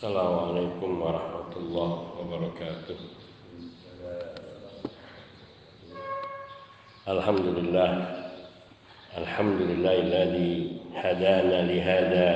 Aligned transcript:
Assalamualaikum 0.00 0.96
warahmatullahi 0.96 2.08
wabarakatuh. 2.16 2.96
Alhamdulillah 7.04 7.90
Alhamdulillahilladzi 9.12 10.80
hadana 10.96 11.68
lihada 11.68 12.28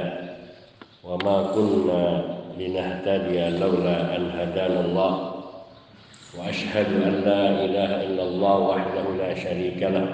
wa 1.00 1.16
ma 1.24 1.56
kunna 1.56 2.04
linahtadiya 2.52 3.56
laula 3.56 4.12
an 4.12 4.28
hadana 4.28 4.84
Allah 4.84 5.14
wa 6.36 6.44
ashhadu 6.44 7.00
an 7.00 7.24
la 7.24 7.64
ilaha 7.64 7.96
illallah 8.04 8.56
wahdahu 8.76 9.16
la 9.16 9.32
syarika 9.32 9.88
lah 9.88 10.08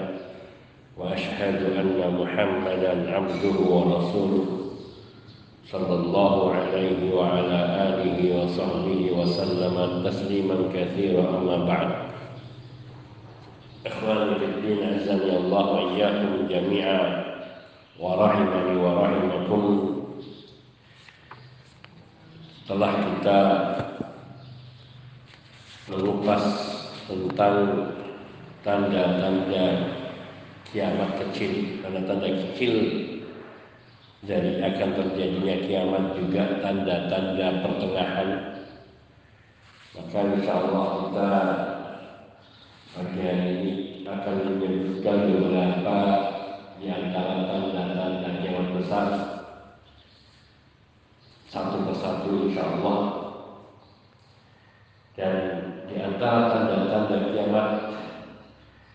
wa 0.95 1.11
ashhadu 1.11 1.67
anna 1.75 2.15
Muhammadan 2.15 3.11
abduhu 3.11 3.59
wa 3.67 3.99
rasuluh 3.99 4.60
صلى 5.70 5.94
الله 5.94 6.54
عليه 6.54 7.00
وعلى 7.14 7.58
آله 7.90 8.18
وصحبه 8.38 9.00
وسلم 9.18 9.76
تسليما 10.06 10.56
كثيرا 10.74 11.24
أما 11.38 11.56
بعد 11.66 11.90
إخواني 13.86 14.34
في 14.38 14.44
الدين 14.44 14.78
أعزني 14.82 15.36
الله 15.36 15.64
وإياكم 15.72 16.32
جميعا 16.46 17.02
ورحمني 17.98 18.74
ورحمكم 18.78 19.62
setelah 22.66 22.98
kita 22.98 23.40
mengupas 25.86 26.42
tentang 27.06 27.58
tanda-tanda 28.66 29.66
kiamat 30.74 31.14
kecil, 31.22 31.78
tanda-tanda 31.78 32.26
kecil 32.26 32.74
dari 34.21 34.61
akan 34.61 34.89
terjadinya 34.93 35.55
kiamat 35.65 36.03
juga 36.13 36.61
tanda-tanda 36.61 37.47
pertengahan. 37.65 38.29
Maka 39.97 40.19
insya 40.37 40.53
Allah 40.61 40.87
kita 41.01 41.29
pagi 42.93 43.19
hari 43.19 43.49
ini 43.49 43.71
akan 44.05 44.35
menyebutkan 44.45 45.17
beberapa 45.25 45.97
di 46.77 46.85
antara 46.93 47.33
tanda-tanda 47.49 48.29
kiamat 48.45 48.67
besar. 48.77 49.07
Satu 51.49 51.77
persatu 51.89 52.29
insya 52.45 52.63
Allah 52.77 52.99
dan 55.17 55.33
di 55.89 55.97
antara 55.97 56.39
tanda-tanda 56.53 57.17
kiamat 57.33 57.69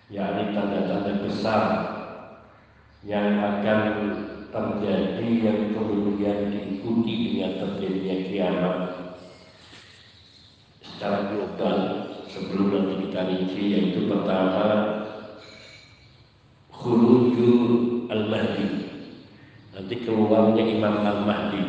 yakni 0.06 0.54
tanda-tanda 0.54 1.12
besar 1.18 1.62
yang 3.02 3.42
akan 3.42 3.80
terjadi 4.50 5.28
yang 5.42 5.60
kemudian 5.74 6.50
diikuti 6.50 7.14
dengan 7.34 7.52
terjadinya 7.60 8.16
kiamat. 8.30 8.76
Secara 10.82 11.18
global 11.30 11.76
sebelum 12.30 12.68
nanti 12.72 12.94
kita 13.06 13.20
rinci 13.26 13.62
yaitu 13.74 14.00
pertama 14.08 14.66
khuruju 16.72 17.52
al-mahdi. 18.08 18.68
Nanti 19.76 19.94
keluarnya 20.08 20.64
Imam 20.64 21.04
al-Mahdi 21.04 21.64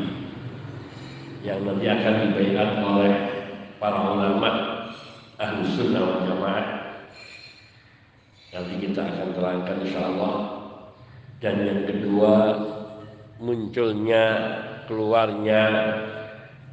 yang 1.44 1.68
nanti 1.68 1.86
akan 1.92 2.16
dibaiat 2.24 2.70
oleh 2.80 3.14
para 3.84 4.16
ulama 4.16 4.52
ahlu 5.36 5.64
sunnah 5.68 6.02
wal 6.02 6.24
jamaah. 6.24 6.68
Nanti 8.56 8.74
kita 8.80 9.02
akan 9.04 9.28
terangkan 9.36 9.78
insya 9.84 10.08
Allah 10.08 10.57
dan 11.38 11.56
yang 11.62 11.82
kedua 11.86 12.34
munculnya 13.38 14.26
keluarnya 14.90 15.62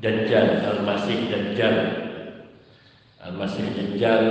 Dajjal 0.00 0.64
Al-Masih 0.64 1.18
Dajjal. 1.28 1.76
Al-Masih 3.24 3.64
Dajjal 3.76 4.24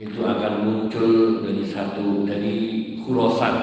itu 0.00 0.20
akan 0.20 0.52
muncul 0.64 1.44
dari 1.44 1.64
satu 1.68 2.24
dari 2.24 2.54
Khurasan. 3.04 3.56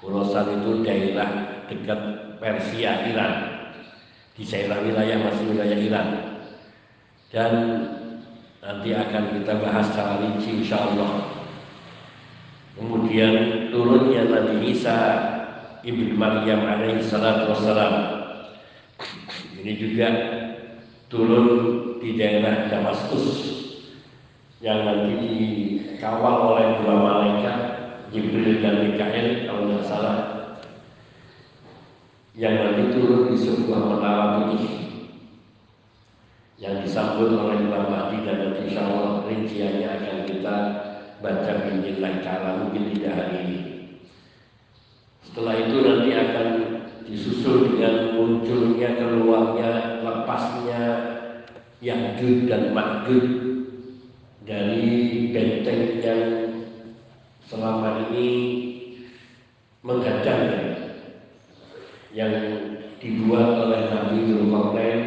Khurasan 0.00 0.46
itu 0.60 0.70
daerah 0.84 1.64
dekat 1.68 2.00
Persia 2.40 3.12
Iran. 3.12 3.32
Di 4.32 4.48
daerah 4.48 4.80
wilayah 4.80 5.18
masih 5.20 5.44
wilayah 5.52 5.78
Iran. 5.80 6.08
Dan 7.28 7.52
nanti 8.64 8.90
akan 8.96 9.24
kita 9.36 9.52
bahas 9.60 9.92
secara 9.92 10.24
rinci 10.24 10.64
insya 10.64 10.80
Allah 10.80 11.39
kemudian 12.78 13.66
turunnya 13.70 14.30
Nabi 14.30 14.70
Isa 14.70 14.98
Ibnu 15.80 16.12
Maryam 16.14 16.60
alaihi 16.68 17.00
salatu 17.00 17.56
wassalam. 17.56 17.94
Ini 19.60 19.72
juga 19.80 20.08
turun 21.08 21.48
di 22.00 22.16
daerah 22.16 22.68
Damaskus 22.68 23.28
yang 24.60 24.84
nanti 24.84 25.16
dikawal 25.20 26.56
oleh 26.56 26.66
dua 26.84 26.96
malaikat 27.00 27.58
Jibril 28.12 28.60
dan 28.60 28.92
Mikael 28.92 29.48
kalau 29.48 29.62
tidak 29.68 29.84
salah. 29.88 30.18
Yang 32.36 32.54
nanti 32.60 32.84
turun 32.96 33.22
di 33.32 33.36
sebuah 33.36 33.80
menara 33.80 34.24
putih 34.40 34.64
yang 36.60 36.84
disambut 36.84 37.32
oleh 37.32 37.56
Imam 37.64 37.88
Mahdi 37.88 38.20
dan 38.28 38.36
nanti 38.36 38.68
insya 38.68 38.84
Allah 38.84 39.24
rinciannya 39.24 39.88
akan 39.88 40.18
kita 40.28 40.56
baca 41.20 41.52
binillah 41.68 42.24
ta'ala 42.24 42.50
mungkin 42.64 42.96
tidak 42.96 43.12
hari 43.16 43.36
ini. 43.44 43.58
Setelah 45.20 45.54
itu 45.68 45.76
nanti 45.84 46.10
akan 46.16 46.48
disusul 47.04 47.76
dengan 47.76 48.16
munculnya 48.16 48.96
keluarnya 48.96 50.00
lepasnya 50.00 50.82
Ya'jud 51.80 52.48
dan 52.48 52.76
Ma'jud 52.76 53.26
dari 54.44 54.88
benteng 55.32 56.00
yang 56.00 56.22
selama 57.48 58.10
ini 58.10 58.28
menghadang 59.80 60.76
yang 62.12 62.34
dibuat 63.00 63.64
oleh 63.64 63.88
Nabi 63.88 64.28
Zulkarnain 64.28 65.00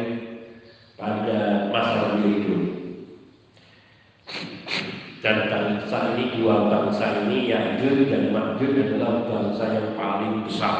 pada 0.98 1.70
masa 1.70 2.18
beliau 2.18 2.42
hidup 2.42 2.73
dan 5.24 5.48
bangsa 5.48 6.12
ini 6.12 6.36
dua 6.36 6.68
bangsa 6.68 7.24
ini 7.24 7.48
Ya'jud 7.48 8.12
dan 8.12 8.28
Ma'jud 8.28 8.76
adalah 8.76 9.24
bangsa 9.24 9.72
yang 9.72 9.96
paling 9.96 10.44
besar 10.44 10.76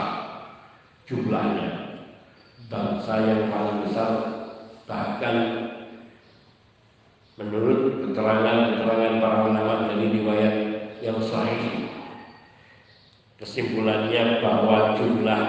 jumlahnya. 1.09 1.97
Bangsa 2.69 3.25
yang 3.25 3.49
paling 3.49 3.89
besar 3.89 4.11
bahkan 4.85 5.37
menurut 7.41 8.05
keterangan-keterangan 8.05 9.15
para 9.17 9.39
ulama 9.49 9.89
dari 9.89 10.13
riwayat 10.13 10.55
yang 11.01 11.17
sahih 11.25 11.89
kesimpulannya 13.41 14.45
bahwa 14.45 14.93
jumlah 15.01 15.43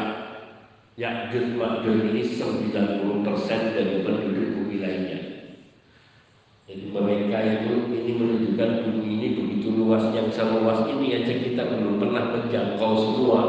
Ya'jud 0.95 1.59
Ma'jud 1.59 2.15
ini 2.15 2.23
90% 2.23 3.75
dari 3.75 4.07
penduduk 4.07 4.71
lainnya 4.79 5.24
jadi 6.65 6.89
mereka 6.89 7.37
itu 7.45 7.93
ini 7.93 8.11
menunjukkan 8.17 8.69
bumi 8.89 9.05
ini 9.21 9.27
begitu 9.37 9.69
luas 9.77 10.09
yang 10.17 10.33
seluas 10.33 10.89
ini 10.89 11.21
aja 11.21 11.33
kita 11.37 11.61
belum 11.61 12.01
pernah 12.01 12.33
menjangkau 12.33 12.93
semua. 12.97 13.41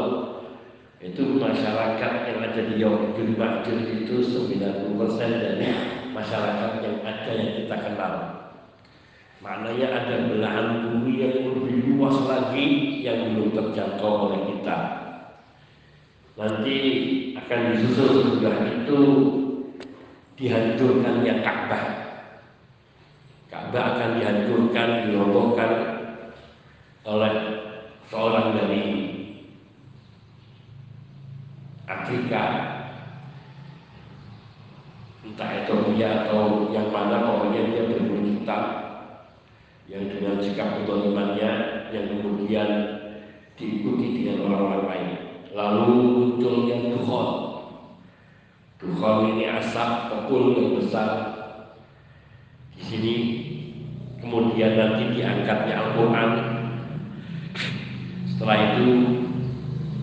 Itu 1.01 1.41
masyarakat 1.41 2.13
yang 2.29 2.39
ada 2.45 2.61
di 2.61 2.77
Ya'jud 2.77 3.29
Ma'jud 3.33 3.79
itu 4.05 4.21
90% 4.21 4.53
dari 5.17 5.65
masyarakat 6.13 6.71
yang 6.85 6.97
ada 7.01 7.31
yang 7.33 7.51
kita 7.57 7.75
kenal. 7.89 8.13
Maknanya 9.41 9.87
ada 9.97 10.15
belahan 10.29 10.67
bumi 10.85 11.13
yang 11.17 11.57
lebih 11.57 11.97
luas 11.97 12.21
lagi 12.21 13.01
yang 13.01 13.33
belum 13.33 13.49
terjangkau 13.49 14.29
oleh 14.29 14.41
kita. 14.53 14.77
Nanti 16.37 16.77
akan 17.33 17.59
disusul 17.73 18.37
setelah 18.37 18.61
itu 18.61 18.99
dihancurkannya 20.37 21.41
Ka'bah 21.41 22.06
Ka'bah 23.57 23.97
akan 23.97 24.09
dihancurkan, 24.21 24.89
dirobohkan 25.09 25.71
oleh 27.09 27.33
seorang 28.05 28.53
dari 28.53 28.85
Afrika. 31.89 32.43
Entah 35.25 35.49
Ethiopia 35.57 36.29
atau 36.29 36.69
yang 36.69 36.93
mana 36.93 37.25
pokoknya 37.25 37.73
dia 37.73 37.83
berbulu 37.89 38.39
hitam 38.39 38.63
yang 39.89 40.05
dengan 40.05 40.39
sikap 40.39 40.79
kedolimannya 40.79 41.51
yang 41.91 42.05
kemudian 42.07 42.69
diikuti 43.57 44.21
dengan 44.21 44.47
orang-orang 44.47 44.83
lain. 44.85 45.09
Lalu 45.51 45.91
munculnya 46.13 46.93
Dukhon. 46.93 47.29
Dukhon 48.79 49.17
ini 49.35 49.49
asap 49.49 50.13
kepul 50.13 50.55
yang 50.55 50.79
besar. 50.79 51.09
Di 52.77 52.83
sini 52.85 53.13
kemudian 54.27 54.75
nanti 54.75 55.15
diangkatnya 55.15 55.75
Al-Quran. 55.79 56.29
Setelah 58.27 58.57
itu 58.75 58.87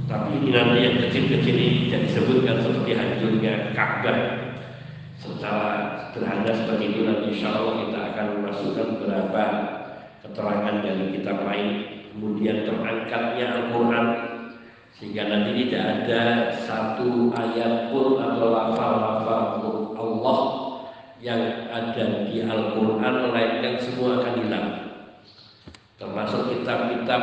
tapi 0.09 0.41
ini 0.41 0.51
nanti 0.53 0.79
yang 0.81 0.97
kecil-kecil 1.05 1.57
ini 1.57 1.89
tidak 1.89 2.01
disebutkan 2.09 2.57
seperti 2.65 2.93
hancurnya 2.97 3.77
Ka'bah. 3.77 4.19
Secara 5.21 5.69
sederhana 6.09 6.53
seperti 6.53 6.85
itu 6.93 7.01
nanti 7.05 7.25
insya 7.37 7.53
Allah 7.53 7.85
kita 7.85 7.99
akan 8.13 8.27
memasukkan 8.41 8.87
beberapa 8.97 9.43
keterangan 10.25 10.75
dari 10.81 11.05
kitab 11.21 11.37
lain 11.45 11.69
kemudian 12.17 12.65
terangkatnya 12.65 13.47
Al-Quran. 13.61 14.07
Sehingga 14.97 15.29
nanti 15.29 15.51
tidak 15.69 15.85
ada 15.85 16.23
satu 16.65 17.29
ayat 17.37 17.93
pun 17.93 18.17
atau 18.17 18.47
lafal-lafal 18.49 19.61
Allah 20.01 20.64
yang 21.25 21.73
ada 21.73 22.29
di 22.29 22.45
Al-Quran 22.45 23.15
melainkan 23.25 23.81
semua 23.81 24.21
akan 24.21 24.45
hilang. 24.45 24.69
Termasuk 25.97 26.53
kitab-kitab 26.53 27.23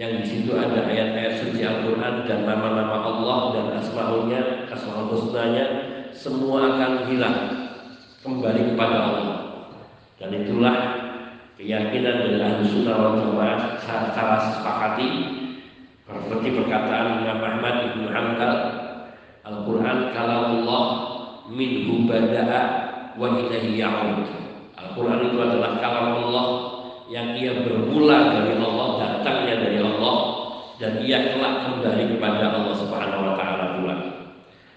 yang 0.00 0.16
di 0.16 0.24
situ 0.24 0.56
ada 0.56 0.88
ayat-ayat 0.88 1.44
suci 1.44 1.60
Al-Quran 1.60 2.24
dan 2.24 2.48
nama-nama 2.48 3.04
Allah 3.04 3.40
dan 3.52 3.66
asma'ulnya, 3.84 4.64
asma'ul 4.72 5.12
husnanya 5.12 5.66
semua 6.16 6.72
akan 6.72 7.12
hilang. 7.12 7.36
Kembali 8.24 8.72
kepada 8.72 8.96
Allah. 9.12 9.38
Dan 10.16 10.32
itulah 10.32 10.76
keyakinan 11.60 12.16
dari 12.24 12.40
ahli 12.40 12.64
sunnah 12.64 12.96
wal 12.96 13.14
jamaah 13.20 13.76
secara 13.76 14.40
sepakati 14.40 15.08
seperti 16.08 16.48
perkataan 16.58 17.22
Imam 17.22 17.40
Ahmad 17.44 17.76
Ibn 17.92 18.02
Hanbal 18.08 18.54
Al-Quran 19.46 19.98
kalau 20.10 20.40
Allah 20.58 20.84
minhu 21.52 22.08
bada'a 22.10 22.85
wa 23.16 23.40
ilahi 23.40 23.80
ya'ud. 23.80 24.28
Al-Quran 24.76 25.20
itu 25.32 25.38
adalah 25.40 25.80
kalam 25.80 26.08
Allah 26.20 26.46
yang 27.08 27.32
ia 27.32 27.64
bermula 27.64 28.36
dari 28.36 28.60
Allah 28.60 28.88
datangnya 29.00 29.54
dari 29.64 29.78
Allah 29.80 30.16
dan 30.76 31.00
ia 31.00 31.32
kelak 31.32 31.54
kembali 31.64 32.04
kepada 32.16 32.44
Allah 32.52 32.74
Subhanahu 32.76 33.24
wa 33.24 33.34
taala 33.40 33.64
pula. 33.80 33.96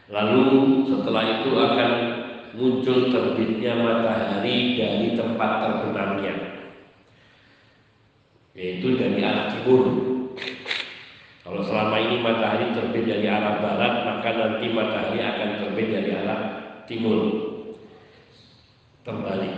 Lalu 0.09 0.43
setelah 0.87 1.23
itu 1.37 1.51
akan 1.53 1.91
muncul 2.55 2.97
terbitnya 3.11 3.77
matahari 3.77 4.79
dari 4.79 5.13
tempat 5.13 5.51
terbenamnya 5.67 6.33
yaitu 8.55 8.95
dari 8.97 9.19
arah 9.23 9.51
timur. 9.51 9.83
Kalau 11.43 11.61
selama 11.65 11.97
ini 11.97 12.21
matahari 12.21 12.71
terbit 12.77 13.03
dari 13.03 13.27
arah 13.27 13.59
barat 13.59 13.93
maka 14.07 14.29
nanti 14.31 14.65
matahari 14.71 15.19
akan 15.19 15.49
terbit 15.65 15.87
dari 15.91 16.11
arah 16.13 16.41
timur 16.87 17.48
kembali 19.09 19.49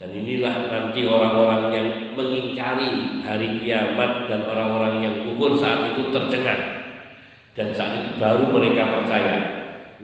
dan 0.00 0.10
inilah 0.10 0.54
nanti 0.72 1.00
orang-orang 1.04 1.62
yang 1.70 1.88
mengingkari 2.16 3.22
hari 3.22 3.48
kiamat 3.60 4.26
dan 4.26 4.40
orang-orang 4.48 5.04
yang 5.04 5.14
gugur 5.28 5.60
saat 5.60 5.92
itu 5.92 6.08
tercengang 6.08 6.62
dan 7.54 7.68
saat 7.76 7.92
itu 8.00 8.10
baru 8.16 8.48
mereka 8.48 8.82
percaya 9.00 9.36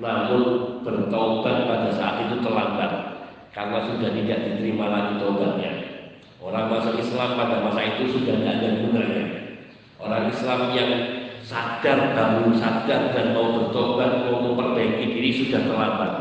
namun 0.00 0.42
bertobat 0.80 1.66
pada 1.66 1.90
saat 1.92 2.28
itu 2.28 2.40
terlambat 2.40 3.10
karena 3.50 3.78
sudah 3.82 4.10
tidak 4.14 4.38
diterima 4.46 4.86
lagi 4.86 5.12
tobatnya. 5.18 5.72
Orang 6.40 6.72
masuk 6.72 6.96
Islam 6.96 7.36
pada 7.36 7.60
masa 7.60 7.82
itu 7.84 8.16
sudah 8.16 8.32
tidak 8.38 8.54
ada 8.62 8.68
gunanya. 8.80 9.24
Orang 10.00 10.32
Islam 10.32 10.72
yang 10.72 10.90
sadar 11.44 12.16
baru 12.16 12.54
sadar 12.56 13.12
dan 13.12 13.36
mau 13.36 13.60
bertobat 13.60 14.24
mau 14.24 14.40
memperbaiki 14.40 15.04
diri 15.04 15.30
sudah 15.34 15.60
terlambat. 15.66 16.12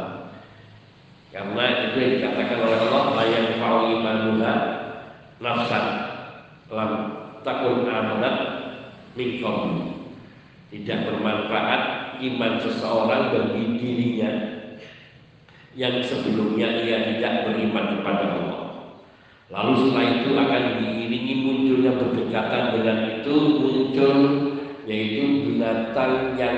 Itu 2.00 2.08
yang 2.08 2.32
dikatakan 2.32 2.60
oleh 2.64 2.80
Allah 2.80 3.06
layan 3.12 3.48
fa'u 3.60 3.80
imanuha 3.92 4.54
nafsan 5.44 5.86
lam 6.72 6.92
takun 7.44 7.92
amanat 7.92 8.36
minkum 9.20 9.84
tidak 10.72 11.12
bermanfaat 11.12 12.16
iman 12.24 12.56
seseorang 12.64 13.36
bagi 13.36 13.84
dirinya 13.84 14.32
yang 15.76 16.00
sebelumnya 16.00 16.88
ia 16.88 17.04
tidak 17.04 17.52
beriman 17.52 18.00
kepada 18.00 18.26
Allah. 18.32 18.62
Lalu 19.52 19.72
setelah 19.84 20.08
itu 20.24 20.30
akan 20.40 20.64
diiringi 20.80 21.36
munculnya 21.44 22.00
berdekatan 22.00 22.80
dengan 22.80 22.98
itu 23.12 23.36
muncul 23.60 24.16
yaitu 24.88 25.52
binatang 25.52 26.40
yang 26.40 26.56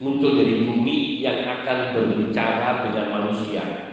muncul 0.00 0.32
dari 0.32 0.64
bumi 0.64 1.20
yang 1.20 1.44
akan 1.44 1.92
berbicara 1.92 2.88
dengan 2.88 3.06
manusia. 3.20 3.91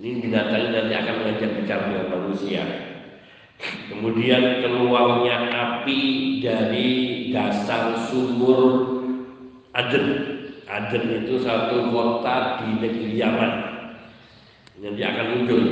Ini 0.00 0.16
binatang 0.16 0.72
nanti 0.72 0.96
akan 0.96 1.14
mengajak 1.20 1.60
bicara 1.60 1.92
dengan 1.92 2.08
manusia. 2.08 2.64
Kemudian 3.92 4.64
keluarnya 4.64 5.36
api 5.52 6.00
dari 6.40 6.88
dasar 7.28 8.08
sumur 8.08 8.96
Aden. 9.76 10.06
Aden 10.64 11.04
itu 11.20 11.44
satu 11.44 11.92
kota 11.92 12.64
di 12.64 12.80
negeri 12.80 13.12
Yaman. 13.20 13.52
Nanti 14.80 15.02
akan 15.04 15.26
muncul. 15.36 15.64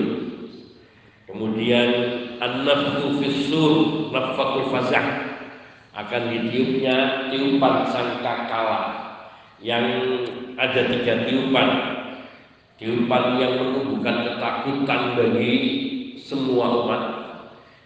Kemudian 1.25 1.89
an-nafhu 2.37 3.17
fisur 3.25 3.73
naffatul 4.13 4.69
fazah 4.69 5.09
akan 5.97 6.23
ditiupnya 6.29 7.33
tiupan 7.33 7.89
sangkakala 7.89 8.81
yang 9.65 9.89
ada 10.61 10.85
tiga 10.85 11.25
tiupan 11.25 11.98
tiupan 12.79 13.43
yang 13.43 13.59
menumbuhkan 13.59 14.23
ketakutan 14.23 15.19
bagi 15.19 15.55
semua 16.23 16.87
umat 16.87 17.03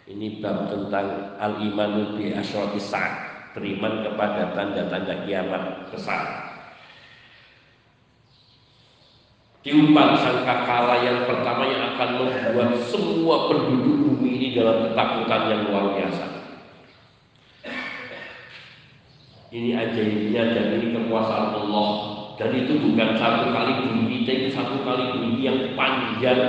ini 0.05 0.45
bab 0.45 0.69
tentang 0.69 1.33
al-imanu 1.41 2.21
bi 2.21 2.37
asyrati 2.37 2.77
beriman 3.57 4.05
kepada 4.05 4.53
tanda-tanda 4.53 5.25
kiamat 5.25 5.89
besar. 5.89 6.53
Tiupan 9.63 10.19
sangkakala 10.19 11.07
yang 11.07 11.23
pertama 11.25 11.71
yang 11.71 11.95
akan 11.95 12.11
membuat 12.19 12.83
semua 12.83 13.47
penduduk 13.47 13.97
bumi 14.11 14.31
ini 14.37 14.49
dalam 14.59 14.91
ketakutan 14.91 15.43
yang 15.49 15.61
luar 15.71 15.85
biasa. 15.97 16.25
Ini 19.53 19.71
ajaibnya 19.77 20.43
dan 20.51 20.67
ini 20.81 20.87
kekuasaan 20.97 21.63
Allah 21.63 21.89
dan 22.41 22.51
itu 22.57 22.73
bukan 22.81 23.17
satu 23.21 23.53
kali 23.53 23.73
bunyi, 23.87 24.25
tapi 24.25 24.49
satu 24.49 24.77
kali 24.85 25.05
bunyi 25.17 25.41
yang 25.45 25.59
panjang 25.77 26.41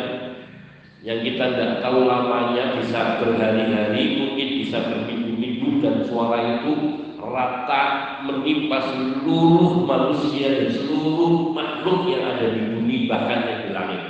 yang 1.03 1.19
kita 1.19 1.51
tidak 1.51 1.83
tahu 1.83 2.07
lamanya 2.07 2.79
bisa 2.79 3.19
berhari-hari, 3.19 4.23
mungkin 4.23 4.49
bisa 4.63 4.79
berminggu 4.87 5.83
dan 5.83 5.99
suara 6.07 6.39
itu 6.59 7.03
rata 7.19 7.83
menimpa 8.23 8.79
seluruh 8.87 9.83
manusia 9.83 10.47
dan 10.47 10.69
seluruh 10.71 11.51
makhluk 11.51 12.07
yang 12.07 12.23
ada 12.23 12.47
di 12.55 12.61
bumi 12.71 12.97
bahkan 13.11 13.43
yang 13.43 13.59
di 13.67 13.69
langit. 13.75 14.01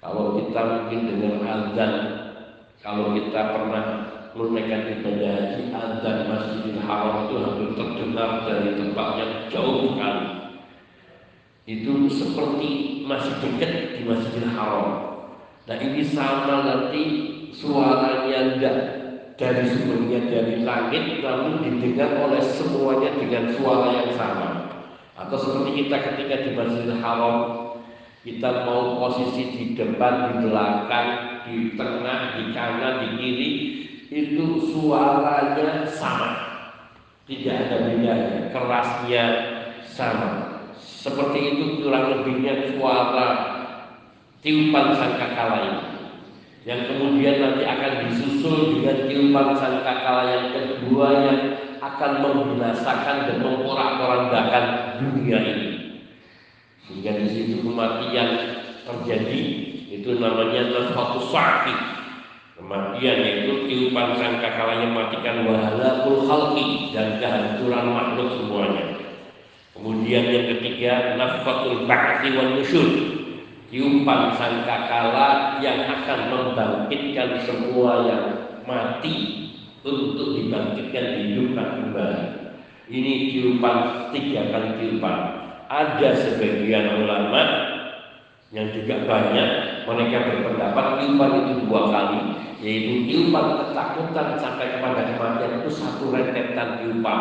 Kalau 0.00 0.36
kita 0.40 0.60
mungkin 0.64 1.00
dengar 1.12 1.34
azan, 1.44 1.92
kalau 2.80 3.12
kita 3.12 3.40
pernah 3.52 3.84
menunaikan 4.34 4.98
ibadah 4.98 5.30
haji, 5.30 5.62
azan 5.70 6.18
Masjidil 6.26 6.80
Haram 6.82 7.30
itu 7.30 7.34
hampir 7.38 7.68
terdengar 7.78 8.30
dari 8.42 8.70
tempat 8.74 9.08
yang 9.18 9.32
jauh 9.46 9.94
sekali. 9.94 10.26
Itu 11.64 11.92
seperti 12.10 12.70
masih 13.06 13.34
dekat 13.40 13.72
di 13.96 14.02
Masjidil 14.04 14.50
Haram. 14.52 14.90
Nah 15.64 15.76
ini 15.80 16.02
sama 16.04 16.66
nanti 16.66 17.02
suaranya 17.54 18.38
enggak 18.52 18.78
dari 19.38 19.64
sumbernya 19.70 20.20
dari 20.30 20.54
langit 20.62 21.24
namun 21.24 21.62
didengar 21.62 22.20
oleh 22.22 22.42
semuanya 22.42 23.10
dengan 23.18 23.50
suara 23.56 23.88
yang 24.02 24.12
sama 24.14 24.50
atau 25.14 25.36
seperti 25.38 25.86
kita 25.86 25.96
ketika 26.10 26.34
di 26.42 26.50
Masjidil 26.58 26.98
Haram 27.02 27.36
kita 28.24 28.64
mau 28.64 29.04
posisi 29.04 29.52
di 29.52 29.64
depan, 29.76 30.32
di 30.32 30.48
belakang, 30.48 31.08
di 31.44 31.76
tengah, 31.76 32.40
di 32.40 32.44
kanan, 32.56 32.94
di 33.04 33.08
kiri 33.20 33.50
itu 34.14 34.70
suaranya 34.70 35.82
sama. 35.90 36.30
Tidak 37.26 37.50
ada 37.50 37.76
bedanya. 37.90 38.54
Kerasnya 38.54 39.24
sama. 39.90 40.62
Seperti 40.78 41.58
itu 41.58 41.82
kurang 41.82 42.14
lebihnya 42.14 42.70
suara 42.70 43.28
tiupan 44.38 44.94
sangkakala 44.94 45.58
ini. 45.66 45.82
Yang 46.64 46.80
kemudian 46.94 47.36
nanti 47.42 47.62
akan 47.66 47.92
disusul 48.08 48.78
dengan 48.78 49.10
tiupan 49.10 49.48
sangkakala 49.58 50.22
yang 50.30 50.46
kedua 50.54 51.08
yang 51.12 51.40
akan 51.82 52.12
membinasakan 52.24 53.28
dan 53.28 53.36
memporak-porandakan 53.42 54.64
dunia 55.02 55.38
ini. 55.42 55.68
Sehingga 56.86 57.18
di 57.18 57.26
situ 57.28 57.66
kematian 57.66 58.30
terjadi. 58.86 59.42
Itu 59.94 60.20
namanya 60.20 60.74
nafatu 60.74 61.30
sakit 61.30 62.03
Kematian 62.54 63.18
yaitu 63.18 63.66
tiupan 63.66 64.14
sangkakala 64.14 64.86
yang 64.86 64.94
matikan 64.94 65.42
wahalakul 65.42 66.22
khalqi 66.22 66.94
dan 66.94 67.18
kehancuran 67.18 67.90
makhluk 67.90 68.30
semuanya. 68.38 68.84
Kemudian 69.74 70.30
yang 70.30 70.46
ketiga 70.54 71.18
nafatul 71.18 71.82
ba'ti 71.90 72.30
wal 72.38 72.54
nusyur 72.54 72.88
tiupan 73.74 74.38
sangkakala 74.38 75.58
yang 75.58 75.82
akan 75.82 76.20
membangkitkan 76.30 77.42
semua 77.42 78.06
yang 78.06 78.24
mati 78.62 79.50
untuk 79.82 80.38
dibangkitkan 80.38 81.04
dihidupkan 81.18 81.68
kembali. 81.82 82.26
Ini 82.86 83.12
tiupan 83.34 83.76
tiga 84.14 84.54
kali 84.54 84.70
tiupan. 84.78 85.18
Ada 85.66 86.22
sebagian 86.22 87.02
ulama 87.02 87.42
yang 88.54 88.70
juga 88.70 89.02
banyak 89.10 89.48
mereka 89.90 90.18
berpendapat 90.30 90.86
tiupan 91.02 91.30
itu 91.34 91.52
dua 91.66 91.82
kali 91.90 92.33
yaitu 92.64 93.04
tiupan 93.04 93.60
ketakutan 93.60 94.40
sampai 94.40 94.72
kepada 94.72 95.04
kematian 95.12 95.60
itu 95.60 95.68
satu 95.68 96.08
rentetan 96.08 96.80
tiupan 96.80 97.20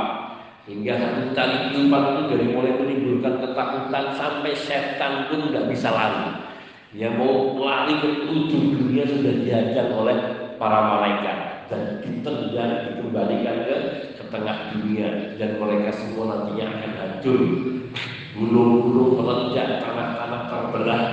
hingga 0.63 0.95
satu 0.95 1.35
tali 1.35 1.57
tiupan 1.75 2.03
itu 2.15 2.21
dari 2.31 2.45
mulai 2.55 2.71
menimbulkan 2.79 3.43
ketakutan 3.43 4.05
sampai 4.15 4.55
setan 4.55 5.27
pun 5.27 5.51
nggak 5.51 5.67
bisa 5.67 5.91
lari. 5.91 6.31
Yang 6.95 7.13
mau 7.19 7.57
lari 7.59 7.99
ke 7.99 8.09
ujung 8.29 8.65
dunia 8.77 9.03
sudah 9.03 9.33
diajak 9.43 9.91
oleh 9.91 10.17
para 10.55 10.79
malaikat. 10.93 11.67
Dan 11.67 12.05
ditendang 12.05 12.85
dikembalikan 12.85 13.65
ke, 13.65 13.77
ke 14.13 14.23
tengah 14.29 14.69
dunia. 14.71 15.33
Dan 15.41 15.57
mereka 15.57 15.89
semua 15.89 16.23
nantinya 16.29 16.69
akan 16.69 16.91
hancur. 17.01 17.41
Gunung-gunung 18.37 19.09
meledak 19.17 19.81
tanah-tanah 19.81 20.41
terbelah. 20.53 21.03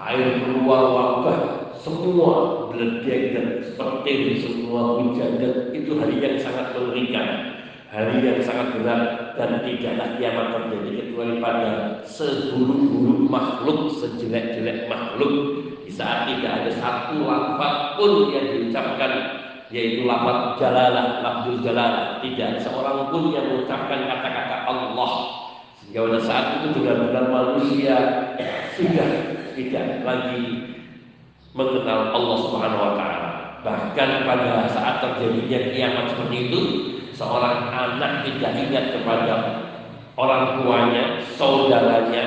Air 0.00 0.40
keluar 0.40 0.82
wabah 0.96 1.67
semua 1.78 2.66
meledek 2.70 3.22
dan 3.34 3.46
seperti 3.62 4.42
semua 4.42 5.02
hujan 5.02 5.38
dan 5.38 5.70
itu 5.70 5.94
hari 5.98 6.18
yang 6.18 6.36
sangat 6.38 6.74
mengerikan 6.74 7.58
hari 7.88 8.20
yang 8.20 8.40
sangat 8.44 8.76
berat 8.76 9.32
dan 9.40 9.64
tidaklah 9.64 10.08
kiamat 10.20 10.46
terjadi 10.60 10.90
kecuali 11.00 11.34
pada 11.40 11.70
seburuk-buruk 12.04 13.32
makhluk 13.32 13.88
sejelek-jelek 13.96 14.92
makhluk. 14.92 15.64
Di 15.88 15.92
saat 15.96 16.28
tidak 16.28 16.52
ada 16.52 16.70
satu 16.76 17.24
lafaz 17.24 17.96
pun 17.96 18.28
yang 18.28 18.44
diucapkan 18.44 19.12
yaitu 19.72 20.04
lafaz 20.04 20.60
jalalah, 20.60 21.24
lafzul 21.24 21.64
jalalah. 21.64 22.20
Tidak 22.20 22.60
seorang 22.60 23.08
pun 23.08 23.32
yang 23.32 23.48
mengucapkan 23.48 24.04
kata-kata 24.04 24.56
Allah. 24.68 25.12
Sehingga 25.80 26.04
pada 26.04 26.20
saat 26.20 26.46
itu 26.60 26.76
benar-benar 26.76 27.24
manusia 27.32 27.96
sudah 28.76 29.10
tidak 29.56 30.04
lagi 30.04 30.44
mengenal 31.56 32.12
Allah 32.12 32.36
Subhanahu 32.44 32.82
wa 32.82 32.92
taala 32.96 33.30
bahkan 33.62 34.22
pada 34.22 34.70
saat 34.70 35.02
terjadinya 35.02 35.60
kiamat 35.74 36.04
seperti 36.14 36.36
itu 36.48 36.60
seorang 37.18 37.74
anak 37.74 38.22
tidak 38.22 38.52
ingat 38.54 38.84
kepada 38.94 39.34
orang 40.18 40.58
tuanya, 40.58 41.04
saudaranya, 41.38 42.24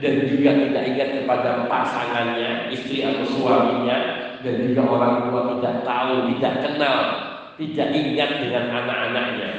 dan 0.00 0.28
juga 0.28 0.50
tidak 0.52 0.84
ingat 0.92 1.08
kepada 1.20 1.50
pasangannya, 1.68 2.68
istri 2.68 3.00
atau 3.04 3.24
suaminya, 3.24 3.98
dan 4.44 4.54
juga 4.60 4.82
orang 4.84 5.14
tua 5.28 5.40
tidak 5.56 5.76
tahu, 5.84 6.14
tidak 6.36 6.54
kenal, 6.64 6.98
tidak 7.56 7.88
ingat 7.96 8.30
dengan 8.44 8.64
anak-anaknya. 8.84 9.50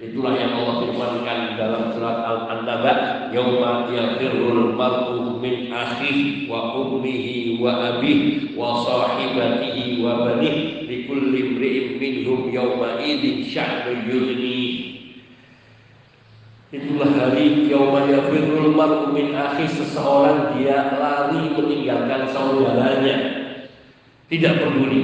Itulah 0.00 0.32
yang 0.32 0.56
Allah 0.56 0.80
firmankan 0.80 1.60
dalam 1.60 1.92
surat 1.92 2.24
Al-Anbiya, 2.24 3.28
"Yauma 3.36 3.84
yafirrul 3.92 4.72
mar'u 4.72 5.36
min 5.36 5.68
akhihi 5.68 6.48
wa 6.48 6.72
ummihi 6.72 7.60
wa 7.60 7.68
abihi 7.68 8.56
wa 8.56 8.80
sahibatihi 8.80 10.00
wa 10.00 10.24
banihi 10.24 10.88
likulli 10.88 11.52
imri'in 11.52 12.00
minhum 12.00 12.48
yawma 12.48 12.96
idzin 12.96 13.44
sya'nun 13.44 14.08
yughni." 14.08 14.60
Itulah 16.72 17.10
hari 17.20 17.68
yauma 17.68 18.08
yafirrul 18.08 18.72
mar'u 18.72 19.12
min 19.12 19.36
akhi 19.36 19.68
seseorang 19.68 20.56
dia 20.56 20.96
lari 20.96 21.52
meninggalkan 21.52 22.24
saudaranya. 22.32 23.16
Tidak 24.32 24.64
peduli. 24.64 25.02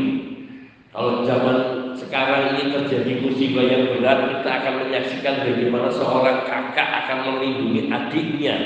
Kalau 0.88 1.20
zaman 1.28 1.75
sekarang 1.96 2.56
ini 2.56 2.72
terjadi 2.72 3.12
musibah 3.24 3.64
yang 3.64 3.96
berat, 3.96 4.18
kita 4.30 4.50
akan 4.62 4.74
menyaksikan 4.86 5.34
bagaimana 5.42 5.88
seorang 5.90 6.44
kakak 6.44 6.88
akan 7.04 7.18
melindungi 7.26 7.88
adiknya, 7.88 8.56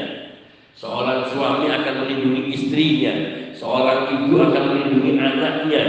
seorang 0.75 1.27
suami 1.31 1.71
akan 1.71 1.95
melindungi 2.05 2.43
istrinya, 2.53 3.15
seorang 3.55 4.11
ibu 4.13 4.35
akan 4.37 4.65
melindungi 4.75 5.13
anaknya, 5.17 5.85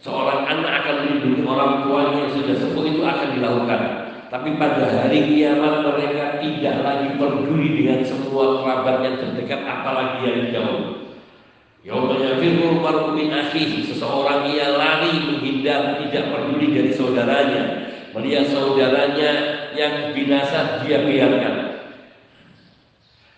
seorang 0.00 0.40
anak 0.48 0.72
akan 0.82 0.96
melindungi 1.04 1.42
orang 1.46 1.72
tuanya 1.86 2.16
yang 2.26 2.32
sudah 2.34 2.56
sepuh 2.58 2.84
itu 2.88 3.02
akan 3.04 3.28
dilakukan. 3.36 3.82
Tapi 4.26 4.58
pada 4.58 4.90
hari 4.90 5.22
kiamat 5.30 5.86
mereka 5.86 6.42
tidak 6.42 6.76
lagi 6.82 7.14
peduli 7.14 7.78
dengan 7.78 8.02
semua 8.02 8.58
kerabat 8.58 8.96
yang 9.06 9.14
terdekat 9.22 9.62
apalagi 9.62 10.18
yang 10.26 10.40
jauh. 10.50 11.05
Yaumanya 11.86 12.34
mar'u 12.82 13.14
min 13.14 13.30
seseorang 13.86 14.50
ia 14.50 14.74
lari 14.74 15.22
menghindar 15.22 16.02
tidak 16.02 16.34
peduli 16.34 16.74
dari 16.74 16.90
saudaranya. 16.90 17.62
Melihat 18.10 18.50
saudaranya 18.50 19.32
yang 19.78 20.10
binasa 20.10 20.82
dia 20.82 21.06
biarkan. 21.06 21.78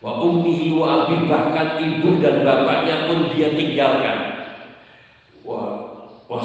Wa 0.00 0.24
ummihi 0.24 0.72
wa 0.72 1.04
abi 1.04 1.28
bahkan 1.28 1.76
ibu 1.76 2.24
dan 2.24 2.40
bapaknya 2.40 3.04
pun 3.04 3.28
dia 3.36 3.52
tinggalkan. 3.52 4.18
Wa 5.44 5.60
wa 6.24 6.40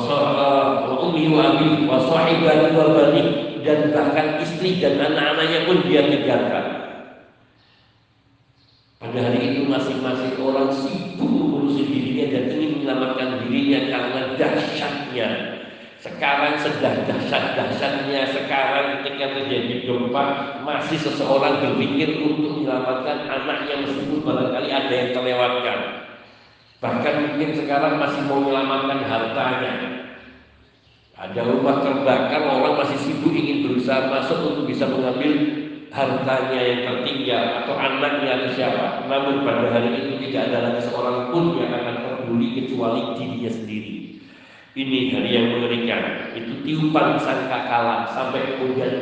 wa 1.31 1.41
abi 1.55 1.71
dan 3.63 3.95
bahkan 3.95 4.43
istri 4.43 4.83
dan 4.83 4.99
anak-anaknya 4.99 5.59
pun 5.63 5.77
dia 5.87 6.03
tinggalkan. 6.11 6.65
Pada 8.99 9.19
hari 9.23 9.55
itu 9.55 9.71
masing-masing 9.71 10.35
orang 10.43 10.67
sibuk 10.67 11.52
dan 12.33 12.49
ingin 12.49 12.81
menyelamatkan 12.81 13.45
dirinya 13.45 13.79
karena 13.93 14.21
dahsyatnya. 14.33 15.29
Sekarang 16.01 16.59
sedang 16.59 17.05
dahsyat-dahsyatnya 17.07 18.35
sekarang 18.35 18.99
ketika 18.99 19.39
terjadi 19.39 19.87
gempa 19.87 20.23
masih 20.65 20.99
seseorang 20.99 21.63
berpikir 21.63 22.19
untuk 22.19 22.59
menyelamatkan 22.59 23.29
anaknya 23.29 23.87
meskipun 23.87 24.19
barangkali 24.25 24.69
ada 24.73 24.91
yang 24.91 25.09
terlewatkan. 25.15 25.79
Bahkan 26.83 27.15
mungkin 27.23 27.49
sekarang 27.55 27.95
masih 28.01 28.19
mau 28.27 28.43
menyelamatkan 28.43 28.99
hartanya. 29.07 29.73
Ada 31.13 31.39
rumah 31.45 31.79
terbakar, 31.79 32.41
orang 32.51 32.83
masih 32.83 32.99
sibuk 32.99 33.31
ingin 33.31 33.63
berusaha 33.63 34.11
masuk 34.11 34.43
untuk 34.43 34.67
bisa 34.67 34.83
mengambil 34.89 35.62
hartanya 35.93 36.57
yang 36.57 36.81
tertinggal 36.89 37.43
atau 37.63 37.77
anaknya 37.77 38.29
atau 38.41 38.49
siapa. 38.57 39.05
Namun 39.05 39.45
pada 39.45 39.69
hari 39.69 39.93
itu 39.93 40.17
tidak 40.27 40.49
ada 40.49 40.57
lagi 40.65 40.81
seorang 40.89 41.29
pun 41.29 41.61
yang 41.61 41.69
akan 41.69 41.95
peduli 42.01 42.57
kecuali 42.57 43.13
dirinya 43.13 43.51
sendiri. 43.53 43.93
Ini 44.73 44.99
hari 45.13 45.29
yang 45.29 45.47
mengerikan. 45.53 46.33
Itu 46.33 46.65
tiupan 46.65 47.21
sangka 47.21 47.69
kalah 47.69 48.09
sampai 48.09 48.57
kemudian 48.57 48.93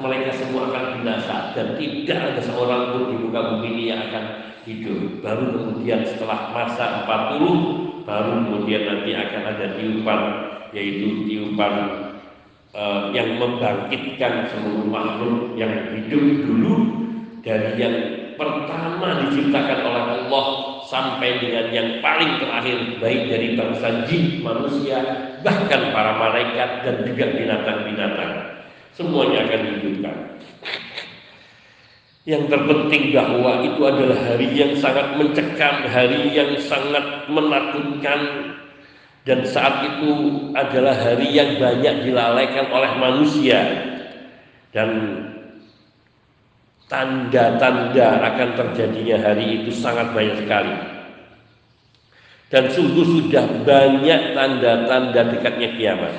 mereka 0.00 0.32
semua 0.32 0.72
akan 0.72 1.00
binasa 1.00 1.52
dan 1.52 1.76
tidak 1.76 2.18
ada 2.20 2.40
seorang 2.40 2.92
pun 2.92 3.02
di 3.12 3.16
muka 3.20 3.40
bumi 3.52 3.68
ini 3.76 3.84
yang 3.92 4.00
akan 4.08 4.24
hidup. 4.64 5.20
Baru 5.20 5.52
kemudian 5.52 6.00
setelah 6.08 6.48
masa 6.56 7.04
40 7.04 8.08
baru 8.08 8.32
kemudian 8.44 8.82
nanti 8.84 9.16
akan 9.16 9.42
ada 9.52 9.66
tiupan 9.76 10.20
yaitu 10.76 11.24
tiupan 11.24 12.03
uh, 12.74 13.14
yang 13.14 13.38
membangkitkan 13.38 14.50
seluruh 14.50 14.84
makhluk 14.84 15.54
yang 15.56 15.72
hidup 15.94 16.24
dulu 16.44 16.74
dari 17.40 17.78
yang 17.78 17.96
pertama 18.34 19.24
diciptakan 19.24 19.78
oleh 19.86 20.02
Allah 20.26 20.46
sampai 20.84 21.40
dengan 21.40 21.66
yang 21.70 21.88
paling 22.04 22.42
terakhir 22.42 22.78
baik 23.00 23.22
dari 23.30 23.48
bangsa 23.56 23.88
jin, 24.10 24.44
manusia, 24.44 24.98
bahkan 25.40 25.94
para 25.94 26.12
malaikat 26.18 26.70
dan 26.84 26.96
juga 27.06 27.24
binatang-binatang. 27.32 28.32
Semuanya 28.94 29.48
akan 29.48 29.60
dihidupkan. 29.64 30.16
Yang 32.24 32.42
terpenting 32.48 33.12
bahwa 33.12 33.60
itu 33.60 33.80
adalah 33.84 34.16
hari 34.16 34.48
yang 34.56 34.72
sangat 34.80 35.12
mencekam, 35.20 35.84
hari 35.92 36.32
yang 36.32 36.56
sangat 36.56 37.28
menakutkan 37.28 38.20
dan 39.24 39.40
saat 39.48 39.88
itu 39.88 40.12
adalah 40.52 40.92
hari 40.92 41.32
yang 41.32 41.56
banyak 41.56 42.04
dilalaikan 42.04 42.68
oleh 42.68 42.92
manusia 43.00 43.60
dan 44.68 44.88
tanda-tanda 46.92 48.20
akan 48.20 48.48
terjadinya 48.52 49.16
hari 49.24 49.64
itu 49.64 49.72
sangat 49.72 50.12
banyak 50.12 50.44
sekali. 50.44 50.76
Dan 52.52 52.68
sungguh 52.68 53.02
sudah 53.02 53.64
banyak 53.64 54.36
tanda-tanda 54.36 55.20
dekatnya 55.32 55.68
kiamat. 55.72 56.14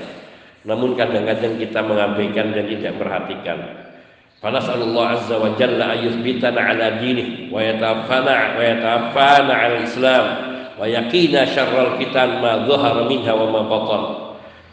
Namun 0.66 0.98
kadang-kadang 0.98 1.62
kita 1.62 1.86
mengabaikan 1.86 2.58
dan 2.58 2.66
tidak 2.66 2.98
perhatikan. 2.98 3.60
Fanas'alullah 4.42 5.22
azza 5.22 5.38
wa 5.38 5.54
jalla 5.54 5.94
ayyuthbitana 5.94 6.74
ala 6.74 6.98
dinih 6.98 7.54
wa 7.54 7.62
yatafana 7.62 8.58
wa 8.58 8.64
yatafana 8.66 9.54
ala 9.54 9.78
islam 9.86 10.55
wa 10.76 10.86
yakina 10.86 11.48
syarral 11.48 12.00
fitan 12.00 12.44
ma 12.44 12.64
dhahara 12.68 13.08
minha 13.08 13.32
wa 13.32 13.48
ma 13.50 13.62
batan. 13.68 14.04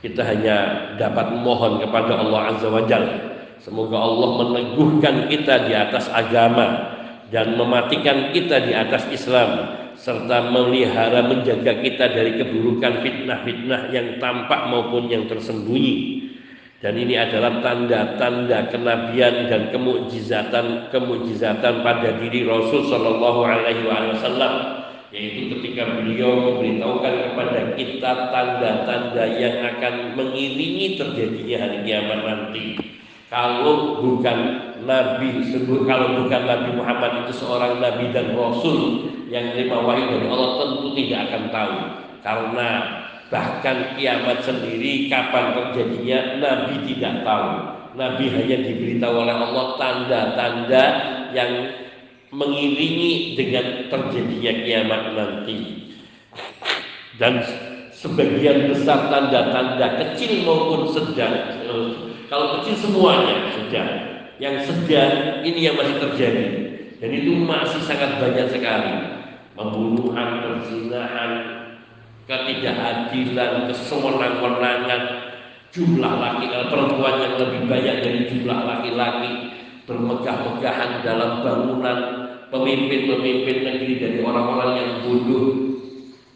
Kita 0.03 0.23
hanya 0.27 0.57
dapat 0.99 1.31
mohon 1.39 1.79
kepada 1.79 2.19
Allah 2.19 2.51
azza 2.51 2.67
wa 2.67 2.83
jalla 2.91 3.33
Semoga 3.63 3.95
Allah 3.95 4.43
meneguhkan 4.43 5.31
kita 5.31 5.71
di 5.71 5.75
atas 5.79 6.11
agama 6.11 6.99
dan 7.31 7.55
mematikan 7.55 8.35
kita 8.35 8.59
di 8.67 8.75
atas 8.75 9.07
Islam 9.15 9.79
serta 9.95 10.51
melihara 10.51 11.23
menjaga 11.23 11.79
kita 11.79 12.11
dari 12.11 12.43
keburukan 12.43 13.07
fitnah-fitnah 13.07 13.95
yang 13.95 14.19
tampak 14.19 14.67
maupun 14.67 15.07
yang 15.07 15.31
tersembunyi. 15.31 16.27
Dan 16.83 16.99
ini 16.99 17.15
adalah 17.15 17.63
tanda-tanda 17.63 18.67
kenabian 18.75 19.47
dan 19.47 19.71
kemujizatan 19.71 20.91
kemujizatan 20.91 21.87
pada 21.87 22.19
diri 22.19 22.43
Rasul 22.43 22.91
Shallallahu 22.91 23.41
Alaihi 23.47 23.87
Wasallam 23.87 24.82
yaitu 25.13 25.53
ketika 25.53 26.01
beliau 26.01 26.41
memberitahukan 26.41 27.15
kepada 27.29 27.61
kita 27.77 28.13
tanda-tanda 28.33 29.25
yang 29.37 29.61
akan 29.61 30.17
mengiringi 30.17 30.97
terjadinya 30.97 31.57
hari 31.69 31.79
kiamat 31.85 32.21
nanti. 32.25 32.67
Kalau 33.29 34.01
bukan 34.01 34.39
Nabi, 34.85 35.45
sebut 35.53 35.85
kalau 35.89 36.25
bukan 36.25 36.43
Nabi 36.49 36.77
Muhammad 36.77 37.25
itu 37.25 37.45
seorang 37.45 37.81
Nabi 37.81 38.13
dan 38.13 38.33
Rasul 38.37 39.09
yang 39.29 39.53
terima 39.53 39.85
wahyu 39.85 40.05
dari 40.17 40.27
Allah 40.29 40.51
tentu 40.65 40.89
tidak 40.97 41.21
akan 41.29 41.43
tahu. 41.49 41.77
Karena 42.25 42.69
bahkan 43.33 43.97
kiamat 43.97 44.45
sendiri 44.45 45.09
kapan 45.09 45.57
terjadinya 45.57 46.19
Nabi 46.41 46.75
tidak 46.89 47.25
tahu. 47.25 47.51
Nabi 47.93 48.25
hanya 48.33 48.57
diberitahu 48.65 49.15
oleh 49.29 49.37
Allah 49.37 49.67
tanda-tanda 49.77 50.85
yang 51.37 51.53
mengiringi 52.33 53.37
dengan 53.37 53.93
terjadinya 53.93 54.53
kiamat 54.65 55.03
nanti. 55.15 55.59
Dan 57.21 57.45
sebagian 57.93 58.73
besar 58.73 59.13
tanda-tanda 59.13 60.01
kecil 60.01 60.43
maupun 60.49 60.91
sedang 60.91 61.63
kalau 62.33 62.59
kecil 62.59 62.89
semuanya 62.89 63.53
sedang 63.53 63.91
yang 64.41 64.57
sedang 64.65 65.45
ini 65.45 65.69
yang 65.69 65.77
masih 65.77 66.01
terjadi. 66.01 66.47
Dan 66.97 67.11
itu 67.13 67.37
masih 67.37 67.83
sangat 67.85 68.17
banyak 68.17 68.49
sekali. 68.49 68.95
Pembunuhan, 69.53 70.41
perzinahan, 70.41 71.33
ketidakadilan, 72.25 73.69
kesewenang-wenangan, 73.69 75.03
jumlah 75.75 76.15
laki 76.17 76.47
perempuan 76.73 77.17
yang 77.21 77.35
lebih 77.37 77.63
banyak 77.69 77.97
dari 78.01 78.21
jumlah 78.33 78.59
laki-laki, 78.65 79.33
bermegah-megahan 79.85 81.05
dalam 81.05 81.45
bangunan, 81.45 81.99
pemimpin-pemimpin 82.53 83.57
negeri 83.65 83.93
dari 83.97 84.19
orang-orang 84.21 84.71
yang 84.77 84.91
bodoh. 85.09 85.47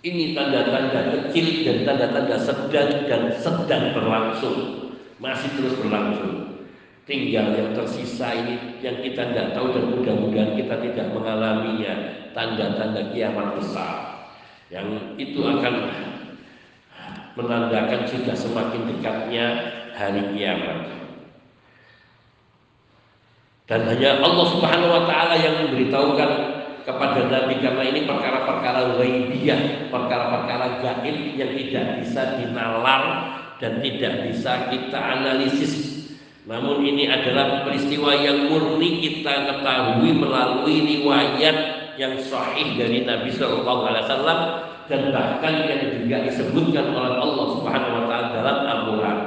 Ini 0.00 0.32
tanda-tanda 0.32 1.12
kecil 1.12 1.66
dan 1.66 1.78
tanda-tanda 1.84 2.36
sedang 2.40 2.90
dan 3.04 3.22
sedang 3.36 3.92
berlangsung. 3.92 4.58
Masih 5.20 5.52
terus 5.60 5.76
berlangsung. 5.76 6.64
Tinggal 7.06 7.54
yang 7.54 7.70
tersisa 7.76 8.34
ini 8.34 8.82
yang 8.82 8.98
kita 8.98 9.30
tidak 9.30 9.54
tahu 9.54 9.70
dan 9.76 9.84
mudah-mudahan 9.94 10.58
kita 10.58 10.74
tidak 10.80 11.06
mengalaminya. 11.12 11.94
Tanda-tanda 12.32 13.12
kiamat 13.12 13.60
besar. 13.60 13.94
Yang 14.72 15.14
itu 15.20 15.40
akan 15.46 15.74
menandakan 17.36 18.02
sudah 18.08 18.34
semakin 18.34 18.82
dekatnya 18.90 19.46
hari 19.94 20.22
kiamat. 20.34 20.95
Dan 23.66 23.82
hanya 23.90 24.22
Allah 24.22 24.46
Subhanahu 24.46 24.94
wa 24.94 25.02
taala 25.10 25.34
yang 25.42 25.66
memberitahukan 25.66 26.30
kepada 26.86 27.20
Nabi 27.26 27.58
karena 27.58 27.82
ini 27.82 28.06
perkara-perkara 28.06 28.94
ghaibiyah, 28.94 29.90
perkara-perkara 29.90 30.86
gaib 30.86 31.34
yang 31.34 31.50
tidak 31.50 31.86
bisa 31.98 32.38
dinalar 32.38 33.02
dan 33.58 33.82
tidak 33.82 34.30
bisa 34.30 34.70
kita 34.70 34.94
analisis. 34.94 36.06
Namun 36.46 36.78
ini 36.86 37.10
adalah 37.10 37.66
peristiwa 37.66 38.14
yang 38.14 38.46
murni 38.46 39.02
kita 39.02 39.50
ketahui 39.50 40.14
melalui 40.14 41.02
riwayat 41.02 41.56
yang 41.98 42.14
sahih 42.22 42.78
dari 42.78 43.02
Nabi 43.02 43.34
Shallallahu 43.34 43.82
Alaihi 43.82 44.06
Wasallam 44.06 44.40
dan 44.86 45.10
bahkan 45.10 45.66
yang 45.66 45.82
juga 45.90 46.22
disebutkan 46.22 46.94
oleh 46.94 47.18
Allah 47.18 47.46
Subhanahu 47.58 47.94
Wa 47.98 48.04
Taala 48.06 48.26
dalam 48.30 48.56
Al-Quran. 48.62 49.18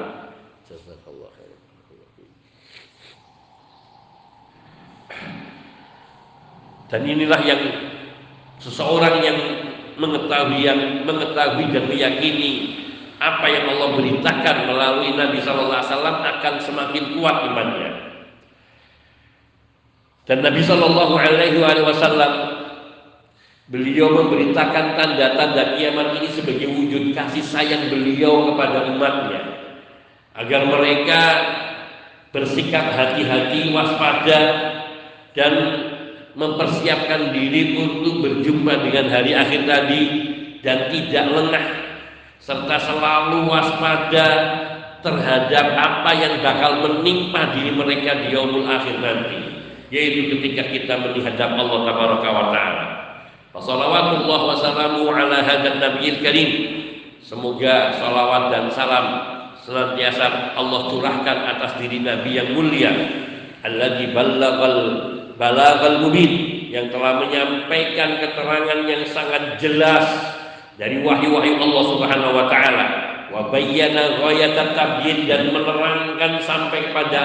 Dan 6.90 7.06
inilah 7.06 7.42
yang 7.46 7.62
seseorang 8.58 9.22
yang 9.22 9.38
mengetahui 10.00 10.60
yang 10.64 11.06
mengetahui 11.06 11.70
dan 11.70 11.86
meyakini 11.86 12.80
apa 13.20 13.46
yang 13.52 13.76
Allah 13.76 14.00
beritakan 14.00 14.58
melalui 14.66 15.12
Nabi 15.14 15.44
Shallallahu 15.44 15.76
Alaihi 15.76 15.92
Wasallam 15.92 16.18
akan 16.24 16.54
semakin 16.64 17.04
kuat 17.20 17.36
imannya. 17.52 17.92
Dan 20.24 20.40
Nabi 20.40 20.62
Shallallahu 20.64 21.14
Alaihi 21.20 21.84
Wasallam 21.84 22.34
beliau 23.70 24.10
memberitakan 24.10 24.98
tanda-tanda 24.98 25.78
kiamat 25.78 26.18
ini 26.18 26.30
sebagai 26.32 26.74
wujud 26.74 27.14
kasih 27.14 27.44
sayang 27.44 27.92
beliau 27.92 28.50
kepada 28.50 28.88
umatnya 28.90 29.42
agar 30.34 30.66
mereka 30.66 31.22
bersikap 32.32 32.94
hati-hati, 32.96 33.74
waspada 33.76 34.40
dan 35.38 35.54
mempersiapkan 36.38 37.34
diri 37.34 37.76
untuk 37.78 38.22
berjumpa 38.24 38.74
dengan 38.86 39.06
hari 39.12 39.34
akhir 39.34 39.66
tadi 39.66 40.04
dan 40.62 40.88
tidak 40.94 41.26
lengah 41.30 41.66
serta 42.40 42.78
selalu 42.80 43.50
waspada 43.50 44.28
terhadap 45.00 45.66
apa 45.80 46.12
yang 46.16 46.34
bakal 46.44 46.84
menimpa 46.84 47.56
diri 47.56 47.72
mereka 47.72 48.20
di 48.26 48.36
yaumul 48.36 48.68
akhir 48.68 49.00
nanti 49.00 49.40
yaitu 49.90 50.38
ketika 50.38 50.70
kita 50.70 50.94
melihat 51.02 51.34
Allah 51.50 51.80
tabaraka 51.90 52.30
wa 52.30 52.46
taala. 52.54 52.86
Wassalawatullah 53.50 54.40
wassalamu 54.54 55.10
ala 55.10 55.42
hadan 55.42 55.82
nabiyil 55.82 56.22
karim. 56.22 56.50
Semoga 57.26 57.98
salawat 57.98 58.54
dan 58.54 58.66
salam 58.70 59.06
senantiasa 59.66 60.54
Allah 60.58 60.82
curahkan 60.90 61.38
atas 61.58 61.78
diri 61.82 62.02
Nabi 62.02 62.42
yang 62.42 62.58
mulia 62.58 62.90
alladzi 63.62 64.10
ballaghal 64.14 64.78
balaghal 65.40 66.04
mubin 66.04 66.68
yang 66.68 66.92
telah 66.92 67.24
menyampaikan 67.24 68.20
keterangan 68.20 68.80
yang 68.86 69.08
sangat 69.08 69.56
jelas 69.58 70.06
dari 70.76 71.00
wahyu-wahyu 71.00 71.58
Allah 71.58 71.84
Subhanahu 71.96 72.34
wa 72.36 72.46
taala. 72.52 72.86
Wa 73.32 73.48
bayyana 73.48 74.20
ghayatat 74.20 74.76
tabyin 74.76 75.26
dan 75.26 75.56
menerangkan 75.56 76.44
sampai 76.44 76.92
pada 76.92 77.22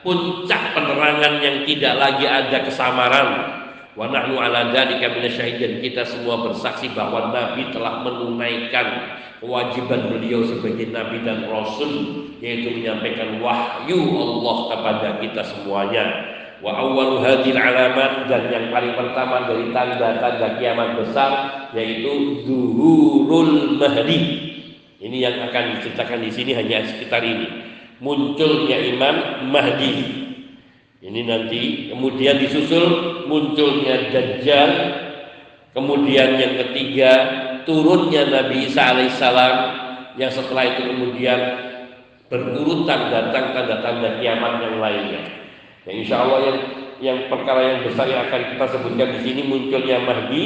puncak 0.00 0.72
penerangan 0.72 1.44
yang 1.44 1.68
tidak 1.68 1.94
lagi 2.00 2.24
ada 2.24 2.58
kesamaran. 2.64 3.28
Wa 3.92 4.08
nahnu 4.08 4.40
ala 4.40 4.72
dzalika 4.72 5.12
minasyahidin 5.12 5.84
kita 5.84 6.08
semua 6.08 6.40
bersaksi 6.40 6.88
bahwa 6.96 7.34
nabi 7.34 7.68
telah 7.74 8.00
menunaikan 8.00 9.18
kewajiban 9.42 10.08
beliau 10.08 10.46
sebagai 10.46 10.88
nabi 10.94 11.20
dan 11.26 11.44
rasul 11.50 12.24
yaitu 12.40 12.72
menyampaikan 12.72 13.42
wahyu 13.42 14.00
Allah 14.16 14.56
kepada 14.72 15.08
kita 15.20 15.42
semuanya 15.44 16.29
Wa 16.60 16.76
awwalu 16.76 17.24
hadhil 17.24 17.56
alamat 17.56 18.28
dan 18.28 18.52
yang 18.52 18.68
paling 18.68 18.92
pertama 18.92 19.48
dari 19.48 19.72
tanda-tanda 19.72 20.60
kiamat 20.60 21.00
besar 21.00 21.32
yaitu 21.72 22.44
zuhurul 22.44 23.80
mahdi. 23.80 24.50
Ini 25.00 25.16
yang 25.16 25.36
akan 25.48 25.80
diceritakan 25.80 26.20
di 26.20 26.28
sini 26.28 26.52
hanya 26.52 26.84
sekitar 26.84 27.24
ini. 27.24 27.48
Munculnya 28.04 28.76
Imam 28.84 29.48
Mahdi. 29.48 29.92
Ini 31.00 31.20
nanti 31.24 31.88
kemudian 31.88 32.36
disusul 32.36 33.24
munculnya 33.24 34.12
Dajjal. 34.12 34.72
Kemudian 35.72 36.36
yang 36.36 36.54
ketiga 36.60 37.12
turunnya 37.64 38.28
Nabi 38.28 38.68
Isa 38.68 38.92
alaihissalam 38.92 39.54
yang 40.20 40.28
setelah 40.28 40.76
itu 40.76 40.92
kemudian 40.92 41.40
berurutan 42.28 43.08
datang 43.08 43.56
tanda-tanda 43.56 44.20
kiamat 44.20 44.60
yang 44.60 44.76
lainnya. 44.76 45.39
Ya, 45.90 45.98
insya 45.98 46.22
Allah 46.22 46.38
yang 46.46 46.58
yang 47.02 47.18
perkara 47.26 47.60
yang 47.66 47.80
besar 47.82 48.06
yang 48.06 48.30
akan 48.30 48.54
kita 48.54 48.64
sebutkan 48.70 49.10
di 49.18 49.20
sini 49.26 49.42
munculnya 49.42 50.06
Mahdi, 50.06 50.44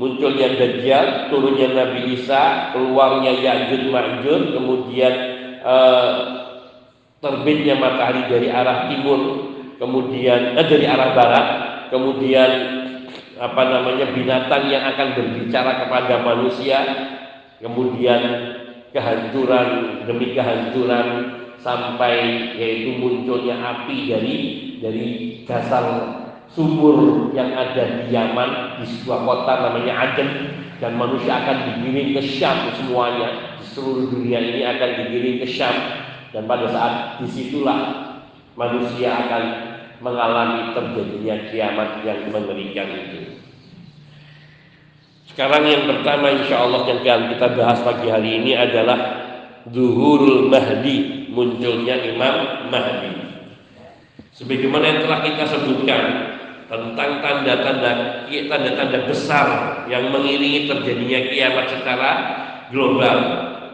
munculnya 0.00 0.56
Dajjal, 0.56 1.28
turunnya 1.28 1.76
Nabi 1.76 2.16
Isa, 2.16 2.72
keluarnya 2.72 3.36
Ya'juj 3.36 3.92
Ma'juj, 3.92 4.56
kemudian 4.56 5.12
eh, 5.60 6.16
terbitnya 7.20 7.76
matahari 7.76 8.32
dari 8.32 8.48
arah 8.48 8.88
timur, 8.88 9.20
kemudian 9.76 10.56
eh, 10.56 10.64
dari 10.64 10.88
arah 10.88 11.12
barat, 11.12 11.46
kemudian 11.92 12.50
apa 13.36 13.62
namanya 13.68 14.08
binatang 14.16 14.72
yang 14.72 14.88
akan 14.88 15.20
berbicara 15.20 15.84
kepada 15.84 16.24
manusia, 16.24 16.80
kemudian 17.60 18.22
kehancuran 18.96 20.00
demi 20.08 20.32
kehancuran 20.32 21.37
sampai 21.62 22.14
yaitu 22.54 22.98
munculnya 22.98 23.58
api 23.58 23.96
dari 24.10 24.36
dari 24.78 25.06
dasar 25.42 25.84
sumur 26.54 27.30
yang 27.34 27.54
ada 27.54 28.02
di 28.02 28.14
Yaman 28.14 28.82
di 28.82 28.86
sebuah 28.86 29.20
kota 29.26 29.52
namanya 29.68 29.94
Aden. 30.10 30.30
Dan 30.78 30.94
manusia 30.94 31.42
akan 31.42 31.56
digiring 31.74 32.14
ke 32.14 32.22
Syam 32.22 32.70
semuanya. 32.78 33.58
Di 33.58 33.66
seluruh 33.74 34.14
dunia 34.14 34.38
ini 34.38 34.62
akan 34.62 34.90
digiring 35.02 35.42
ke 35.42 35.46
Syam. 35.50 35.74
Dan 36.30 36.46
pada 36.46 36.70
saat 36.70 36.94
di 37.18 37.26
situlah 37.26 37.78
manusia 38.54 39.10
akan 39.26 39.42
mengalami 39.98 40.70
terjadinya 40.78 41.50
kiamat 41.50 41.90
yang 42.06 42.30
mengerikan 42.30 42.86
itu. 42.94 43.42
Sekarang 45.26 45.66
yang 45.66 45.90
pertama 45.90 46.30
insya 46.30 46.62
Allah 46.62 46.86
yang 46.86 47.02
akan 47.02 47.22
kita 47.34 47.46
bahas 47.58 47.78
pagi 47.82 48.06
hari 48.06 48.42
ini 48.42 48.54
adalah 48.54 48.98
Zuhurul 49.66 50.46
Mahdi 50.46 51.17
munculnya 51.38 52.02
Imam 52.02 52.66
Mahdi. 52.66 53.14
Sebagaimana 54.34 54.84
yang 54.86 55.00
telah 55.06 55.20
kita 55.22 55.44
sebutkan 55.46 56.02
tentang 56.66 57.10
tanda-tanda 57.22 58.26
tanda-tanda 58.26 58.98
besar 59.06 59.46
yang 59.86 60.10
mengiringi 60.10 60.66
terjadinya 60.66 61.20
kiamat 61.30 61.66
secara 61.70 62.10
global. 62.74 63.16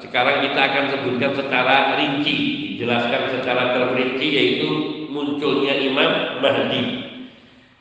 Sekarang 0.04 0.44
kita 0.44 0.60
akan 0.60 0.84
sebutkan 0.92 1.32
secara 1.32 1.96
rinci, 1.96 2.36
dijelaskan 2.76 3.40
secara 3.40 3.72
terperinci 3.72 4.28
yaitu 4.28 4.68
munculnya 5.08 5.80
Imam 5.80 6.44
Mahdi. 6.44 7.08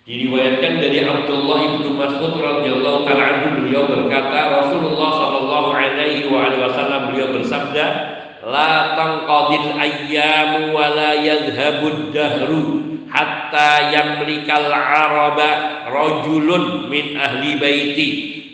Diriwayatkan 0.03 0.83
dari 0.83 0.99
Abdullah 1.07 1.79
bin 1.79 1.95
Mas'ud 1.95 2.35
radhiyallahu 2.35 3.07
taala 3.07 3.55
beliau 3.55 3.87
berkata 3.87 4.51
Rasulullah 4.51 5.11
sallallahu 5.15 5.69
alaihi 5.71 6.27
wasallam 6.27 7.15
beliau 7.15 7.31
bersabda 7.31 8.12
la 8.43 8.99
tanqadil 8.99 9.79
ayyamu 9.79 10.75
wa 10.75 10.91
la 10.91 11.15
yadhhabud 11.15 12.11
dahru 12.11 12.63
hatta 13.07 13.93
yamlikal 13.93 14.67
araba 14.67 15.87
rajulun 15.87 16.91
min 16.91 17.15
ahli 17.15 17.55
baiti 17.55 18.09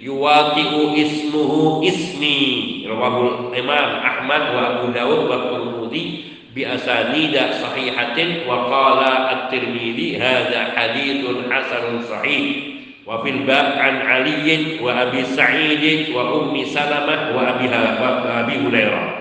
yuwati'u 0.05 0.93
ismuhu 0.93 1.81
ismi. 1.81 2.85
Rawahul 2.85 3.53
imam 3.57 3.89
Ahmad 4.05 4.43
wa 4.53 4.61
Abu 4.77 4.85
Dawud 4.93 5.21
wa 5.25 5.37
Tirmidzi 5.49 6.03
bi 6.53 6.65
asanida 6.65 7.57
sahihatin 7.57 8.45
wa 8.45 8.69
qala 8.69 9.09
at-Tirmidzi 9.33 10.21
hadza 10.21 10.73
haditsun 10.77 11.49
hasanun 11.49 12.05
sahih. 12.05 12.77
Wa 13.09 13.25
fil 13.25 13.41
bab 13.41 13.73
an 13.81 14.05
Ali 14.05 14.77
wa 14.77 15.01
Abi 15.01 15.25
Sa'id 15.25 16.13
wa 16.13 16.29
Ummi 16.45 16.69
Salamah 16.69 17.33
wa 17.33 17.57
Abi 17.57 18.53
Hurairah 18.61 19.18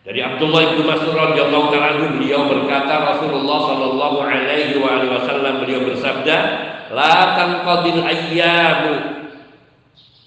dari 0.00 0.24
Abdullah 0.24 0.72
bin 0.72 0.88
Mas'ud 0.88 1.12
radhiyallahu 1.12 1.76
taala 1.76 2.08
beliau 2.16 2.48
berkata 2.48 3.16
Rasulullah 3.16 3.58
sallallahu 3.68 4.18
alaihi 4.24 4.80
wasallam 4.80 5.60
beliau 5.60 5.84
bersabda 5.84 6.36
la 6.88 7.36
tanqadil 7.36 8.00
ayyamu 8.00 8.94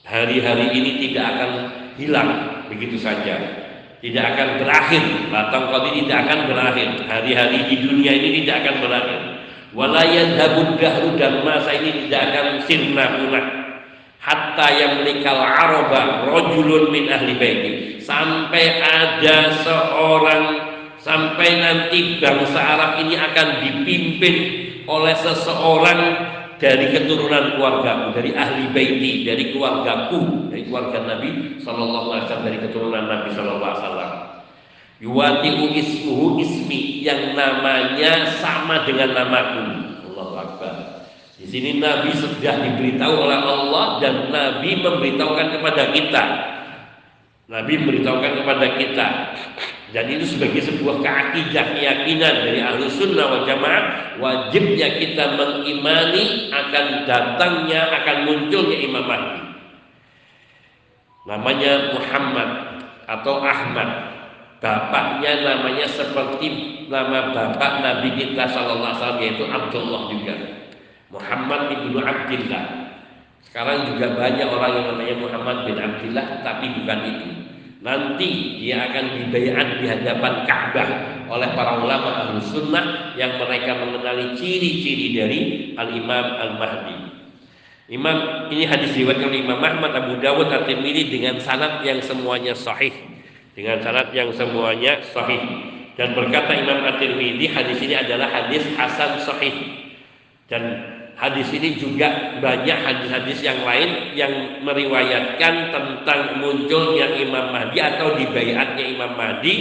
hari-hari 0.05 0.77
ini 0.77 0.91
tidak 1.09 1.25
akan 1.25 1.51
hilang 1.97 2.29
begitu 2.69 3.01
saja. 3.01 3.65
Tidak 4.03 4.19
akan 4.35 4.59
berakhir. 4.59 5.03
Batang 5.31 5.71
kodi 5.71 6.03
tidak 6.03 6.27
akan 6.27 6.39
berakhir. 6.51 7.07
Hari-hari 7.07 7.71
di 7.71 7.75
dunia 7.87 8.11
ini 8.11 8.43
tidak 8.43 8.67
akan 8.67 8.75
berakhir. 8.83 9.19
Walayan 9.71 10.35
habud 10.35 10.75
dahru 10.75 11.15
dan 11.15 11.39
masa 11.47 11.71
ini 11.71 12.05
tidak 12.05 12.35
akan 12.35 12.45
sirna 12.67 13.15
punah 13.15 13.62
hatta 14.23 14.67
yang 14.71 15.03
menikal 15.03 15.35
aroba 15.35 16.31
rojulun 16.31 16.95
min 16.95 17.11
ahli 17.11 17.35
baiti 17.35 17.71
sampai 17.99 18.79
ada 18.79 19.51
seorang 19.67 20.43
sampai 21.03 21.59
nanti 21.59 22.23
bangsa 22.23 22.55
Arab 22.55 22.91
ini 23.03 23.19
akan 23.19 23.47
dipimpin 23.59 24.35
oleh 24.87 25.15
seseorang 25.19 25.99
dari 26.63 26.95
keturunan 26.95 27.59
keluargaku, 27.59 28.15
dari 28.15 28.31
ahli 28.31 28.71
baiti, 28.71 29.27
dari 29.27 29.51
keluargaku, 29.51 30.47
dari 30.47 30.63
keluarga 30.63 31.03
Nabi 31.03 31.59
Sallallahu 31.59 32.07
Alaihi 32.15 32.23
Wasallam, 32.23 32.47
dari 32.47 32.59
keturunan 32.63 33.03
Nabi 33.03 33.29
Sallallahu 33.35 33.67
Alaihi 33.67 33.83
Wasallam. 33.83 34.11
Yuwati'u 35.03 35.63
ismuhu 35.75 36.39
ismi 36.39 37.03
yang 37.03 37.35
namanya 37.35 38.39
sama 38.39 38.87
dengan 38.87 39.11
namaku. 39.11 39.63
Allahu 40.07 40.35
Akbar. 40.39 40.92
Di 41.43 41.59
sini 41.59 41.83
Nabi 41.83 42.15
sudah 42.15 42.55
diberitahu 42.55 43.15
oleh 43.19 43.35
Allah 43.35 43.99
dan 43.99 44.31
Nabi 44.31 44.79
memberitahukan 44.79 45.59
kepada 45.59 45.91
kita. 45.91 46.23
Nabi 47.51 47.83
memberitahukan 47.83 48.31
kepada 48.39 48.67
kita. 48.79 49.07
Dan 49.91 50.07
itu 50.07 50.23
sebagai 50.23 50.63
sebuah 50.63 51.03
keakidah 51.03 51.75
keyakinan 51.75 52.47
dari 52.47 52.63
ahlu 52.63 52.87
sunnah 52.87 53.27
wal 53.27 53.43
jamaah 53.43 54.15
wajibnya 54.23 54.97
kita 54.97 55.35
mengimani 55.35 56.47
akan 56.49 57.03
datangnya 57.03 57.91
akan 57.91 58.17
munculnya 58.23 58.77
Imam 58.79 59.03
Mahdi. 59.03 59.43
Namanya 61.27 61.91
Muhammad 61.91 62.49
atau 63.03 63.43
Ahmad. 63.43 64.15
Bapaknya 64.63 65.43
namanya 65.43 65.91
seperti 65.91 66.47
nama 66.87 67.35
bapak 67.35 67.83
Nabi 67.83 68.15
kita 68.15 68.47
Sallallahu 68.47 68.95
Alaihi 68.95 69.03
Wasallam 69.03 69.19
yaitu 69.19 69.43
Abdullah 69.51 70.03
juga 70.07 70.62
Muhammad 71.13 71.69
ibnu 71.77 72.01
Abdullah 72.01 72.65
sekarang 73.45 73.93
juga 73.93 74.17
banyak 74.17 74.47
orang 74.49 74.71
yang 74.73 74.85
namanya 74.97 75.15
Muhammad 75.21 75.57
bin 75.69 75.77
Abdullah 75.77 76.41
tapi 76.41 76.65
bukan 76.73 76.99
itu 77.05 77.43
Nanti 77.83 78.63
dia 78.63 78.87
akan 78.87 79.05
dibayar 79.11 79.75
di 79.75 79.91
hadapan 79.91 80.47
Ka'bah 80.47 80.89
oleh 81.27 81.49
para 81.51 81.83
ulama 81.83 82.09
ahlu 82.15 82.39
sunnah 82.39 83.11
yang 83.19 83.35
mereka 83.35 83.75
mengenali 83.75 84.39
ciri-ciri 84.39 85.11
dari 85.11 85.39
Al-Imam 85.75 86.25
Al-Mahdi. 86.39 87.11
Imam 87.91 88.47
ini 88.55 88.63
hadis 88.63 88.95
riwayat 88.95 89.19
oleh 89.19 89.43
Imam 89.43 89.59
Ahmad 89.59 89.91
Abu 89.99 90.15
Dawud 90.23 90.47
At-Tirmidzi 90.47 91.11
dengan 91.11 91.43
sanad 91.43 91.83
yang 91.83 91.99
semuanya 91.99 92.55
sahih. 92.55 92.95
Dengan 93.51 93.83
sanad 93.83 94.15
yang 94.15 94.31
semuanya 94.31 95.03
sahih. 95.11 95.43
Dan 95.99 96.15
berkata 96.15 96.55
Imam 96.55 96.87
At-Tirmidzi 96.87 97.51
hadis 97.51 97.83
ini 97.83 97.99
adalah 97.99 98.31
hadis 98.31 98.63
hasan 98.79 99.19
sahih. 99.27 99.55
Dan 100.47 100.92
hadis 101.17 101.47
ini 101.53 101.77
juga 101.77 102.37
banyak 102.41 102.77
hadis-hadis 102.83 103.39
yang 103.45 103.61
lain 103.61 104.13
yang 104.17 104.33
meriwayatkan 104.65 105.69
tentang 105.69 106.41
munculnya 106.41 107.13
Imam 107.21 107.53
Mahdi 107.53 107.77
atau 107.79 108.17
dibayatnya 108.17 108.83
Imam 108.83 109.13
Mahdi 109.13 109.53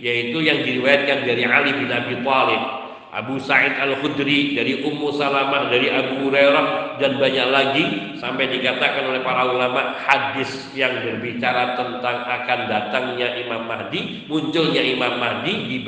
yaitu 0.00 0.40
yang 0.40 0.64
diriwayatkan 0.64 1.28
dari 1.28 1.44
Ali 1.44 1.76
bin 1.76 1.92
Abi 1.92 2.24
Thalib, 2.24 2.62
Abu 3.10 3.36
Sa'id 3.36 3.76
Al-Khudri, 3.76 4.56
dari 4.56 4.80
Ummu 4.80 5.12
Salamah, 5.12 5.68
dari 5.68 5.92
Abu 5.92 6.24
Hurairah 6.24 6.96
dan 6.96 7.20
banyak 7.20 7.48
lagi 7.52 7.84
sampai 8.16 8.48
dikatakan 8.48 9.12
oleh 9.12 9.20
para 9.20 9.44
ulama 9.50 9.98
hadis 10.00 10.72
yang 10.72 11.04
berbicara 11.04 11.76
tentang 11.76 12.16
akan 12.24 12.60
datangnya 12.70 13.34
Imam 13.44 13.68
Mahdi, 13.68 14.24
munculnya 14.24 14.80
Imam 14.80 15.20
Mahdi 15.20 15.68
di 15.68 15.78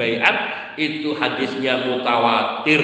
itu 0.76 1.16
hadisnya 1.16 1.88
mutawatir 1.88 2.82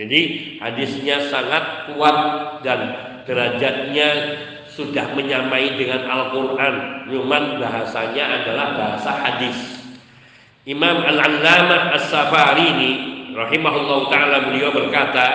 jadi 0.00 0.20
hadisnya 0.64 1.28
sangat 1.28 1.92
kuat 1.92 2.16
dan 2.64 2.80
derajatnya 3.28 4.08
sudah 4.72 5.12
menyamai 5.12 5.76
dengan 5.76 6.08
Al-Quran. 6.08 7.04
Cuman 7.12 7.60
bahasanya 7.60 8.40
adalah 8.40 8.80
bahasa 8.80 9.12
hadis. 9.12 9.58
Imam 10.64 11.04
Al-Allamah 11.04 12.00
As-Safari 12.00 12.64
ini 12.64 12.90
rahimahullah 13.36 14.08
taala 14.08 14.48
beliau 14.48 14.72
berkata, 14.72 15.26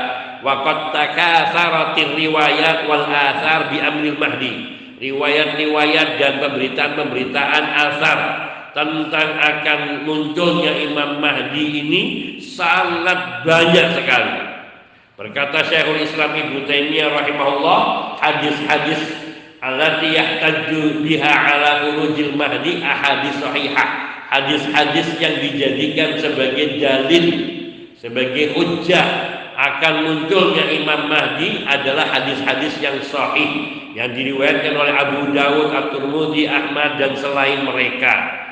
"Wa 0.42 0.66
qad 0.66 0.98
takatsaratir 0.98 2.18
riwayat 2.18 2.90
wal 2.90 3.06
athar 3.06 3.70
bi 3.70 3.78
amril 3.78 4.18
mahdi." 4.18 4.54
Riwayat-riwayat 4.98 6.18
dan 6.18 6.42
pemberitaan-pemberitaan 6.42 7.66
asar 7.86 8.20
tentang 8.72 9.30
akan 9.40 10.08
munculnya 10.08 10.72
Imam 10.88 11.20
Mahdi 11.20 11.84
ini 11.84 12.04
sangat 12.40 13.44
banyak 13.44 13.88
sekali. 13.92 14.45
Berkata 15.16 15.64
Syekhul 15.64 16.04
Islam 16.04 16.36
Ibnu 16.36 16.68
Taimiyah 16.68 17.08
rahimahullah, 17.08 17.80
hadis-hadis 18.20 19.00
allati 19.64 20.12
yahtaju 20.12 21.08
biha 21.08 21.32
ala 21.32 21.72
urujil 21.96 22.36
mahdi 22.36 22.84
ahadis 22.84 23.40
sahihah. 23.40 23.90
Hadis-hadis 24.28 25.16
yang 25.24 25.40
dijadikan 25.40 26.20
sebagai 26.20 26.84
dalil, 26.84 27.28
sebagai 27.96 28.60
hujjah 28.60 29.08
akan 29.56 29.94
munculnya 30.04 30.68
Imam 30.68 31.08
Mahdi 31.08 31.64
adalah 31.64 32.12
hadis-hadis 32.12 32.76
yang 32.84 33.00
sahih 33.08 33.48
yang 33.96 34.12
diriwayatkan 34.12 34.76
oleh 34.76 34.92
Abu 34.92 35.32
Dawud, 35.32 35.72
At-Tirmidzi, 35.72 36.52
Ahmad 36.52 37.00
dan 37.00 37.16
selain 37.16 37.64
mereka. 37.64 38.44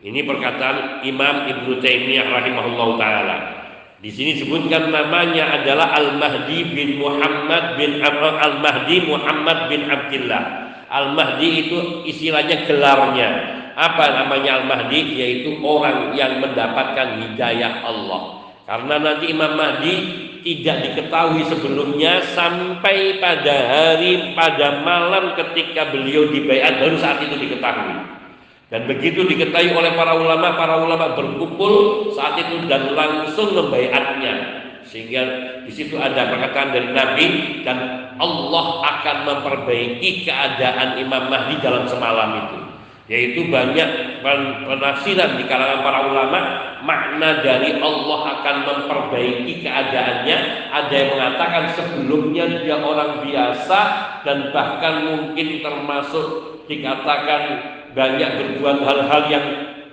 Ini 0.00 0.24
perkataan 0.24 1.04
Imam 1.04 1.52
Ibnu 1.52 1.84
Taimiyah 1.84 2.32
rahimahullah 2.32 2.88
taala. 2.96 3.57
Di 3.98 4.14
sini 4.14 4.38
sebutkan 4.38 4.94
namanya 4.94 5.58
adalah 5.58 5.90
Al-Mahdi 5.98 6.70
bin 6.70 7.02
Muhammad 7.02 7.74
bin 7.74 7.98
Al-Mahdi 7.98 8.96
Muhammad 9.10 9.66
bin 9.66 9.90
Abdullah. 9.90 10.42
Al-Mahdi 10.86 11.66
itu 11.66 11.78
istilahnya 12.06 12.62
gelarnya. 12.62 13.28
Apa 13.74 14.22
namanya 14.22 14.62
Al-Mahdi? 14.62 15.18
Yaitu 15.18 15.58
orang 15.66 16.14
yang 16.14 16.38
mendapatkan 16.38 17.26
hidayah 17.26 17.82
Allah. 17.82 18.46
Karena 18.70 19.02
nanti 19.02 19.34
Imam 19.34 19.58
Mahdi 19.58 19.94
tidak 20.46 20.94
diketahui 20.94 21.42
sebelumnya 21.50 22.22
sampai 22.22 23.18
pada 23.18 23.56
hari 23.66 24.30
pada 24.38 24.86
malam 24.86 25.34
ketika 25.34 25.90
beliau 25.90 26.30
dibayar 26.30 26.78
baru 26.78 26.94
saat 27.02 27.18
itu 27.26 27.34
diketahui. 27.34 28.17
Dan 28.68 28.84
begitu 28.84 29.24
diketahui 29.24 29.72
oleh 29.72 29.96
para 29.96 30.12
ulama, 30.12 30.52
para 30.60 30.84
ulama 30.84 31.16
berkumpul 31.16 32.08
saat 32.12 32.36
itu 32.36 32.68
dan 32.68 32.92
langsung 32.92 33.56
membaiatnya. 33.56 34.60
Sehingga 34.84 35.22
di 35.64 35.72
situ 35.72 35.96
ada 35.96 36.28
perkataan 36.28 36.76
dari 36.76 36.88
Nabi 36.92 37.26
dan 37.64 38.08
Allah 38.20 38.66
akan 38.84 39.16
memperbaiki 39.24 40.28
keadaan 40.28 41.00
Imam 41.00 41.32
Mahdi 41.32 41.56
dalam 41.64 41.88
semalam 41.88 42.44
itu. 42.44 42.58
yaitu 43.08 43.48
banyak 43.48 44.20
penafsiran 44.68 45.40
di 45.40 45.48
kalangan 45.48 45.80
para 45.80 46.12
ulama 46.12 46.40
makna 46.84 47.40
dari 47.40 47.80
Allah 47.80 48.20
akan 48.36 48.56
memperbaiki 48.68 49.64
keadaannya 49.64 50.38
ada 50.68 50.92
yang 50.92 51.16
mengatakan 51.16 51.72
sebelumnya 51.72 52.44
dia 52.60 52.76
orang 52.76 53.24
biasa 53.24 53.80
dan 54.28 54.52
bahkan 54.52 55.08
mungkin 55.08 55.64
termasuk 55.64 56.60
dikatakan 56.68 57.42
banyak 57.96 58.30
berbuat 58.40 58.78
hal-hal 58.84 59.22
yang 59.28 59.46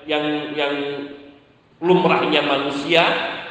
yang 0.06 0.26
yang 0.54 0.74
lumrahnya 1.82 2.42
manusia 2.46 3.04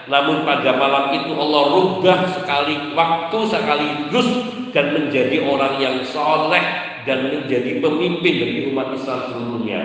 namun 0.04 0.44
pada 0.44 0.76
malam 0.76 1.16
itu 1.16 1.32
Allah 1.32 1.62
rubah 1.72 2.18
sekali 2.36 2.92
waktu 2.92 3.38
sekaligus 3.48 4.28
dan 4.76 4.92
menjadi 4.92 5.40
orang 5.48 5.80
yang 5.80 5.96
soleh 6.04 6.60
dan 7.08 7.32
menjadi 7.32 7.80
pemimpin 7.80 8.34
bagi 8.40 8.60
umat 8.72 8.92
Islam 8.96 9.20
seluruhnya. 9.30 9.80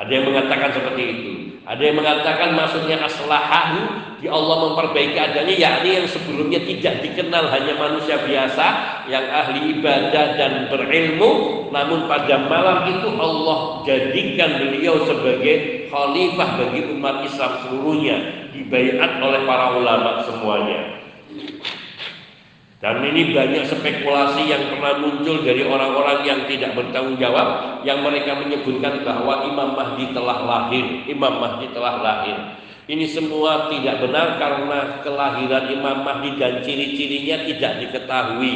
Ada 0.00 0.10
yang 0.10 0.26
mengatakan 0.32 0.70
seperti 0.72 1.02
itu. 1.02 1.32
Ada 1.68 1.82
yang 1.82 1.96
mengatakan 2.02 2.48
maksudnya 2.56 2.96
aslahahu 3.04 3.80
di 4.20 4.28
Allah 4.28 4.56
memperbaiki 4.68 5.16
adanya 5.16 5.54
yakni 5.56 5.96
yang 5.96 6.06
sebelumnya 6.06 6.60
tidak 6.60 7.00
dikenal 7.00 7.48
hanya 7.48 7.72
manusia 7.80 8.20
biasa 8.20 8.66
yang 9.08 9.24
ahli 9.32 9.80
ibadah 9.80 10.36
dan 10.36 10.52
berilmu 10.68 11.64
namun 11.72 12.04
pada 12.04 12.44
malam 12.44 12.92
itu 12.92 13.08
Allah 13.16 13.80
jadikan 13.88 14.60
beliau 14.60 15.08
sebagai 15.08 15.88
khalifah 15.88 16.48
bagi 16.60 16.80
umat 16.92 17.24
Islam 17.24 17.52
seluruhnya 17.64 18.16
dibaiat 18.52 19.24
oleh 19.24 19.40
para 19.48 19.80
ulama 19.80 20.20
semuanya. 20.28 21.00
Dan 22.80 23.04
ini 23.04 23.36
banyak 23.36 23.68
spekulasi 23.68 24.48
yang 24.48 24.72
pernah 24.72 25.04
muncul 25.04 25.44
dari 25.44 25.68
orang-orang 25.68 26.24
yang 26.24 26.40
tidak 26.48 26.72
bertanggung 26.72 27.20
jawab 27.20 27.80
yang 27.84 28.00
mereka 28.00 28.40
menyebutkan 28.40 29.04
bahwa 29.04 29.44
Imam 29.44 29.76
Mahdi 29.76 30.16
telah 30.16 30.48
lahir. 30.48 31.04
Imam 31.04 31.44
Mahdi 31.44 31.68
telah 31.76 32.00
lahir. 32.00 32.36
Ini 32.90 33.06
semua 33.06 33.70
tidak 33.70 34.02
benar 34.02 34.34
karena 34.42 34.98
kelahiran 35.06 35.70
Imam 35.70 36.02
Mahdi 36.02 36.34
dan 36.42 36.58
ciri-cirinya 36.66 37.46
tidak 37.46 37.86
diketahui. 37.86 38.54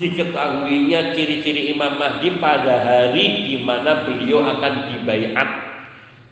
Diketahuinya 0.00 1.12
ciri-ciri 1.12 1.68
Imam 1.76 2.00
Mahdi 2.00 2.32
pada 2.40 2.80
hari 2.80 3.44
di 3.44 3.60
mana 3.60 4.08
beliau 4.08 4.40
akan 4.40 4.88
dibaiat. 4.88 5.48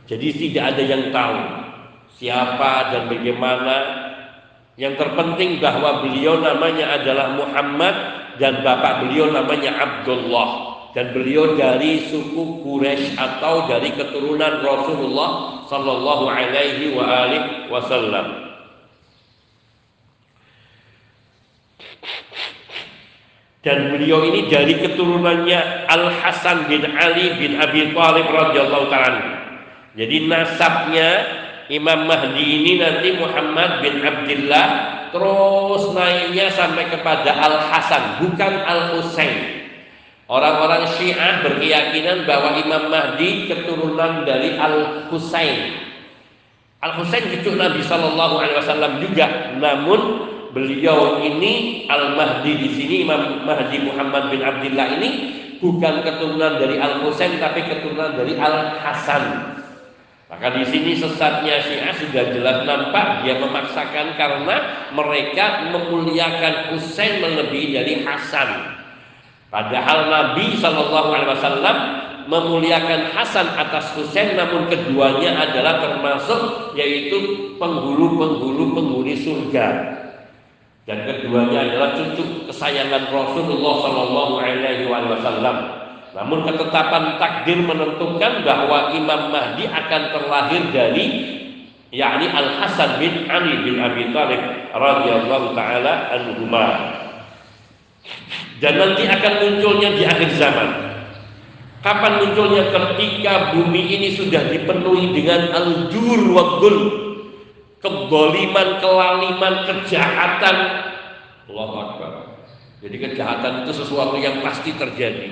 Jadi 0.08 0.48
tidak 0.48 0.64
ada 0.72 0.82
yang 0.84 1.12
tahu 1.12 1.38
siapa 2.16 2.96
dan 2.96 3.02
bagaimana 3.12 3.76
yang 4.80 4.96
terpenting 4.96 5.60
bahwa 5.60 6.08
beliau 6.08 6.40
namanya 6.40 6.96
adalah 6.96 7.36
Muhammad 7.36 7.94
dan 8.40 8.64
bapak 8.64 9.04
beliau 9.04 9.28
namanya 9.28 9.76
Abdullah 9.76 10.73
dan 10.94 11.10
beliau 11.10 11.58
dari 11.58 12.06
suku 12.06 12.62
Quraisy 12.62 13.18
atau 13.18 13.66
dari 13.66 13.90
keturunan 13.98 14.62
Rasulullah 14.62 15.60
sallallahu 15.66 16.24
alaihi 16.30 16.94
wa 16.94 17.02
alihi 17.02 17.66
wasallam. 17.66 18.26
Dan 23.64 23.96
beliau 23.96 24.22
ini 24.28 24.46
dari 24.46 24.76
keturunannya 24.76 25.88
Al 25.88 26.14
Hasan 26.20 26.70
bin 26.70 26.84
Ali 26.84 27.42
bin 27.42 27.58
Abi 27.58 27.90
Thalib 27.90 28.28
radhiyallahu 28.30 28.86
taala. 28.92 29.22
Jadi 29.98 30.28
nasabnya 30.30 31.10
Imam 31.72 32.04
Mahdi 32.04 32.44
ini 32.44 32.76
nanti 32.76 33.16
Muhammad 33.16 33.80
bin 33.80 34.04
Abdullah 34.04 34.66
terus 35.10 35.82
naiknya 35.96 36.52
sampai 36.52 36.92
kepada 36.92 37.34
Al 37.34 37.56
Hasan 37.72 38.20
bukan 38.20 38.52
Al 38.62 38.80
Husain. 38.94 39.53
Orang-orang 40.24 40.88
Syiah 40.96 41.44
berkeyakinan 41.44 42.24
bahwa 42.24 42.56
Imam 42.56 42.88
Mahdi 42.88 43.44
keturunan 43.44 44.24
dari 44.24 44.56
Al 44.56 45.08
Husain. 45.12 45.76
Al 46.80 46.96
Husain 46.96 47.28
cucu 47.28 47.52
Nabi 47.52 47.84
Shallallahu 47.84 48.40
Alaihi 48.40 48.56
Wasallam 48.56 49.04
juga, 49.04 49.52
namun 49.60 50.00
beliau 50.56 51.20
ini 51.20 51.84
Al 51.92 52.16
Mahdi 52.16 52.56
di 52.56 52.68
sini 52.72 52.94
Imam 53.04 53.44
Mahdi 53.44 53.84
Muhammad 53.84 54.32
bin 54.32 54.40
Abdullah 54.40 54.96
ini 54.96 55.10
bukan 55.60 56.00
keturunan 56.00 56.56
dari 56.56 56.80
Al 56.80 57.04
Husain 57.04 57.36
tapi 57.36 57.60
keturunan 57.68 58.16
dari 58.16 58.40
Al 58.40 58.80
Hasan. 58.80 59.24
Maka 60.32 60.56
di 60.56 60.64
sini 60.64 60.96
sesatnya 60.96 61.60
Syiah 61.60 61.92
sudah 62.00 62.32
jelas 62.32 62.64
nampak 62.64 63.28
dia 63.28 63.36
memaksakan 63.44 64.16
karena 64.16 64.88
mereka 64.96 65.68
memuliakan 65.68 66.72
Husain 66.72 67.20
melebihi 67.20 67.76
dari 67.76 67.94
Hasan. 68.08 68.73
Padahal 69.54 70.10
Nabi 70.10 70.58
Shallallahu 70.58 71.14
Alaihi 71.14 71.30
Wasallam 71.30 71.76
memuliakan 72.26 73.14
Hasan 73.14 73.54
atas 73.54 73.94
Husain, 73.94 74.34
namun 74.34 74.66
keduanya 74.66 75.46
adalah 75.46 75.78
termasuk 75.78 76.74
yaitu 76.74 77.54
penghulu-penghulu 77.62 78.74
penghuni 78.74 79.14
surga. 79.14 79.94
Dan 80.90 81.06
keduanya 81.06 81.70
adalah 81.70 81.94
cucu 81.94 82.50
kesayangan 82.50 83.14
Rasulullah 83.14 83.74
Shallallahu 83.78 84.34
Alaihi 84.42 84.90
Wasallam. 84.90 85.56
Namun 86.18 86.50
ketetapan 86.50 87.22
takdir 87.22 87.58
menentukan 87.62 88.42
bahwa 88.42 88.90
Imam 88.90 89.30
Mahdi 89.30 89.70
akan 89.70 90.02
terlahir 90.18 90.62
dari 90.74 91.06
yakni 91.94 92.26
Al 92.26 92.58
Hasan 92.58 92.98
bin 92.98 93.30
Ali 93.30 93.54
bin 93.62 93.78
Abi 93.78 94.10
Thalib 94.10 94.42
radhiyallahu 94.74 95.54
taala 95.54 96.10
anhuma. 96.10 96.66
Dan 98.64 98.80
nanti 98.80 99.04
akan 99.04 99.34
munculnya 99.44 99.92
di 99.92 100.08
akhir 100.08 100.40
zaman. 100.40 100.96
Kapan 101.84 102.16
munculnya 102.16 102.72
ketika 102.72 103.52
bumi 103.52 103.92
ini 103.92 104.16
sudah 104.16 104.40
dipenuhi 104.48 105.12
dengan 105.12 105.52
al-jur 105.52 106.32
wa 106.32 106.64
gul, 106.64 106.78
keboliman, 107.84 108.80
kelaliman, 108.80 109.68
kejahatan. 109.68 110.56
Allahu 111.52 111.76
Akbar. 111.76 112.12
Jadi 112.80 112.96
kejahatan 112.96 113.68
itu 113.68 113.84
sesuatu 113.84 114.16
yang 114.16 114.40
pasti 114.40 114.72
terjadi. 114.72 115.28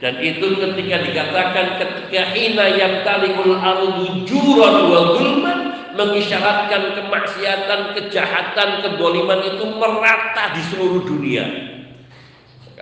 Dan 0.00 0.24
itu 0.24 0.56
ketika 0.56 0.96
dikatakan 1.04 1.76
ketika 1.76 2.32
ina 2.32 2.72
yang 2.72 3.04
talikul 3.04 3.52
ardu 3.52 4.24
juran 4.24 4.88
wa 4.88 5.00
zulman 5.12 5.58
mengisyaratkan 5.92 6.96
kemaksiatan, 6.96 8.00
kejahatan, 8.00 8.80
keboliman 8.80 9.44
itu 9.44 9.64
merata 9.76 10.56
di 10.56 10.62
seluruh 10.72 11.04
dunia. 11.04 11.71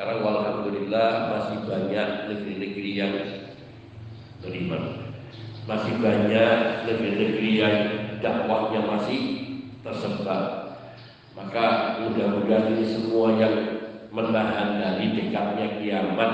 Sekarang 0.01 0.25
alhamdulillah 0.25 1.29
masih 1.29 1.61
banyak 1.69 2.09
negeri-negeri 2.33 2.91
yang 2.97 3.13
beriman. 4.41 5.13
Masih 5.69 5.93
banyak 6.01 6.89
negeri-negeri 6.89 7.51
yang 7.61 7.77
dakwahnya 8.25 8.81
masih 8.81 9.21
tersebar. 9.85 10.73
Maka 11.37 12.01
mudah-mudahan 12.01 12.81
ini 12.81 12.85
semua 12.89 13.37
yang 13.37 13.55
menahan 14.09 14.81
dari 14.81 15.21
dekatnya 15.21 15.85
kiamat 15.85 16.33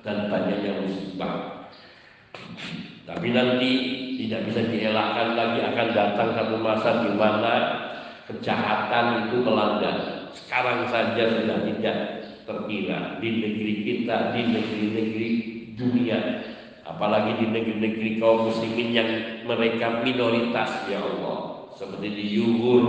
dan 0.00 0.32
banyaknya 0.32 0.72
musibah. 0.80 1.68
Tapi 3.04 3.28
nanti 3.28 3.70
tidak 4.24 4.48
bisa 4.48 4.72
dielakkan 4.72 5.36
lagi 5.36 5.60
akan 5.60 5.88
datang 5.92 6.28
satu 6.32 6.56
masa 6.56 7.04
di 7.04 7.12
mana 7.12 7.54
kejahatan 8.24 9.28
itu 9.28 9.44
melanda. 9.44 9.92
Sekarang 10.32 10.88
saja 10.88 11.28
sudah 11.28 11.60
tidak 11.68 12.21
terkira 12.44 13.18
di 13.18 13.28
negeri 13.42 13.74
kita, 13.82 14.34
di 14.34 14.42
negeri-negeri 14.46 15.28
dunia, 15.78 16.18
apalagi 16.86 17.42
di 17.42 17.46
negeri-negeri 17.50 18.10
kaum 18.18 18.50
muslimin 18.50 18.88
yang 18.92 19.10
mereka 19.46 20.02
minoritas 20.02 20.86
ya 20.90 21.00
Allah, 21.02 21.70
seperti 21.78 22.08
di 22.10 22.24
Yuhur, 22.38 22.84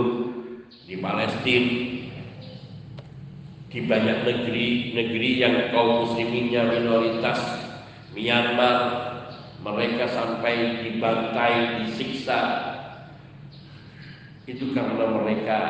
di 0.84 0.98
Palestina, 0.98 1.70
di 3.74 3.80
banyak 3.82 4.18
negeri-negeri 4.22 5.30
yang 5.38 5.54
kaum 5.74 6.06
musliminnya 6.06 6.62
minoritas. 6.70 7.66
Myanmar 8.14 8.78
mereka 9.58 10.06
sampai 10.06 10.86
dibantai, 10.86 11.82
disiksa. 11.82 12.62
Itu 14.46 14.70
karena 14.70 15.10
mereka 15.10 15.60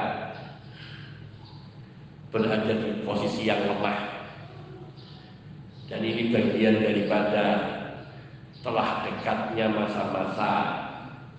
berada 2.34 2.74
di 2.74 3.06
posisi 3.06 3.46
yang 3.46 3.62
lemah 3.62 4.26
dan 5.86 6.02
ini 6.02 6.34
bagian 6.34 6.82
daripada 6.82 7.44
telah 8.66 9.06
dekatnya 9.06 9.70
masa-masa 9.70 10.52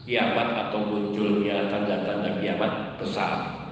kiamat 0.07 0.71
atau 0.71 0.87
munculnya 0.87 1.67
tanda-tanda 1.67 2.39
kiamat 2.39 2.95
besar 2.95 3.65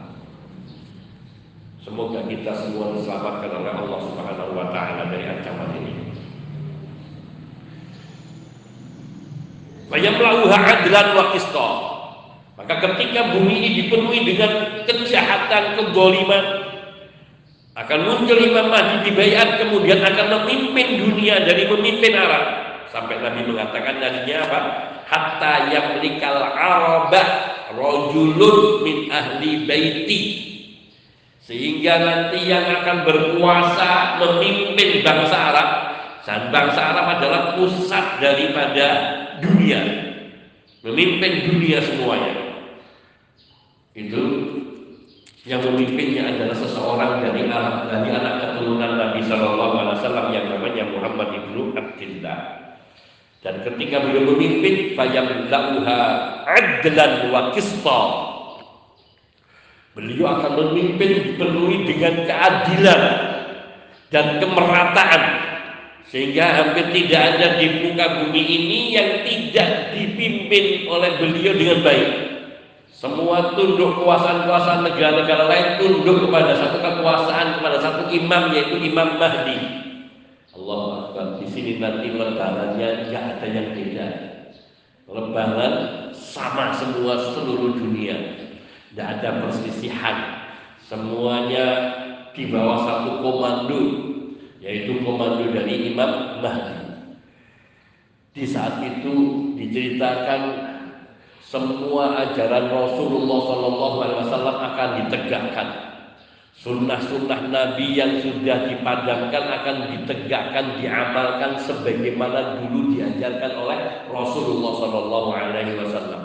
Semoga 1.84 2.24
kita 2.32 2.56
semua 2.56 2.96
diselamatkan 2.96 3.60
oleh 3.60 3.76
Allah 3.76 4.00
Subhanahu 4.08 4.56
wa 4.56 4.72
taala 4.72 5.04
dari 5.12 5.28
ancaman 5.28 5.70
ini. 5.84 5.94
Adlan 10.64 11.08
wa. 11.12 11.68
Maka 12.56 12.74
ketika 12.80 13.36
bumi 13.36 13.60
ini 13.60 13.70
dipenuhi 13.84 14.24
dengan 14.24 14.88
kejahatan, 14.88 15.76
kegoliman, 15.76 16.63
akan 17.74 18.00
muncul 18.06 18.38
Imam 18.38 18.70
Mahdi 18.70 19.10
di 19.10 19.12
bayat 19.18 19.58
kemudian 19.58 20.06
akan 20.06 20.28
memimpin 20.30 21.02
dunia 21.02 21.42
dari 21.42 21.66
memimpin 21.66 22.14
Arab. 22.14 22.44
Sampai 22.94 23.18
Nabi 23.18 23.50
mengatakan 23.50 23.98
nantinya 23.98 24.46
apa? 24.46 24.60
Hatta 25.10 25.74
yamlikal 25.74 26.38
araba 26.38 27.24
rojulun 27.74 28.86
min 28.86 29.10
ahli 29.10 29.66
baiti. 29.66 30.22
Sehingga 31.44 31.98
nanti 31.98 32.46
yang 32.46 32.64
akan 32.82 33.04
berkuasa 33.10 34.22
memimpin 34.22 35.02
bangsa 35.02 35.36
Arab 35.36 35.70
dan 36.24 36.54
bangsa 36.54 36.82
Arab 36.94 37.06
adalah 37.20 37.42
pusat 37.58 38.22
daripada 38.22 38.88
dunia. 39.42 39.82
Memimpin 40.86 41.50
dunia 41.50 41.82
semuanya. 41.82 42.36
Itu 43.98 44.22
yang 45.44 45.60
memimpinnya 45.60 46.24
adalah 46.32 46.56
seseorang 46.56 47.20
dari 47.20 47.52
anak 47.52 47.92
dari 47.92 48.10
anak 48.16 48.34
keturunan 48.48 48.92
Nabi 48.96 49.20
Shallallahu 49.28 49.76
Alaihi 49.76 49.96
Wasallam 50.00 50.28
yang 50.32 50.46
namanya 50.48 50.84
Muhammad 50.88 51.30
ibnu 51.36 51.76
Abdullah. 51.76 52.40
Dan 53.44 53.60
ketika 53.68 54.00
beliau 54.00 54.24
memimpin, 54.32 54.96
fayamlauha 54.96 56.00
adlan 56.48 57.28
wa 57.28 57.52
qista. 57.52 58.04
Beliau 60.00 60.26
akan 60.32 60.52
memimpin 60.58 61.12
dipenuhi 61.12 61.92
dengan 61.92 62.24
keadilan 62.24 63.02
dan 64.16 64.40
kemerataan 64.40 65.22
sehingga 66.08 66.46
hampir 66.56 66.88
tidak 66.96 67.22
ada 67.36 67.48
di 67.60 67.84
muka 67.84 68.06
bumi 68.24 68.42
ini 68.42 68.80
yang 68.96 69.10
tidak 69.28 69.92
dipimpin 69.92 70.88
oleh 70.88 71.12
beliau 71.20 71.52
dengan 71.52 71.80
baik. 71.84 72.10
Semua 73.04 73.52
tunduk 73.52 74.00
kekuasaan-kekuasaan 74.00 74.88
negara-negara 74.88 75.52
lain 75.52 75.68
tunduk 75.76 76.24
kepada 76.24 76.56
satu 76.56 76.80
kekuasaan 76.80 77.60
kepada 77.60 77.76
satu 77.84 78.08
imam 78.08 78.56
yaitu 78.56 78.80
Imam 78.80 79.20
Mahdi. 79.20 79.60
Allah 80.56 81.12
Akbar. 81.12 81.28
Di 81.44 81.48
sini 81.52 81.84
nanti 81.84 82.16
lebarannya 82.16 83.04
tidak 83.04 83.24
ada 83.36 83.46
yang 83.52 83.76
beda. 83.76 84.08
Lebaran 85.12 85.74
sama 86.16 86.72
semua 86.72 87.20
seluruh 87.36 87.76
dunia. 87.76 88.40
Tidak 88.96 89.08
ada 89.20 89.44
perselisihan. 89.44 90.48
Semuanya 90.80 91.68
di 92.32 92.48
bawah 92.48 92.88
satu 92.88 93.20
komando 93.20 93.80
yaitu 94.64 95.04
komando 95.04 95.44
dari 95.52 95.92
Imam 95.92 96.40
Mahdi. 96.40 97.04
Di 98.32 98.48
saat 98.48 98.80
itu 98.80 99.12
diceritakan 99.60 100.63
semua 101.44 102.24
ajaran 102.28 102.72
Rasulullah 102.72 103.40
Shallallahu 103.46 103.98
Alaihi 104.02 104.20
Wasallam 104.26 104.58
akan 104.58 104.90
ditegakkan. 105.04 105.68
Sunnah-sunnah 106.64 107.52
Nabi 107.52 108.00
yang 108.00 108.24
sudah 108.24 108.72
dipadamkan 108.72 109.44
akan 109.52 109.78
ditegakkan, 109.92 110.80
diamalkan 110.80 111.60
sebagaimana 111.60 112.64
dulu 112.64 112.96
diajarkan 112.96 113.52
oleh 113.60 113.80
Rasulullah 114.08 114.72
Shallallahu 114.80 115.30
Alaihi 115.36 115.76
Wasallam. 115.76 116.24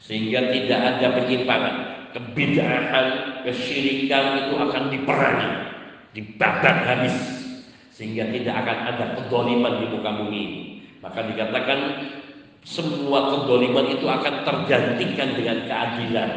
Sehingga 0.00 0.50
tidak 0.50 0.80
ada 0.80 1.06
penyimpangan, 1.20 1.74
kebidahan, 2.16 3.06
kesyirikan 3.44 4.48
itu 4.48 4.54
akan 4.58 4.82
diperangi, 4.88 5.52
dibabat 6.16 6.76
habis, 6.88 7.16
sehingga 7.92 8.26
tidak 8.32 8.66
akan 8.66 8.78
ada 8.88 9.04
kedoliman 9.20 9.78
di 9.78 9.86
muka 9.92 10.10
bumi. 10.16 10.44
Maka 11.04 11.28
dikatakan 11.28 11.78
semua 12.62 13.34
kedoliman 13.34 13.90
itu 13.90 14.06
akan 14.06 14.46
tergantikan 14.46 15.34
dengan 15.34 15.66
keadilan. 15.66 16.30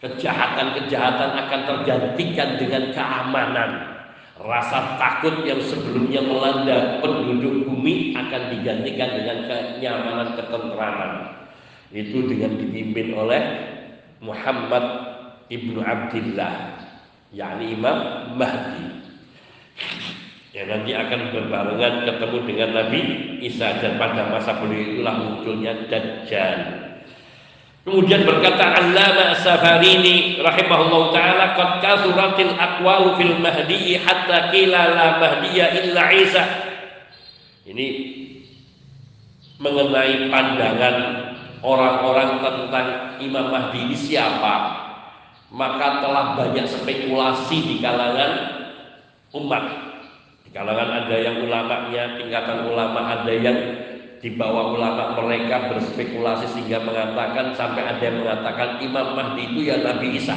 Kejahatan-kejahatan 0.00 1.30
akan 1.36 1.60
tergantikan 1.66 2.56
dengan 2.56 2.94
keamanan. 2.94 3.70
Rasa 4.40 4.96
takut 4.96 5.44
yang 5.44 5.60
sebelumnya 5.60 6.24
melanda 6.24 6.96
penduduk 7.04 7.68
bumi 7.68 8.16
akan 8.16 8.56
digantikan 8.56 9.10
dengan 9.20 9.38
kenyamanan, 9.44 10.28
ketentraman. 10.32 11.12
Itu 11.92 12.24
dengan 12.24 12.56
dipimpin 12.56 13.12
oleh 13.12 13.42
Muhammad 14.24 14.84
ibnu 15.52 15.84
Abdullah, 15.84 16.80
yakni 17.34 17.76
Imam 17.76 17.98
Mahdi 18.40 19.00
yang 20.50 20.66
nanti 20.66 20.90
akan 20.90 21.30
berbarengan 21.30 22.10
ketemu 22.10 22.38
dengan 22.42 22.70
Nabi 22.74 23.00
Isa 23.38 23.78
dan 23.78 24.02
pada 24.02 24.34
masa 24.34 24.58
beliau 24.58 24.82
itulah 24.82 25.14
munculnya 25.14 25.86
Dajjal. 25.86 26.58
Kemudian 27.86 28.26
berkata 28.26 28.76
Allama 28.76 29.32
Safarini 29.40 30.42
rahimahullah 30.42 31.02
taala 31.14 31.46
qad 31.54 31.70
kasuratil 31.80 32.52
aqwalu 32.58 33.16
fil 33.16 33.36
mahdi 33.38 33.96
hatta 33.96 34.50
qila 34.50 34.80
la 34.90 35.08
mahdiya 35.22 35.66
illa 35.86 36.04
Isa. 36.18 36.44
Ini 37.70 37.86
mengenai 39.62 40.28
pandangan 40.34 40.96
orang-orang 41.62 42.42
tentang 42.42 42.86
Imam 43.22 43.52
Mahdi 43.52 43.86
ini 43.86 43.96
siapa 43.96 44.80
maka 45.52 46.00
telah 46.00 46.34
banyak 46.34 46.64
spekulasi 46.64 47.58
di 47.68 47.74
kalangan 47.84 48.32
umat 49.36 49.89
kalangan 50.50 51.06
ada 51.06 51.16
yang 51.16 51.46
ulamanya, 51.46 52.18
tingkatan 52.18 52.66
ulama 52.66 53.00
ada 53.22 53.32
yang 53.32 53.58
di 54.20 54.36
bawah 54.36 54.76
ulama 54.76 55.16
mereka 55.16 55.72
berspekulasi 55.72 56.44
sehingga 56.52 56.84
mengatakan 56.84 57.56
sampai 57.56 57.88
ada 57.88 58.02
yang 58.04 58.20
mengatakan 58.20 58.76
Imam 58.84 59.16
Mahdi 59.16 59.42
itu 59.48 59.60
ya 59.72 59.80
Nabi 59.80 60.20
Isa. 60.20 60.36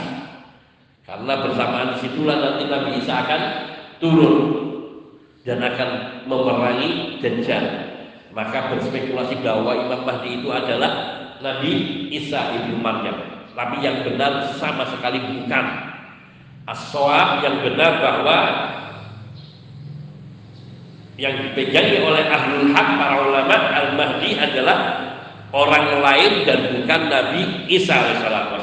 Karena 1.04 1.44
bersamaan 1.44 2.00
di 2.00 2.08
situlah 2.08 2.38
nanti 2.40 2.64
Nabi 2.72 2.92
Isa 3.04 3.14
akan 3.28 3.42
turun 4.00 4.36
dan 5.44 5.60
akan 5.60 5.90
memerangi 6.32 7.20
Dajjal. 7.20 7.66
Maka 8.32 8.72
berspekulasi 8.72 9.44
bahwa 9.44 9.76
Imam 9.76 10.08
Mahdi 10.08 10.42
itu 10.42 10.48
adalah 10.48 10.92
Nabi 11.44 12.08
Isa 12.16 12.56
ibnu 12.56 12.80
Maryam. 12.80 13.20
Tapi 13.52 13.84
yang 13.84 14.02
benar 14.08 14.48
sama 14.58 14.88
sekali 14.90 15.20
bukan. 15.22 15.92
as 16.64 16.96
yang 17.44 17.60
benar 17.60 18.00
bahwa 18.00 18.38
yang 21.18 21.36
dipegangi 21.38 22.02
oleh 22.02 22.26
ahlul 22.26 22.74
hak 22.74 22.88
para 22.98 23.16
ulama 23.22 23.58
al-mahdi 23.74 24.34
adalah 24.38 24.78
orang 25.54 26.02
lain 26.02 26.32
dan 26.46 26.60
bukan 26.74 27.02
Nabi 27.10 27.70
Isa 27.70 27.94
alaihissalam 27.94 28.54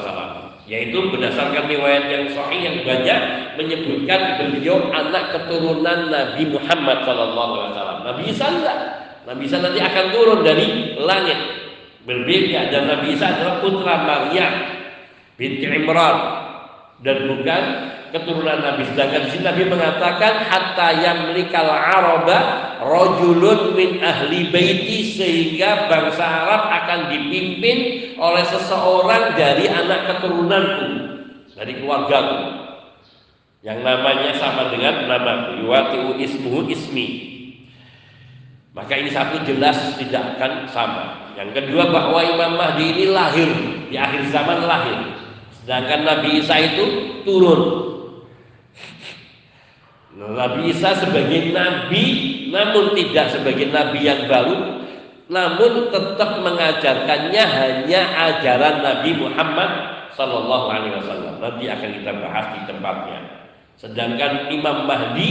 yaitu 0.70 1.02
berdasarkan 1.10 1.66
riwayat 1.66 2.06
yang 2.06 2.24
sahih 2.30 2.62
yang 2.62 2.78
banyak 2.86 3.20
menyebutkan 3.58 4.38
beliau 4.38 4.78
anak 4.94 5.34
keturunan 5.34 6.14
Nabi 6.14 6.46
Muhammad 6.46 7.02
sallallahu 7.02 7.52
alaihi 7.58 7.72
wasallam. 7.74 7.98
Nabi 8.06 8.22
Isa 8.30 8.46
enggak. 8.46 8.78
Nabi 9.26 9.42
Isa 9.50 9.58
nanti 9.58 9.82
akan 9.82 10.04
turun 10.14 10.40
dari 10.46 10.94
langit. 10.94 11.38
Berbeda 12.06 12.70
dan 12.70 12.86
Nabi 12.86 13.18
Isa 13.18 13.34
adalah 13.34 13.58
putra 13.58 13.94
Maryam 14.06 14.52
binti 15.34 15.66
Imran 15.66 16.16
dan 17.02 17.18
bukan 17.34 17.62
keturunan 18.11 18.61
Nabi. 18.62 18.87
Sedangkan 18.92 19.27
di 19.27 19.31
sini 19.35 19.44
Nabi 19.46 19.62
mengatakan 19.66 20.33
hatta 20.46 20.88
yamlikal 20.99 21.70
araba 21.70 22.38
rajulun 22.83 23.75
min 23.75 24.03
ahli 24.03 24.51
baiti 24.51 25.16
sehingga 25.16 25.87
bangsa 25.87 26.23
Arab 26.23 26.62
akan 26.70 27.01
dipimpin 27.11 27.79
oleh 28.18 28.44
seseorang 28.46 29.35
dari 29.35 29.66
anak 29.70 30.14
keturunanku, 30.14 30.87
dari 31.55 31.73
keluargaku. 31.79 32.38
Yang 33.61 33.79
namanya 33.85 34.31
sama 34.40 34.73
dengan 34.73 35.05
namaku, 35.05 35.51
yuwatiu 35.64 36.16
ismuhu 36.16 36.68
ismi. 36.73 37.31
Maka 38.73 38.96
ini 38.96 39.11
satu 39.11 39.42
jelas 39.44 39.77
tidak 39.99 40.38
akan 40.38 40.64
sama. 40.70 41.35
Yang 41.35 41.59
kedua 41.59 41.90
bahwa 41.90 42.23
Imam 42.23 42.55
Mahdi 42.55 42.96
ini 42.96 43.05
lahir 43.11 43.51
di 43.90 43.99
akhir 43.99 44.31
zaman 44.31 44.64
lahir. 44.64 44.96
Sedangkan 45.61 46.07
Nabi 46.07 46.40
Isa 46.40 46.57
itu 46.57 46.85
turun 47.27 47.89
Nabi 50.20 50.68
Isa 50.68 50.92
sebagai 51.00 51.48
nabi 51.56 52.04
namun 52.52 52.92
tidak 52.92 53.33
sebagai 53.33 53.72
nabi 53.72 54.04
yang 54.04 54.28
baru 54.28 54.85
namun 55.30 55.94
tetap 55.94 56.42
mengajarkannya 56.42 57.44
hanya 57.46 58.00
ajaran 58.28 58.83
Nabi 58.83 59.14
Muhammad 59.14 59.70
Sallallahu 60.18 60.66
Alaihi 60.66 60.98
Wasallam. 60.98 61.38
Nanti 61.38 61.71
akan 61.71 61.90
kita 62.02 62.12
bahas 62.18 62.46
di 62.58 62.60
tempatnya. 62.66 63.18
Sedangkan 63.79 64.50
Imam 64.50 64.90
Mahdi 64.90 65.31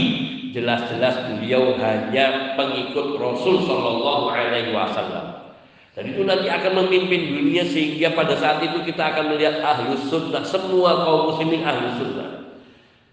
jelas-jelas 0.56 1.28
beliau 1.28 1.76
hanya 1.76 2.56
pengikut 2.56 3.20
Rasul 3.20 3.60
Sallallahu 3.68 4.32
Alaihi 4.32 4.72
Wasallam. 4.72 5.52
Dan 5.92 6.16
itu 6.16 6.24
nanti 6.24 6.48
akan 6.48 6.80
memimpin 6.80 7.36
dunia 7.36 7.68
sehingga 7.68 8.16
pada 8.16 8.40
saat 8.40 8.64
itu 8.64 8.80
kita 8.88 9.04
akan 9.04 9.36
melihat 9.36 9.60
ahlus 9.60 10.08
sunnah 10.08 10.40
semua 10.48 11.04
kaum 11.04 11.28
muslimin 11.28 11.60
ahlus 11.60 12.00
sunnah 12.00 12.39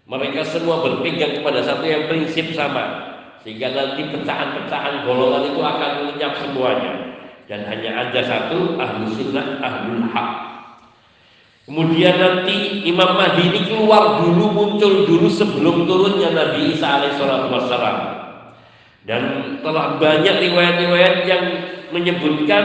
mereka 0.08 0.40
semua 0.40 0.80
berpegang 0.80 1.36
kepada 1.36 1.60
satu 1.60 1.84
yang 1.84 2.08
prinsip 2.08 2.56
sama. 2.56 3.12
Sehingga 3.44 3.76
nanti 3.76 4.08
pecahan-pecahan 4.08 5.04
golongan 5.04 5.52
itu 5.52 5.60
akan 5.60 5.90
lenyap 6.08 6.32
semuanya. 6.40 6.92
Dan 7.44 7.68
hanya 7.68 8.08
ada 8.08 8.20
satu 8.24 8.80
ahlu 8.80 9.04
sunnah, 9.12 9.60
ahlul 9.60 10.08
haq. 10.08 10.30
Kemudian 11.68 12.16
nanti 12.16 12.88
Imam 12.88 13.20
Mahdi 13.20 13.52
ini 13.52 13.60
keluar 13.68 14.24
dulu, 14.24 14.48
muncul 14.48 15.04
dulu 15.04 15.28
sebelum 15.28 15.84
turunnya 15.84 16.32
Nabi 16.32 16.72
Isa 16.72 16.88
alaihissalam. 16.88 17.96
Dan 19.04 19.22
telah 19.60 20.00
banyak 20.00 20.34
riwayat-riwayat 20.48 21.16
yang 21.28 21.44
menyebutkan 21.92 22.64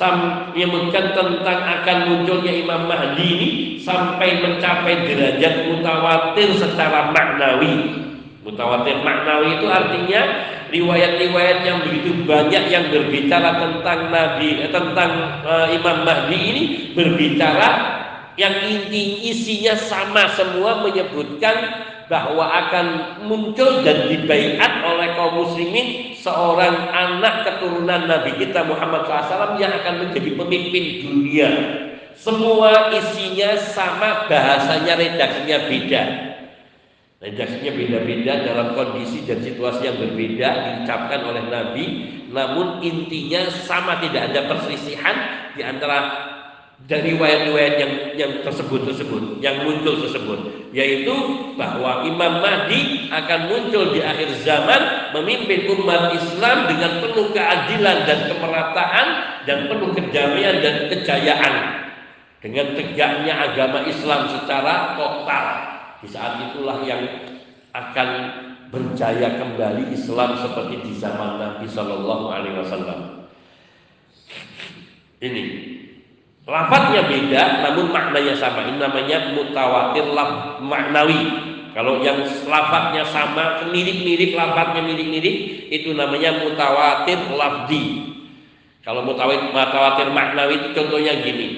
menyebutkan 0.00 1.12
tentang 1.12 1.60
akan 1.60 1.98
munculnya 2.08 2.56
Imam 2.56 2.88
Mahdi 2.88 3.26
ini 3.36 3.48
sampai 3.76 4.40
mencapai 4.40 5.04
derajat 5.04 5.68
mutawatir 5.68 6.56
secara 6.56 7.12
maknawi. 7.12 8.00
Mutawatir 8.40 9.04
maknawi 9.04 9.60
itu 9.60 9.66
artinya 9.68 10.22
riwayat-riwayat 10.72 11.58
yang 11.68 11.84
begitu 11.84 12.24
banyak 12.24 12.72
yang 12.72 12.88
berbicara 12.88 13.60
tentang 13.60 14.08
Nabi 14.08 14.64
eh, 14.64 14.70
tentang 14.72 15.10
uh, 15.44 15.68
Imam 15.68 16.08
Mahdi 16.08 16.38
ini 16.40 16.62
berbicara 16.96 18.00
yang 18.40 18.56
inti 18.64 19.28
isinya 19.28 19.76
sama 19.76 20.24
semua 20.32 20.80
menyebutkan 20.80 21.89
bahwa 22.10 22.42
akan 22.42 22.86
muncul 23.30 23.86
dan 23.86 24.10
dibaiat 24.10 24.82
oleh 24.82 25.14
kaum 25.14 25.46
muslimin 25.46 26.10
seorang 26.18 26.90
anak 26.90 27.46
keturunan 27.46 28.10
Nabi 28.10 28.34
kita 28.34 28.66
Muhammad 28.66 29.06
SAW 29.06 29.54
yang 29.62 29.70
akan 29.70 29.94
menjadi 30.02 30.34
pemimpin 30.34 31.06
dunia. 31.06 31.50
Semua 32.18 32.90
isinya 32.90 33.54
sama, 33.56 34.26
bahasanya 34.26 34.98
redaksinya 34.98 35.58
beda. 35.70 36.02
Redaksinya 37.22 37.72
beda-beda 37.78 38.32
dalam 38.42 38.74
kondisi 38.74 39.22
dan 39.24 39.38
situasi 39.40 39.86
yang 39.86 39.96
berbeda 40.02 40.48
diucapkan 40.50 41.20
oleh 41.30 41.44
Nabi, 41.46 41.84
namun 42.28 42.82
intinya 42.82 43.46
sama 43.48 44.02
tidak 44.02 44.34
ada 44.34 44.50
perselisihan 44.50 45.16
di 45.54 45.62
antara 45.62 46.29
dari 46.86 47.14
riwayat-riwayat 47.14 47.74
yang 47.78 47.92
yang 48.18 48.32
tersebut 48.42 48.82
tersebut 48.88 49.38
yang 49.44 49.62
muncul 49.62 50.00
tersebut. 50.00 50.70
Yaitu 50.70 51.14
bahwa 51.58 52.06
Imam 52.06 52.42
Mahdi 52.42 53.10
akan 53.10 53.40
muncul 53.50 53.90
di 53.90 54.00
akhir 54.02 54.30
zaman 54.46 55.12
memimpin 55.18 55.66
umat 55.74 56.14
Islam 56.14 56.70
dengan 56.70 57.02
penuh 57.02 57.34
keadilan 57.34 58.06
dan 58.06 58.18
kemerataan 58.30 59.06
dan 59.46 59.58
penuh 59.66 59.90
kedamaian 59.94 60.62
dan 60.62 60.86
kejayaan. 60.90 61.54
Dengan 62.40 62.72
tegaknya 62.72 63.34
agama 63.36 63.84
Islam 63.84 64.32
secara 64.32 64.96
total. 64.96 65.46
Di 66.00 66.08
saat 66.08 66.40
itulah 66.48 66.80
yang 66.88 67.04
akan 67.76 68.08
berjaya 68.70 69.36
kembali 69.36 69.92
Islam 69.92 70.38
seperti 70.38 70.80
di 70.86 70.92
zaman 70.96 71.36
Nabi 71.36 71.66
Shallallahu 71.68 72.26
Alaihi 72.30 72.56
Wasallam. 72.56 73.00
Ini 75.20 75.42
Lafadznya 76.48 77.04
beda, 77.04 77.42
namun 77.68 77.92
maknanya 77.92 78.34
sama. 78.36 78.64
Ini 78.64 78.80
namanya 78.80 79.36
mutawatir 79.36 80.08
laf 80.12 80.60
maknawi. 80.64 81.48
Kalau 81.70 82.02
yang 82.02 82.26
lafadznya 82.48 83.06
sama, 83.06 83.68
mirip-mirip, 83.70 84.34
lafadznya 84.34 84.82
mirip-mirip, 84.82 85.36
itu 85.70 85.94
namanya 85.94 86.42
mutawatir 86.42 87.30
lafdi. 87.30 88.10
Kalau 88.80 89.04
mutawatir, 89.04 89.52
mutawatir 89.52 90.08
maknawi 90.10 90.54
itu 90.58 90.68
contohnya 90.74 91.20
gini. 91.22 91.48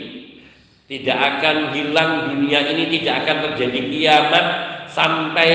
Tidak 0.91 1.17
akan 1.17 1.73
hilang 1.73 2.35
dunia 2.35 2.61
ini, 2.69 2.93
tidak 3.01 3.25
akan 3.25 3.37
terjadi 3.49 3.81
kiamat 3.89 4.47
sampai 4.93 5.51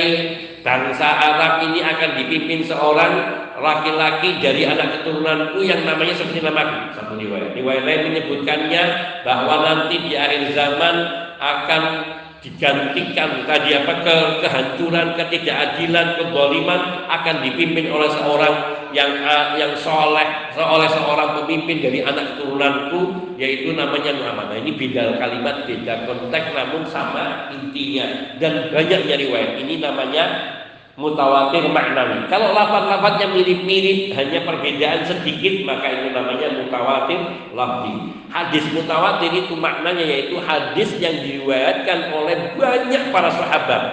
bangsa 0.65 1.05
Arab 1.05 1.69
ini 1.69 1.79
akan 1.85 2.09
dipimpin 2.17 2.65
seorang 2.65 3.13
laki-laki 3.57 4.37
dari 4.37 4.69
anak 4.69 5.01
keturunanku 5.01 5.65
yang 5.65 5.81
namanya 5.81 6.13
seperti 6.13 6.45
namaku 6.45 6.93
satu 6.93 7.17
riwayat. 7.17 7.57
Riwayat 7.57 7.83
lain 7.83 8.01
menyebutkannya 8.13 8.83
bahwa 9.25 9.55
nanti 9.65 9.95
di 9.97 10.13
akhir 10.13 10.53
zaman 10.53 10.95
akan 11.37 11.83
digantikan 12.37 13.43
tadi 13.49 13.73
apa 13.73 13.93
ke 14.05 14.17
kehancuran 14.45 15.17
ketidakadilan 15.17 16.21
kezaliman 16.21 16.81
akan 17.09 17.35
dipimpin 17.43 17.89
oleh 17.89 18.09
seorang 18.13 18.55
yang 18.95 19.19
yang 19.57 19.73
soleh 19.75 20.53
oleh 20.55 20.87
seorang 20.87 21.43
pemimpin 21.43 21.81
dari 21.81 21.99
anak 22.05 22.37
keturunanku 22.37 23.35
yaitu 23.41 23.73
namanya 23.73 24.13
Muhammad. 24.15 24.53
Nah, 24.53 24.57
ini 24.61 24.71
beda 24.77 25.17
kalimat 25.17 25.65
beda 25.65 26.05
konteks 26.05 26.47
namun 26.53 26.81
sama 26.87 27.51
intinya. 27.51 28.37
Dan 28.37 28.69
banyaknya 28.69 29.15
riwayat. 29.17 29.59
Ini 29.65 29.81
namanya 29.81 30.25
mutawatir 30.97 31.69
maknawi. 31.69 32.25
Kalau 32.25 32.57
lafaz-lafaznya 32.57 33.29
mirip-mirip, 33.29 34.17
hanya 34.17 34.41
perbedaan 34.41 35.05
sedikit, 35.05 35.61
maka 35.63 35.93
itu 35.93 36.09
namanya 36.09 36.57
mutawatir 36.57 37.19
lafzi. 37.53 38.17
Hadis 38.33 38.65
mutawatir 38.73 39.31
itu 39.31 39.53
maknanya 39.53 40.03
yaitu 40.03 40.41
hadis 40.41 40.89
yang 40.97 41.15
diriwayatkan 41.21 42.11
oleh 42.11 42.57
banyak 42.57 43.13
para 43.13 43.29
sahabat 43.29 43.83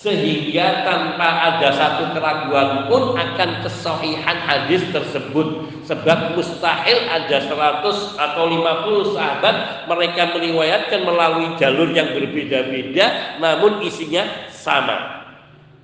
sehingga 0.00 0.80
tanpa 0.88 1.28
ada 1.28 1.76
satu 1.76 2.16
keraguan 2.16 2.88
pun 2.88 3.12
akan 3.20 3.60
kesohihan 3.60 4.38
hadis 4.48 4.80
tersebut 4.96 5.68
sebab 5.84 6.40
mustahil 6.40 7.04
ada 7.04 7.36
100 7.36 8.16
atau 8.16 8.44
50 8.48 9.12
sahabat 9.12 9.84
mereka 9.84 10.32
meriwayatkan 10.32 11.04
melalui 11.04 11.52
jalur 11.60 11.92
yang 11.92 12.16
berbeda-beda 12.16 13.36
namun 13.44 13.84
isinya 13.84 14.24
sama 14.48 15.19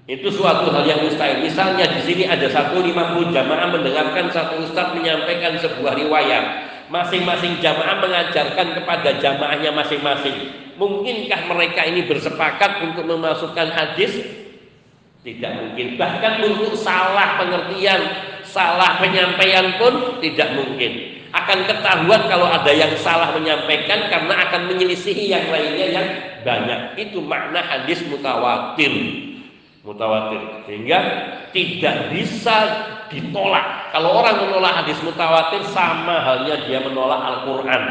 itu 0.07 0.31
suatu 0.31 0.71
hal 0.71 0.87
yang 0.87 1.03
mustahil. 1.03 1.43
Misalnya 1.43 1.91
di 1.91 2.01
sini 2.07 2.31
ada 2.31 2.47
satu 2.47 2.79
lima 2.79 3.11
puluh 3.11 3.35
jamaah 3.35 3.75
mendengarkan 3.75 4.31
satu 4.31 4.63
ustadz 4.63 4.95
menyampaikan 4.95 5.59
sebuah 5.59 5.99
riwayat. 5.99 6.45
Masing-masing 6.87 7.59
jamaah 7.59 7.99
mengajarkan 7.99 8.79
kepada 8.79 9.19
jamaahnya 9.19 9.75
masing-masing. 9.75 10.55
Mungkinkah 10.79 11.51
mereka 11.51 11.83
ini 11.83 12.07
bersepakat 12.07 12.87
untuk 12.87 13.03
memasukkan 13.03 13.75
hadis? 13.75 14.23
Tidak 15.27 15.53
mungkin. 15.59 15.99
Bahkan 15.99 16.33
untuk 16.47 16.79
salah 16.79 17.43
pengertian, 17.43 17.99
salah 18.47 19.03
penyampaian 19.03 19.75
pun 19.75 20.23
tidak 20.23 20.55
mungkin. 20.55 21.19
Akan 21.35 21.67
ketahuan 21.67 22.31
kalau 22.31 22.47
ada 22.47 22.71
yang 22.71 22.95
salah 22.95 23.35
menyampaikan 23.35 24.07
karena 24.07 24.47
akan 24.47 24.71
menyelisihi 24.71 25.35
yang 25.35 25.51
lainnya 25.51 25.87
yang 25.91 26.07
banyak. 26.47 26.95
Itu 26.95 27.19
makna 27.19 27.59
hadis 27.67 28.07
mutawatir 28.07 29.26
mutawatir. 29.87 30.67
Sehingga 30.67 30.99
tidak 31.55 32.11
bisa 32.11 32.57
ditolak. 33.09 33.95
Kalau 33.95 34.19
orang 34.19 34.43
menolak 34.43 34.83
hadis 34.83 34.99
mutawatir 35.07 35.63
sama 35.71 36.19
halnya 36.21 36.59
dia 36.67 36.83
menolak 36.83 37.23
Al-Quran. 37.23 37.83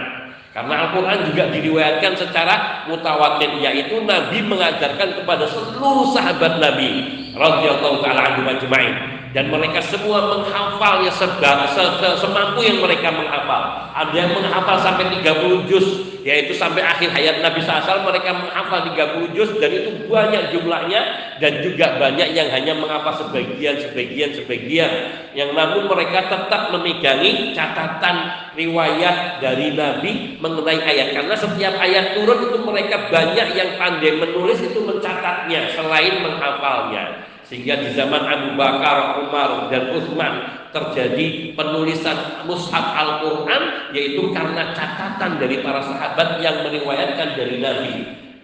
Karena 0.51 0.87
Al-Quran 0.87 1.19
juga 1.31 1.43
diriwayatkan 1.51 2.13
secara 2.19 2.87
mutawatir 2.91 3.55
yaitu 3.59 4.03
Nabi 4.03 4.43
mengajarkan 4.43 5.23
kepada 5.23 5.47
seluruh 5.51 6.11
sahabat 6.11 6.59
Nabi 6.59 6.91
radhiyallahu 7.35 7.99
taala 7.99 8.31
anhum 8.31 8.47
ajma'in 8.47 9.14
dan 9.35 9.51
mereka 9.51 9.83
semua 9.83 10.31
menghafalnya 10.31 11.11
sebab 11.11 11.67
se 11.75 11.83
-se 11.83 12.09
semampu 12.23 12.63
yang 12.63 12.79
mereka 12.79 13.11
menghafal. 13.11 13.91
Ada 13.91 14.15
yang 14.15 14.31
menghafal 14.31 14.79
sampai 14.79 15.11
30 15.11 15.67
juz, 15.67 15.83
yaitu 16.23 16.55
sampai 16.55 16.79
akhir 16.79 17.11
hayat 17.11 17.43
Nabi 17.43 17.59
SAW 17.59 18.07
mereka 18.07 18.31
menghafal 18.31 18.87
30 18.95 19.35
juz 19.35 19.51
dan 19.59 19.75
itu 19.75 20.07
banyak 20.07 20.55
jumlahnya 20.55 21.01
dan 21.43 21.59
juga 21.59 21.99
banyak 21.99 22.31
yang 22.31 22.47
hanya 22.47 22.79
menghafal 22.79 23.11
sebagian, 23.27 23.75
sebagian, 23.75 24.31
sebagian. 24.39 24.91
Yang 25.35 25.51
namun 25.51 25.91
mereka 25.91 26.31
tetap 26.31 26.71
memegangi 26.71 27.51
catatan 27.51 28.31
riwayat 28.55 29.43
dari 29.43 29.75
Nabi 29.75 30.39
mengenai 30.39 30.79
ayat 30.79 31.11
karena 31.11 31.35
setiap 31.35 31.75
ayat 31.75 32.15
turun 32.15 32.39
itu 32.39 32.57
mereka 32.63 33.11
banyak 33.11 33.51
yang 33.51 33.75
pandai 33.75 34.15
menulis 34.15 34.63
itu 34.63 34.79
mencatatnya 34.79 35.75
selain 35.75 36.23
menghafalnya. 36.23 37.34
Sehingga 37.45 37.77
di 37.77 37.93
zaman 37.93 38.25
Abu 38.25 38.57
Bakar, 38.57 39.21
Umar, 39.21 39.69
dan 39.69 39.93
Utsman 39.93 40.65
terjadi 40.73 41.53
penulisan 41.53 42.43
mushaf 42.49 42.83
Al-Quran 42.97 43.93
yaitu 43.95 44.33
karena 44.33 44.73
catatan 44.73 45.37
dari 45.37 45.61
para 45.61 45.79
sahabat 45.79 46.41
yang 46.41 46.65
meriwayatkan 46.65 47.37
dari 47.37 47.61
Nabi. 47.61 47.93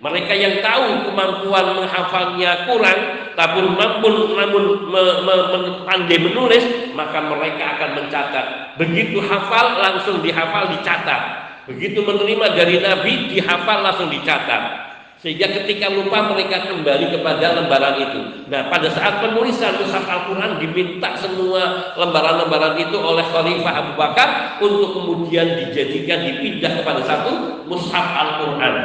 Mereka 0.01 0.33
yang 0.33 0.65
tahu 0.65 1.13
kemampuan 1.13 1.77
menghafalnya 1.77 2.65
kurang, 2.65 2.99
tapi 3.37 3.61
namun 3.61 4.33
namun 4.33 4.63
me, 4.89 5.01
me, 5.21 5.35
me, 5.53 5.57
pandai 5.85 6.17
menulis, 6.17 6.89
maka 6.97 7.21
mereka 7.21 7.77
akan 7.77 7.89
mencatat. 8.01 8.45
Begitu 8.81 9.21
hafal 9.21 9.77
langsung 9.77 10.25
dihafal 10.25 10.73
dicatat. 10.73 11.21
Begitu 11.69 12.01
menerima 12.01 12.45
dari 12.57 12.81
Nabi 12.81 13.29
dihafal 13.29 13.85
langsung 13.85 14.09
dicatat. 14.09 14.90
Sehingga 15.21 15.53
ketika 15.53 15.93
lupa 15.93 16.33
mereka 16.33 16.65
kembali 16.65 17.13
kepada 17.13 17.53
lembaran 17.53 17.93
itu. 18.01 18.21
Nah, 18.49 18.73
pada 18.73 18.89
saat 18.89 19.21
penulisan 19.21 19.77
Mushaf 19.77 20.01
Al-Quran 20.09 20.57
diminta 20.57 21.13
semua 21.13 21.93
lembaran-lembaran 21.93 22.73
itu 22.81 22.97
oleh 22.97 23.21
Khalifah 23.29 23.73
Abu 23.85 23.93
Bakar 24.01 24.57
untuk 24.57 24.97
kemudian 24.97 25.45
dijadikan 25.61 26.25
dipindah 26.25 26.81
kepada 26.81 27.05
satu 27.05 27.61
Mushaf 27.69 28.01
Al-Quran. 28.17 28.75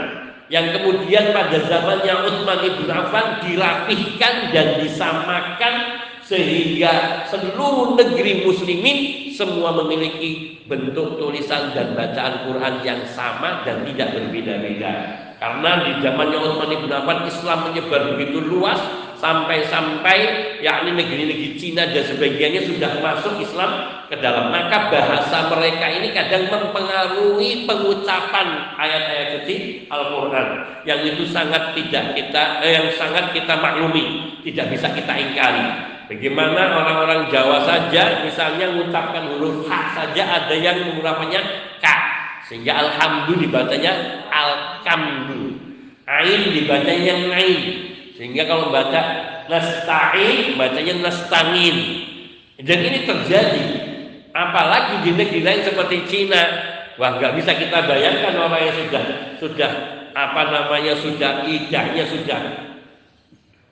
Yang 0.53 0.79
kemudian 0.79 1.33
pada 1.33 1.57
zamannya 1.57 2.15
Utsman 2.29 2.61
ibn 2.69 2.87
Affan 2.93 3.27
dirapihkan 3.41 4.53
dan 4.53 4.79
disamakan 4.85 6.05
sehingga 6.21 7.25
seluruh 7.33 7.97
negeri 7.97 8.45
muslimin 8.45 9.26
semua 9.37 9.77
memiliki 9.85 10.65
bentuk 10.65 11.21
tulisan 11.21 11.77
dan 11.77 11.93
bacaan 11.93 12.49
Quran 12.49 12.75
yang 12.81 13.05
sama 13.05 13.63
dan 13.69 13.85
tidak 13.85 14.17
berbeda-beda. 14.17 14.93
Karena 15.37 15.85
di 15.85 15.93
zamannya 16.01 16.39
Utsman 16.41 16.73
bin 16.73 16.89
Affan 16.89 17.29
Islam 17.29 17.69
menyebar 17.69 18.17
begitu 18.17 18.41
luas 18.41 18.81
sampai-sampai 19.21 20.19
yakni 20.65 20.97
negeri-negeri 20.97 21.61
Cina 21.61 21.85
dan 21.93 22.09
sebagiannya 22.09 22.65
sudah 22.65 23.05
masuk 23.05 23.37
Islam 23.45 24.01
ke 24.09 24.17
dalam. 24.17 24.49
Maka 24.49 24.89
bahasa 24.89 25.53
mereka 25.53 25.93
ini 25.93 26.17
kadang 26.17 26.49
mempengaruhi 26.49 27.69
pengucapan 27.69 28.81
ayat-ayat 28.81 29.29
suci 29.37 29.85
Al-Qur'an. 29.93 30.81
Yang 30.89 31.01
itu 31.13 31.25
sangat 31.29 31.77
tidak 31.77 32.17
kita 32.17 32.65
eh, 32.65 32.73
yang 32.81 32.89
sangat 32.97 33.37
kita 33.37 33.61
maklumi 33.61 34.41
tidak 34.41 34.73
bisa 34.73 34.89
kita 34.97 35.13
ingkari 35.21 35.96
Bagaimana 36.07 36.79
orang-orang 36.79 37.27
Jawa 37.35 37.67
saja 37.67 38.23
misalnya 38.23 38.71
mengucapkan 38.71 39.27
huruf 39.35 39.67
H 39.67 39.71
saja 39.99 40.23
ada 40.23 40.55
yang 40.55 40.87
mengurapkannya 40.87 41.43
K. 41.83 41.87
Sehingga 42.47 42.79
alhamdulillah 42.79 43.43
dibacanya 43.43 43.93
alkamdu. 44.31 45.59
Ain 46.07 46.55
dibacanya 46.55 47.35
ain. 47.35 47.63
Sehingga 48.15 48.47
kalau 48.47 48.71
baca 48.71 49.03
nasta'in 49.51 50.55
bacanya 50.55 51.11
nastangin 51.11 51.77
dan 52.63 52.79
ini 52.87 53.03
terjadi. 53.03 53.67
Apalagi 54.31 55.11
di 55.11 55.11
negeri 55.11 55.43
lain 55.43 55.67
seperti 55.67 56.07
Cina. 56.07 56.43
Wah 57.03 57.19
nggak 57.19 57.35
bisa 57.35 57.51
kita 57.59 57.83
bayangkan 57.83 58.39
orang 58.39 58.63
yang 58.63 58.77
sudah 58.79 59.05
sudah 59.43 59.71
apa 60.17 60.43
namanya 60.49 60.97
sudah 60.97 61.45
idahnya 61.45 62.09
sudah 62.09 62.41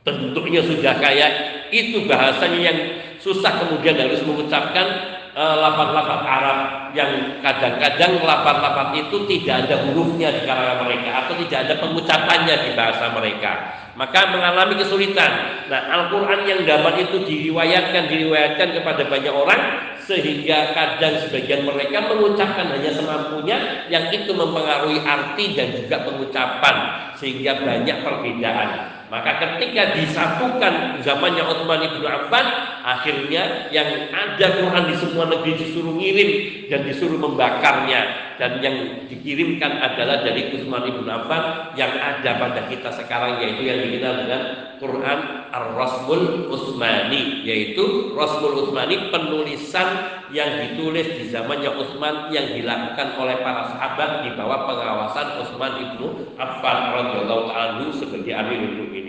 bentuknya 0.04 0.60
sudah 0.60 0.92
kayak 1.00 1.53
itu 1.72 2.04
bahasanya 2.04 2.60
yang 2.60 2.78
susah 3.20 3.64
kemudian 3.64 3.96
harus 3.96 4.20
mengucapkan 4.26 5.14
Eh, 5.34 5.56
lapat-lapat 5.58 6.22
Arab 6.22 6.58
yang 6.94 7.42
kadang-kadang 7.42 8.22
lapat-lapat 8.22 9.02
itu 9.02 9.26
tidak 9.26 9.66
ada 9.66 9.82
hurufnya 9.82 10.30
di 10.30 10.46
kalangan 10.46 10.86
mereka 10.86 11.26
atau 11.26 11.34
tidak 11.42 11.58
ada 11.66 11.74
pengucapannya 11.82 12.54
di 12.54 12.70
bahasa 12.78 13.10
mereka. 13.10 13.52
Maka 13.98 14.30
mengalami 14.30 14.78
kesulitan. 14.78 15.66
Nah 15.66 15.90
Al-Quran 15.90 16.46
yang 16.46 16.62
dapat 16.62 17.10
itu 17.10 17.26
diriwayatkan 17.26 18.06
diriwayatkan 18.06 18.78
kepada 18.78 19.10
banyak 19.10 19.34
orang 19.34 19.60
sehingga 20.06 20.70
kadang 20.70 21.18
sebagian 21.26 21.66
mereka 21.66 22.14
mengucapkan 22.14 22.70
hanya 22.70 22.94
semampunya 22.94 23.90
yang 23.90 24.14
itu 24.14 24.30
mempengaruhi 24.30 25.02
arti 25.02 25.58
dan 25.58 25.74
juga 25.74 26.06
pengucapan 26.06 26.76
sehingga 27.18 27.58
banyak 27.58 28.06
perbedaan 28.06 28.68
maka 29.14 29.38
ketika 29.38 29.94
disatukan 29.94 30.98
zamannya 31.06 31.46
Utsman 31.46 31.86
bin 31.86 32.02
Affan, 32.02 32.42
akhirnya 32.82 33.70
yang 33.70 34.10
ada 34.10 34.58
Quran 34.58 34.90
di 34.90 34.94
semua 34.98 35.30
negeri 35.30 35.54
disuruh 35.54 35.94
ngirim 35.94 36.30
dan 36.66 36.82
disuruh 36.82 37.22
membakarnya 37.22 38.34
dan 38.42 38.58
yang 38.58 39.06
dikirimkan 39.06 39.78
adalah 39.78 40.26
dari 40.26 40.50
Utsman 40.50 40.90
bin 40.90 41.06
Affan 41.06 41.70
yang 41.78 41.94
ada 41.94 42.42
pada 42.42 42.66
kita 42.66 42.90
sekarang 42.90 43.38
yaitu 43.38 43.62
yang 43.70 43.78
dikenal 43.86 44.14
dengan 44.26 44.42
Quran 44.82 45.18
Ar-Rasmul 45.54 46.50
Utsmani 46.50 47.46
yaitu 47.46 48.10
Rasmul 48.18 48.66
Utsmani 48.66 49.14
penulisan 49.14 49.88
yang 50.34 50.58
ditulis 50.58 51.06
di 51.14 51.30
zamannya 51.30 51.70
Utsman 51.78 52.34
yang 52.34 52.50
dilakukan 52.50 53.14
oleh 53.22 53.38
para 53.38 53.70
sahabat 53.70 54.26
di 54.26 54.34
bawah 54.34 54.66
pengawasan 54.66 55.26
Utsman 55.46 55.72
ibnu 55.78 56.34
Affan 56.34 56.78
radhiyallahu 56.90 57.54
taala 57.54 57.86
sebagai 57.94 58.34
Amirul 58.34 58.82
Mukminin. 58.82 59.03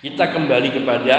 Kita 0.00 0.24
kembali 0.32 0.68
kepada 0.80 1.16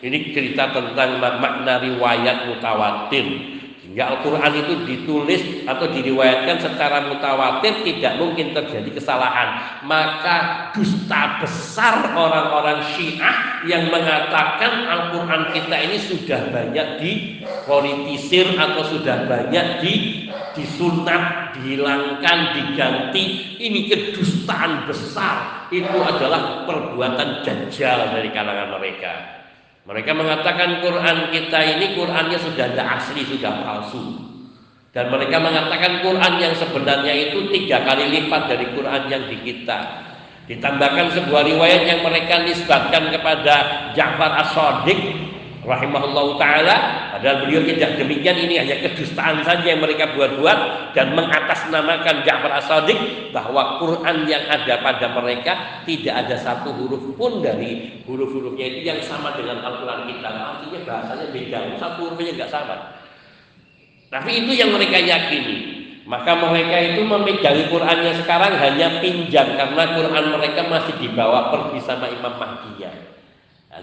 ini 0.00 0.30
cerita 0.32 0.70
tentang 0.72 1.18
makna 1.20 1.82
riwayat 1.82 2.48
mutawatir 2.48 3.57
Ya 3.98 4.14
Al-Quran 4.14 4.62
itu 4.62 4.74
ditulis 4.86 5.66
atau 5.66 5.90
diriwayatkan 5.90 6.62
secara 6.62 7.10
mutawatir 7.10 7.82
tidak 7.82 8.14
mungkin 8.22 8.54
terjadi 8.54 8.94
kesalahan. 8.94 9.82
Maka 9.82 10.70
dusta 10.70 11.42
besar 11.42 12.14
orang-orang 12.14 12.78
Syiah 12.94 13.58
yang 13.66 13.90
mengatakan 13.90 14.86
Al-Quran 14.86 15.50
kita 15.50 15.76
ini 15.82 15.98
sudah 15.98 16.46
banyak 16.46 16.86
dipolitisir 17.02 18.54
atau 18.54 18.86
sudah 18.86 19.26
banyak 19.26 19.66
di 19.82 19.94
disunat, 20.54 21.58
dihilangkan, 21.58 22.38
diganti. 22.54 23.58
Ini 23.58 23.90
kedustaan 23.90 24.86
besar. 24.86 25.66
Itu 25.74 25.98
adalah 26.06 26.62
perbuatan 26.70 27.42
jajal 27.42 28.14
dari 28.14 28.30
kalangan 28.30 28.78
mereka. 28.78 29.37
Mereka 29.88 30.12
mengatakan 30.12 30.84
Quran 30.84 31.32
kita 31.32 31.58
ini 31.64 31.96
Qurannya 31.96 32.36
sudah 32.36 32.76
tidak 32.76 32.88
asli, 33.00 33.24
sudah 33.24 33.64
palsu. 33.64 34.20
Dan 34.92 35.08
mereka 35.08 35.40
mengatakan 35.40 36.04
Quran 36.04 36.32
yang 36.36 36.52
sebenarnya 36.52 37.12
itu 37.16 37.48
tiga 37.48 37.88
kali 37.88 38.04
lipat 38.12 38.52
dari 38.52 38.68
Quran 38.76 39.08
yang 39.08 39.24
di 39.32 39.40
kita. 39.40 40.04
Ditambahkan 40.44 41.16
sebuah 41.16 41.40
riwayat 41.40 41.88
yang 41.88 42.00
mereka 42.04 42.44
nisbatkan 42.44 43.16
kepada 43.16 43.54
Ja'far 43.96 44.44
as-Sadiq 44.44 45.17
rahimahullah 45.68 46.26
taala. 46.40 46.76
Padahal 47.12 47.44
beliau 47.44 47.62
tidak 47.68 48.00
demikian 48.00 48.36
ini 48.40 48.56
hanya 48.56 48.80
kedustaan 48.80 49.44
saja 49.44 49.62
yang 49.62 49.84
mereka 49.84 50.16
buat-buat 50.16 50.58
dan 50.96 51.12
mengatasnamakan 51.12 52.24
Ja'far 52.24 52.52
As-Sadiq 52.64 53.30
bahwa 53.36 53.76
Quran 53.76 54.24
yang 54.24 54.48
ada 54.48 54.80
pada 54.80 55.06
mereka 55.12 55.84
tidak 55.84 56.14
ada 56.24 56.36
satu 56.40 56.72
huruf 56.72 57.04
pun 57.20 57.44
dari 57.44 58.00
huruf-hurufnya 58.08 58.66
itu 58.66 58.80
yang 58.88 59.00
sama 59.04 59.36
dengan 59.36 59.60
Al-Quran 59.60 60.08
kita. 60.08 60.28
Artinya 60.32 60.80
bahasanya 60.88 61.26
beda 61.28 61.58
satu 61.76 61.98
hurufnya 62.08 62.32
nggak 62.40 62.50
sama. 62.50 62.76
Tapi 64.08 64.30
itu 64.40 64.52
yang 64.56 64.72
mereka 64.72 64.96
yakini. 64.96 65.76
Maka 66.08 66.40
mereka 66.40 66.80
itu 66.80 67.04
memegangi 67.04 67.68
Qurannya 67.68 68.16
sekarang 68.24 68.56
hanya 68.56 69.04
pinjam 69.04 69.44
karena 69.60 69.92
Quran 69.92 70.24
mereka 70.32 70.64
masih 70.64 70.96
dibawa 70.96 71.52
pergi 71.52 71.84
sama 71.84 72.08
Imam 72.08 72.32
Mahdi 72.40 72.80
Nah, 72.80 73.07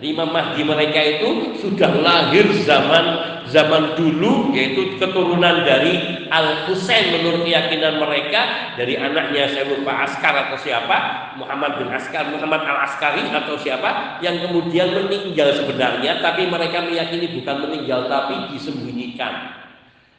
Imam 0.04 0.32
Mahdi 0.32 0.62
mereka 0.64 1.00
itu 1.00 1.56
sudah 1.64 1.92
lahir 2.04 2.48
zaman 2.68 3.36
zaman 3.48 3.94
dulu 3.94 4.52
yaitu 4.52 4.98
keturunan 4.98 5.64
dari 5.64 6.26
Al 6.34 6.66
Husain 6.68 7.14
menurut 7.16 7.46
keyakinan 7.46 8.02
mereka 8.02 8.74
dari 8.76 8.98
anaknya 8.98 9.46
saya 9.48 9.70
lupa 9.70 10.04
Askar 10.04 10.50
atau 10.50 10.58
siapa 10.58 10.98
Muhammad 11.38 11.80
bin 11.80 11.88
Askar 11.94 12.28
Muhammad 12.34 12.66
Al 12.66 12.90
Askari 12.90 13.24
atau 13.30 13.56
siapa 13.56 14.20
yang 14.20 14.42
kemudian 14.42 14.92
meninggal 14.92 15.54
sebenarnya 15.54 16.20
tapi 16.20 16.50
mereka 16.50 16.84
meyakini 16.84 17.40
bukan 17.40 17.56
meninggal 17.70 18.10
tapi 18.10 18.52
disembunyikan. 18.52 19.64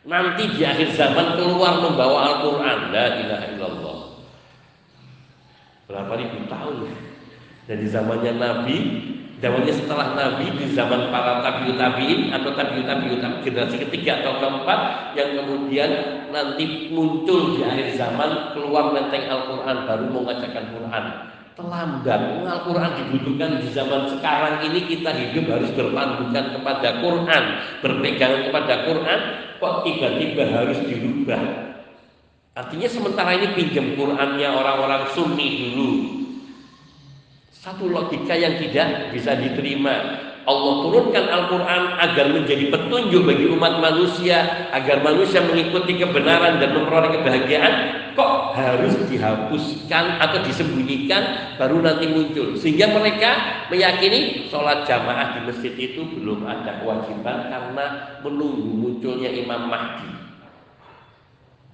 Nanti 0.06 0.46
di 0.54 0.62
akhir 0.62 0.94
zaman 0.94 1.34
keluar 1.34 1.82
membawa 1.82 2.30
Al-Quran. 2.30 2.94
La 2.94 3.06
ilaha 3.18 3.46
illallah. 3.50 3.98
Berapa 5.90 6.12
ribu 6.14 6.46
tahun? 6.46 6.94
Dari 7.66 7.86
zamannya 7.90 8.32
Nabi 8.38 8.78
zamannya 9.36 9.72
setelah 9.72 10.16
Nabi 10.16 10.48
di 10.56 10.72
zaman 10.72 11.12
para 11.12 11.44
tabiut 11.44 11.76
tabiin 11.76 12.32
atau 12.32 12.56
tabiut 12.56 12.88
tabiut 12.88 13.20
generasi 13.44 13.76
ketiga 13.84 14.24
atau 14.24 14.40
keempat 14.40 15.12
yang 15.12 15.36
kemudian 15.36 15.90
nanti 16.32 16.88
muncul 16.88 17.56
di 17.56 17.60
akhir 17.60 18.00
zaman 18.00 18.56
keluar 18.56 18.96
menteng 18.96 19.28
Al-Quran 19.28 19.76
baru 19.84 20.04
mengajarkan 20.08 20.64
Quran. 20.72 21.04
Terlambat. 21.56 22.20
Al-Quran 22.44 22.90
dibutuhkan 23.00 23.50
di 23.60 23.68
zaman 23.72 24.12
sekarang 24.16 24.60
ini 24.72 24.80
kita 24.88 25.12
hidup 25.12 25.48
harus 25.52 25.72
berpandukan 25.72 26.44
kepada 26.56 26.88
Quran 27.00 27.42
berpegangan 27.80 28.40
kepada 28.48 28.74
Quran 28.88 29.20
kok 29.60 29.74
tiba-tiba 29.84 30.44
harus 30.52 30.78
dirubah? 30.84 31.42
Artinya 32.56 32.88
sementara 32.88 33.36
ini 33.36 33.52
pinjam 33.52 33.92
Qurannya 34.00 34.48
orang-orang 34.48 35.12
Sunni 35.12 35.48
dulu 35.60 36.15
satu 37.66 37.90
logika 37.90 38.30
yang 38.38 38.62
tidak 38.62 39.10
bisa 39.10 39.34
diterima. 39.34 40.22
Allah 40.46 40.74
turunkan 40.86 41.26
Al-Quran 41.26 41.82
agar 41.98 42.26
menjadi 42.30 42.70
petunjuk 42.70 43.26
bagi 43.26 43.50
umat 43.50 43.82
manusia, 43.82 44.70
agar 44.70 45.02
manusia 45.02 45.42
mengikuti 45.42 45.98
kebenaran 45.98 46.62
dan 46.62 46.78
memperoleh 46.78 47.18
kebahagiaan. 47.18 47.74
Kok 48.14 48.54
harus 48.54 48.94
dihapuskan 49.10 50.22
atau 50.22 50.38
disembunyikan 50.46 51.58
baru 51.58 51.82
nanti 51.82 52.06
muncul? 52.06 52.54
Sehingga 52.54 52.94
mereka 52.94 53.66
meyakini 53.66 54.46
sholat 54.46 54.86
jamaah 54.86 55.34
di 55.34 55.50
masjid 55.50 55.74
itu 55.74 56.06
belum 56.06 56.46
ada 56.46 56.78
kewajiban 56.78 57.50
karena 57.50 57.86
menunggu 58.22 58.70
munculnya 58.78 59.34
Imam 59.34 59.66
Mahdi. 59.66 60.25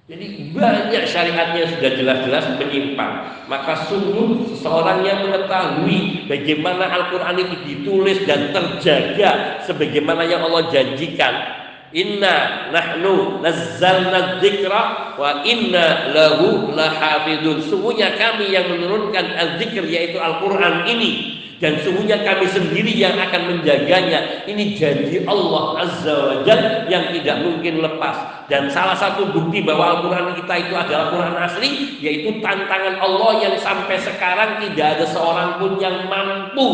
Jadi 0.03 0.51
banyak 0.51 1.07
syariatnya 1.07 1.63
sudah 1.79 1.91
jelas-jelas 1.95 2.59
menyimpang. 2.59 3.23
Maka 3.47 3.87
sungguh 3.87 4.51
seseorang 4.51 4.99
yang 5.07 5.23
mengetahui 5.23 6.27
bagaimana 6.27 6.91
Al-Quran 6.91 7.39
itu 7.39 7.55
ditulis 7.63 8.19
dan 8.27 8.51
terjaga 8.51 9.63
sebagaimana 9.63 10.27
yang 10.27 10.43
Allah 10.43 10.67
janjikan. 10.75 11.63
Inna 11.95 12.67
nahnu 12.75 13.39
nazzalna 13.39 14.43
dzikra 14.43 15.15
wa 15.15 15.39
inna 15.47 16.11
lahu 16.11 16.75
lahafidun. 16.75 17.63
Sungguhnya 17.63 18.19
kami 18.19 18.51
yang 18.51 18.75
menurunkan 18.75 19.23
al-dzikr 19.23 19.87
yaitu 19.87 20.19
Al-Quran 20.19 20.83
ini 20.83 21.42
dan 21.61 21.79
sungguhnya 21.79 22.25
kami 22.25 22.49
sendiri 22.49 22.91
yang 22.91 23.15
akan 23.15 23.55
menjaganya. 23.55 24.43
Ini 24.49 24.75
janji 24.75 25.21
Allah 25.23 25.85
Azza 25.85 26.15
wa 26.15 26.35
Jal 26.43 26.89
yang 26.89 27.13
tidak 27.13 27.39
mungkin 27.45 27.79
lepas. 27.79 28.45
Dan 28.51 28.67
salah 28.67 28.97
satu 28.97 29.31
bukti 29.31 29.63
bahwa 29.63 29.97
Al-Quran 29.97 30.35
kita 30.43 30.53
itu 30.59 30.73
adalah 30.75 31.13
Quran 31.13 31.35
asli, 31.39 31.71
yaitu 32.03 32.43
tantangan 32.43 32.99
Allah 32.99 33.31
yang 33.39 33.55
sampai 33.61 33.95
sekarang 34.01 34.59
tidak 34.59 34.99
ada 34.99 35.05
seorang 35.07 35.49
pun 35.61 35.79
yang 35.79 36.09
mampu 36.11 36.69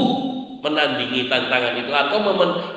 menandingi 0.60 1.32
tantangan 1.32 1.72
itu 1.80 1.92
atau 1.94 2.18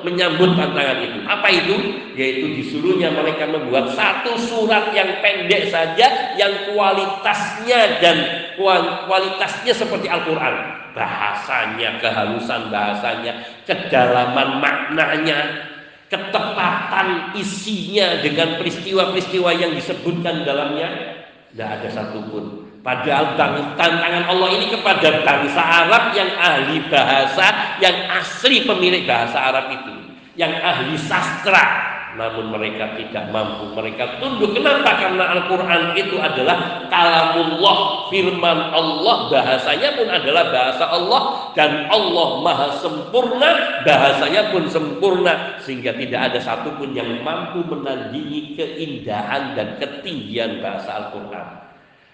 menyambut 0.07 0.55
tantangan 0.55 0.97
itu. 1.03 1.19
Apa 1.27 1.47
itu? 1.51 1.75
Yaitu 2.15 2.45
disuruhnya 2.61 3.11
mereka 3.11 3.49
membuat 3.49 3.91
satu 3.91 4.39
surat 4.39 4.93
yang 4.95 5.19
pendek 5.19 5.67
saja 5.67 6.35
yang 6.39 6.71
kualitasnya 6.71 7.99
dan 7.99 8.17
kualitasnya 8.55 9.73
seperti 9.73 10.07
Al-Qur'an. 10.07 10.82
Bahasanya, 10.93 11.97
kehalusan 11.97 12.69
bahasanya, 12.69 13.41
kedalaman 13.65 14.61
maknanya, 14.61 15.69
ketepatan 16.05 17.33
isinya 17.33 18.21
dengan 18.21 18.61
peristiwa-peristiwa 18.61 19.49
yang 19.57 19.73
disebutkan 19.73 20.45
dalamnya 20.45 21.17
tidak 21.53 21.69
ada 21.81 21.89
satupun 21.89 22.63
Padahal 22.83 23.39
tantangan 23.79 24.27
Allah 24.27 24.59
ini 24.59 24.67
kepada 24.67 25.23
bangsa 25.23 25.61
Arab 25.63 26.11
yang 26.11 26.35
ahli 26.35 26.83
bahasa, 26.91 27.79
yang 27.79 27.95
asli 28.11 28.67
pemilik 28.67 29.07
bahasa 29.07 29.39
Arab 29.39 29.71
itu, 29.71 30.11
yang 30.35 30.51
ahli 30.51 30.99
sastra. 30.99 31.92
Namun 32.13 32.53
mereka 32.53 32.93
tidak 32.93 33.33
mampu, 33.33 33.73
mereka 33.73 34.21
tunduk. 34.21 34.53
Kenapa? 34.53 35.01
Karena 35.01 35.33
Al-Quran 35.33 35.97
itu 35.97 36.21
adalah 36.21 36.85
kalamullah, 36.85 38.05
firman 38.13 38.69
Allah, 38.69 39.33
bahasanya 39.33 39.97
pun 39.97 40.07
adalah 40.13 40.53
bahasa 40.53 40.85
Allah 40.93 41.21
dan 41.57 41.89
Allah 41.89 42.29
maha 42.45 42.69
sempurna, 42.77 43.81
bahasanya 43.81 44.53
pun 44.53 44.69
sempurna 44.69 45.57
sehingga 45.57 45.97
tidak 45.97 46.29
ada 46.29 46.39
satupun 46.39 46.93
yang 46.93 47.09
mampu 47.25 47.65
menandingi 47.65 48.53
keindahan 48.61 49.57
dan 49.57 49.81
ketinggian 49.81 50.61
bahasa 50.61 50.93
Al-Quran. 51.01 51.63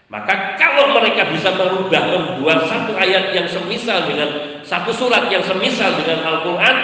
Maka 0.09 0.57
kalau 0.57 0.95
mereka 0.97 1.29
bisa 1.29 1.53
merubah 1.53 2.01
membuat 2.09 2.65
satu 2.65 2.97
ayat 2.97 3.29
yang 3.29 3.45
semisal 3.45 4.09
dengan 4.09 4.57
satu 4.65 4.89
surat 4.89 5.29
yang 5.29 5.45
semisal 5.45 5.93
dengan 6.01 6.25
Al-Quran, 6.25 6.75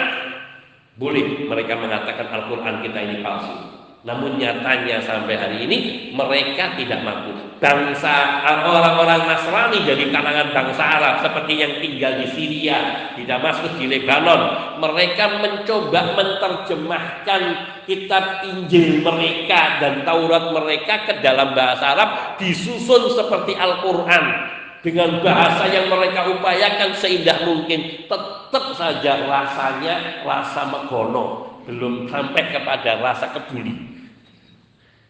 boleh 0.95 1.43
mereka 1.47 1.75
mengatakan 1.75 2.27
Al-Quran 2.31 2.79
kita 2.83 2.99
ini 3.03 3.15
palsu. 3.19 3.75
Namun 4.05 4.37
nyatanya 4.37 5.01
sampai 5.01 5.33
hari 5.33 5.57
ini 5.65 5.77
mereka 6.13 6.77
tidak 6.77 7.01
mampu. 7.01 7.33
Bangsa 7.57 8.45
orang-orang 8.45 9.25
Nasrani 9.25 9.81
dari 9.81 10.13
kalangan 10.13 10.53
bangsa 10.53 10.83
Arab 10.85 11.25
seperti 11.25 11.53
yang 11.57 11.73
tinggal 11.81 12.13
di 12.21 12.27
Syria, 12.37 13.09
di 13.17 13.25
Damaskus, 13.25 13.73
di 13.81 13.89
Lebanon, 13.89 14.77
mereka 14.77 15.41
mencoba 15.41 16.13
menerjemahkan 16.13 17.41
kitab 17.89 18.45
Injil 18.45 19.01
mereka 19.01 19.81
dan 19.81 20.05
Taurat 20.05 20.53
mereka 20.53 21.09
ke 21.09 21.13
dalam 21.25 21.57
bahasa 21.57 21.97
Arab 21.97 22.09
disusun 22.37 23.09
seperti 23.09 23.57
Al-Qur'an 23.57 24.54
dengan 24.85 25.17
bahasa 25.25 25.65
yang 25.73 25.89
mereka 25.89 26.29
upayakan 26.29 26.93
seindah 26.93 27.41
mungkin 27.41 28.05
tetap 28.05 28.65
saja 28.77 29.25
rasanya 29.25 30.21
rasa 30.21 30.69
megono 30.69 31.57
belum 31.65 32.05
sampai 32.05 32.53
kepada 32.53 33.01
rasa 33.01 33.33
kebuli 33.33 33.95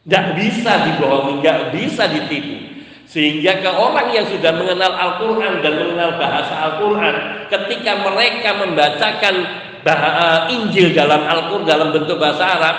Nggak 0.05 0.37
bisa 0.37 0.71
dibohongi, 0.85 1.41
nggak 1.41 1.61
bisa 1.73 2.05
ditipu. 2.05 2.77
Sehingga 3.09 3.57
ke 3.57 3.69
orang 3.73 4.13
yang 4.13 4.25
sudah 4.29 4.53
mengenal 4.53 4.93
Al-Quran 4.93 5.65
dan 5.65 5.73
mengenal 5.81 6.13
bahasa 6.21 6.53
Al-Quran, 6.53 7.15
ketika 7.49 8.05
mereka 8.05 8.49
membacakan 8.53 9.35
bahasa 9.81 10.53
Injil 10.53 10.93
dalam 10.93 11.25
Al-Quran 11.25 11.65
dalam 11.65 11.89
bentuk 11.89 12.21
bahasa 12.21 12.43
Arab, 12.45 12.77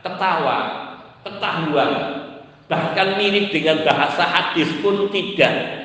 ketawa, 0.00 0.58
ketahuan, 1.28 1.90
bahkan 2.72 3.20
mirip 3.20 3.52
dengan 3.52 3.84
bahasa 3.84 4.24
hadis 4.24 4.68
pun 4.80 5.12
tidak. 5.12 5.81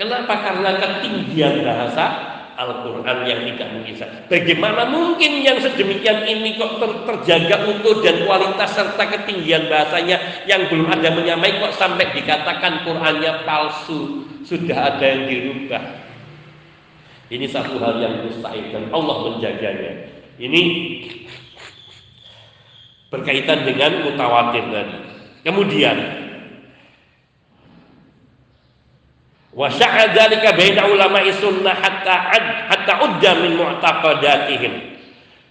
Kenapa? 0.00 0.32
Karena 0.32 0.80
ketinggian 0.80 1.60
bahasa 1.60 2.04
Al-Quran 2.56 3.18
yang 3.28 3.40
tidak 3.52 3.68
bisa. 3.84 4.04
Bagaimana 4.32 4.88
mungkin 4.88 5.44
yang 5.44 5.60
sedemikian 5.60 6.24
ini 6.24 6.56
kok 6.56 6.80
ter 6.80 6.92
terjaga 7.04 7.68
utuh 7.68 8.00
dan 8.00 8.24
kualitas 8.24 8.72
serta 8.72 9.00
ketinggian 9.00 9.68
bahasanya 9.68 10.44
yang 10.48 10.72
belum 10.72 10.88
ada 10.88 11.12
menyamai 11.12 11.60
kok 11.60 11.76
sampai 11.76 12.16
dikatakan 12.16 12.84
Qurannya 12.84 13.44
palsu, 13.44 14.24
sudah 14.44 14.96
ada 14.96 15.04
yang 15.04 15.28
dirubah. 15.28 15.84
Ini 17.28 17.46
satu 17.48 17.76
hal 17.80 18.00
yang 18.00 18.24
mustahil 18.24 18.72
dan 18.72 18.84
Allah 18.92 19.16
menjaganya. 19.28 19.92
Ini 20.40 20.62
berkaitan 23.12 23.68
dengan 23.68 24.04
mutawatir 24.04 24.64
tadi. 24.68 24.96
Kemudian 25.44 25.96
Wa 29.60 29.68
dzalika 29.68 30.56
baina 30.56 30.88
ulama 30.88 31.20
sunnah 31.36 31.76
hatta 31.76 32.32
ad, 32.32 32.44
hatta 32.72 32.94
udda. 33.04 33.36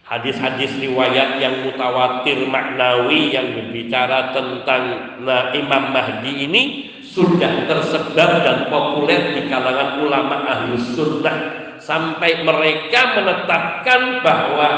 Hadis-hadis 0.09 0.73
riwayat 0.81 1.37
yang 1.37 1.61
mutawatir 1.61 2.41
maknawi 2.49 3.29
yang 3.29 3.53
berbicara 3.53 4.33
tentang 4.33 5.13
nah, 5.21 5.53
Imam 5.53 5.93
Mahdi 5.93 6.49
ini 6.49 6.63
sudah 7.05 7.69
tersebar 7.69 8.41
dan 8.41 8.73
populer 8.73 9.37
di 9.37 9.45
kalangan 9.45 10.01
ulama 10.01 10.41
ahli 10.49 10.81
sunnah 10.97 11.37
sampai 11.77 12.41
mereka 12.41 13.21
menetapkan 13.21 14.25
bahwa 14.25 14.69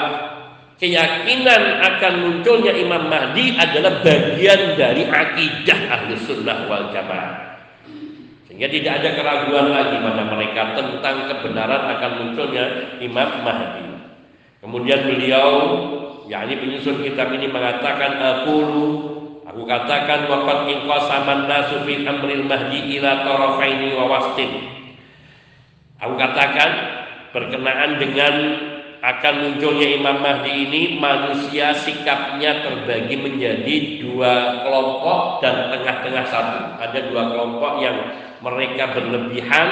keyakinan 0.75 1.79
akan 1.79 2.13
munculnya 2.19 2.75
Imam 2.75 3.07
Mahdi 3.07 3.55
adalah 3.55 4.03
bagian 4.03 4.75
dari 4.75 5.07
akidah 5.07 5.79
ahli 5.87 6.19
sunnah 6.19 6.67
wal 6.67 6.91
jamaah. 6.91 7.50
Sehingga 8.61 8.77
tidak 8.77 8.93
ada 9.01 9.09
keraguan 9.17 9.67
lagi 9.73 9.97
pada 10.05 10.21
mereka 10.21 10.77
tentang 10.77 11.25
kebenaran 11.33 11.81
akan 11.97 12.11
munculnya 12.21 12.93
Imam 13.01 13.41
Mahdi. 13.41 13.89
Kemudian 14.61 15.01
beliau, 15.01 15.49
yakni 16.29 16.61
penyusun 16.61 17.01
kitab 17.01 17.33
ini 17.33 17.49
mengatakan 17.49 18.21
aku 18.21 18.61
aku 19.49 19.65
katakan 19.65 20.29
waqad 20.29 20.69
inqasaman 20.77 21.49
nasu 21.49 21.81
fi 21.89 22.05
amril 22.05 22.45
mahdi 22.45 23.01
ila 23.01 23.25
tarafaini 23.25 23.97
wa 23.97 24.05
wastin. 24.05 24.61
Aku 25.97 26.13
katakan 26.21 26.69
berkenaan 27.33 27.97
dengan 27.97 28.33
akan 29.01 29.35
munculnya 29.41 29.97
Imam 29.97 30.21
Mahdi 30.21 30.69
ini 30.69 31.01
manusia 31.01 31.73
sikapnya 31.73 32.61
terbagi 32.61 33.17
menjadi 33.17 34.05
dua 34.05 34.61
kelompok 34.61 35.41
dan 35.41 35.73
tengah-tengah 35.73 36.25
satu. 36.29 36.77
Ada 36.77 37.09
dua 37.09 37.33
kelompok 37.33 37.81
yang 37.81 37.97
mereka 38.41 38.97
berlebihan 38.97 39.67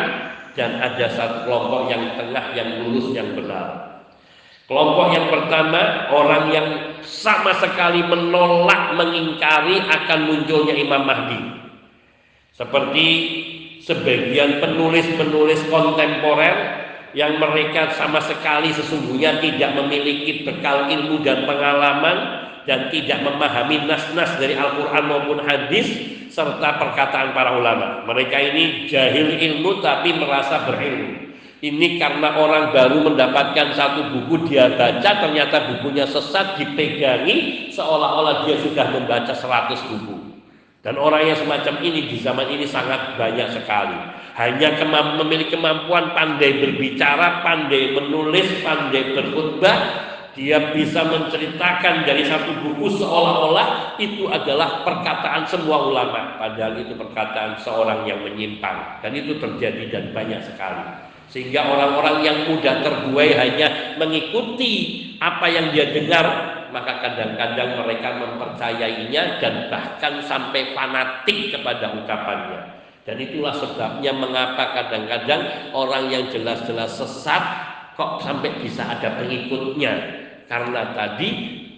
dan 0.54 0.78
ada 0.82 1.06
satu 1.14 1.50
kelompok 1.50 1.90
yang 1.90 2.04
tengah 2.18 2.46
yang 2.54 2.70
lurus 2.86 3.10
yang 3.14 3.34
benar. 3.34 3.90
Kelompok 4.70 5.18
yang 5.18 5.28
pertama 5.34 6.14
orang 6.14 6.44
yang 6.54 6.68
sama 7.02 7.58
sekali 7.58 8.06
menolak 8.06 8.94
mengingkari 8.94 9.82
akan 9.82 10.20
munculnya 10.30 10.78
Imam 10.78 11.10
Mahdi. 11.10 11.42
Seperti 12.54 13.08
sebagian 13.82 14.62
penulis-penulis 14.62 15.66
kontemporer 15.74 16.86
yang 17.18 17.42
mereka 17.42 17.90
sama 17.98 18.22
sekali 18.22 18.70
sesungguhnya 18.70 19.42
tidak 19.42 19.74
memiliki 19.74 20.46
bekal 20.46 20.86
ilmu 20.86 21.26
dan 21.26 21.50
pengalaman 21.50 22.39
dan 22.70 22.94
tidak 22.94 23.26
memahami 23.26 23.90
nas-nas 23.90 24.38
dari 24.38 24.54
Al-Quran 24.54 25.10
maupun 25.10 25.42
hadis 25.42 25.90
serta 26.30 26.78
perkataan 26.78 27.34
para 27.34 27.58
ulama. 27.58 28.06
Mereka 28.06 28.38
ini 28.54 28.86
jahil 28.86 29.42
ilmu 29.42 29.82
tapi 29.82 30.14
merasa 30.14 30.70
berilmu. 30.70 31.34
Ini 31.60 31.98
karena 31.98 32.38
orang 32.38 32.70
baru 32.72 33.10
mendapatkan 33.10 33.74
satu 33.74 34.14
buku 34.14 34.48
dia 34.48 34.70
baca 34.70 35.12
ternyata 35.18 35.74
bukunya 35.74 36.06
sesat 36.06 36.62
dipegangi 36.62 37.68
seolah-olah 37.74 38.46
dia 38.46 38.56
sudah 38.62 38.86
membaca 38.94 39.34
100 39.34 39.90
buku. 39.90 40.30
Dan 40.80 40.96
orang 40.96 41.28
yang 41.28 41.36
semacam 41.42 41.84
ini 41.84 42.08
di 42.08 42.22
zaman 42.22 42.48
ini 42.54 42.64
sangat 42.64 43.20
banyak 43.20 43.52
sekali. 43.52 43.98
Hanya 44.40 44.80
kemamp 44.80 45.20
memiliki 45.20 45.52
kemampuan 45.52 46.16
pandai 46.16 46.64
berbicara, 46.64 47.44
pandai 47.44 47.92
menulis, 47.92 48.64
pandai 48.64 49.12
berkhutbah, 49.12 49.78
dia 50.38 50.74
bisa 50.74 51.06
menceritakan 51.06 52.06
dari 52.06 52.26
satu 52.26 52.54
buku 52.62 53.02
seolah-olah 53.02 53.98
itu 53.98 54.30
adalah 54.30 54.86
perkataan 54.86 55.46
semua 55.50 55.90
ulama 55.90 56.38
padahal 56.38 56.78
itu 56.80 56.94
perkataan 56.94 57.58
seorang 57.62 58.06
yang 58.06 58.22
menyimpang. 58.22 59.02
Dan 59.02 59.18
itu 59.18 59.38
terjadi 59.42 59.84
dan 59.90 60.04
banyak 60.14 60.42
sekali. 60.46 61.10
Sehingga 61.30 61.62
orang-orang 61.62 62.26
yang 62.26 62.38
mudah 62.50 62.82
terbuai 62.82 63.38
hanya 63.38 63.68
mengikuti 64.02 65.06
apa 65.22 65.46
yang 65.46 65.70
dia 65.70 65.94
dengar 65.94 66.26
maka 66.70 67.02
kadang-kadang 67.02 67.82
mereka 67.82 68.10
mempercayainya 68.18 69.42
dan 69.42 69.70
bahkan 69.74 70.22
sampai 70.22 70.74
fanatik 70.74 71.54
kepada 71.54 71.98
ucapannya. 71.98 72.62
Dan 73.06 73.18
itulah 73.26 73.58
sebabnya 73.58 74.14
mengapa 74.14 74.70
kadang-kadang 74.78 75.74
orang 75.74 76.14
yang 76.14 76.30
jelas-jelas 76.30 76.94
sesat 76.94 77.42
kok 77.98 78.22
sampai 78.22 78.54
bisa 78.62 78.86
ada 78.86 79.18
pengikutnya. 79.18 80.19
Karena 80.50 80.98
tadi 80.98 81.30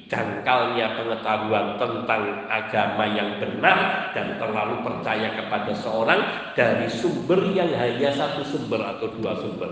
dangkalnya 0.07 0.95
pengetahuan 0.95 1.75
tentang 1.75 2.47
agama 2.51 3.03
yang 3.11 3.39
benar 3.39 4.11
dan 4.15 4.39
terlalu 4.39 4.79
percaya 4.83 5.35
kepada 5.39 5.71
seorang 5.75 6.19
dari 6.55 6.87
sumber 6.87 7.51
yang 7.51 7.71
hanya 7.75 8.11
satu 8.11 8.43
sumber 8.43 8.79
atau 8.79 9.11
dua 9.15 9.35
sumber. 9.39 9.71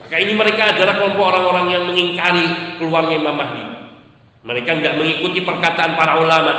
Maka 0.00 0.16
ini 0.20 0.32
mereka 0.32 0.76
adalah 0.76 1.00
kelompok 1.00 1.24
orang-orang 1.24 1.66
yang 1.68 1.84
mengingkari 1.88 2.44
keluarnya 2.80 3.16
Imam 3.20 3.36
Mahdi. 3.36 3.64
Mereka 4.44 4.70
tidak 4.80 4.94
mengikuti 4.96 5.44
perkataan 5.44 5.92
para 5.96 6.20
ulama. 6.20 6.54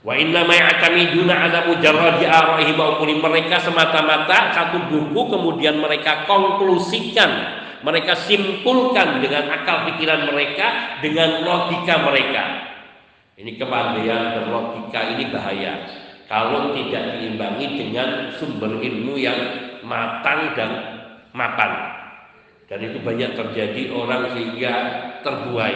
Wa 0.00 0.16
inna 0.16 0.48
ma 0.48 0.56
ya'tamiduna 0.56 1.36
ala 1.36 1.68
mujarradi 1.68 2.24
arahi 2.24 2.72
mereka 3.20 3.60
semata-mata 3.60 4.56
satu 4.56 4.88
buku 4.88 5.20
kemudian 5.28 5.76
mereka 5.76 6.24
konklusikan 6.24 7.59
mereka 7.80 8.12
simpulkan 8.28 9.24
dengan 9.24 9.48
akal 9.48 9.88
pikiran 9.92 10.28
mereka, 10.28 10.98
dengan 11.00 11.44
logika 11.44 11.94
mereka. 12.04 12.44
Ini 13.40 13.56
kepandaian 13.56 14.36
dan 14.36 14.44
logika 14.52 15.00
ini 15.16 15.32
bahaya. 15.32 15.72
Kalau 16.28 16.76
tidak 16.76 17.18
diimbangi 17.18 17.66
dengan 17.80 18.36
sumber 18.36 18.78
ilmu 18.78 19.16
yang 19.16 19.40
matang 19.82 20.52
dan 20.54 20.70
mapan. 21.32 21.98
Dan 22.70 22.86
itu 22.86 23.02
banyak 23.02 23.34
terjadi 23.34 23.90
orang 23.90 24.30
sehingga 24.30 24.74
terbuai 25.26 25.74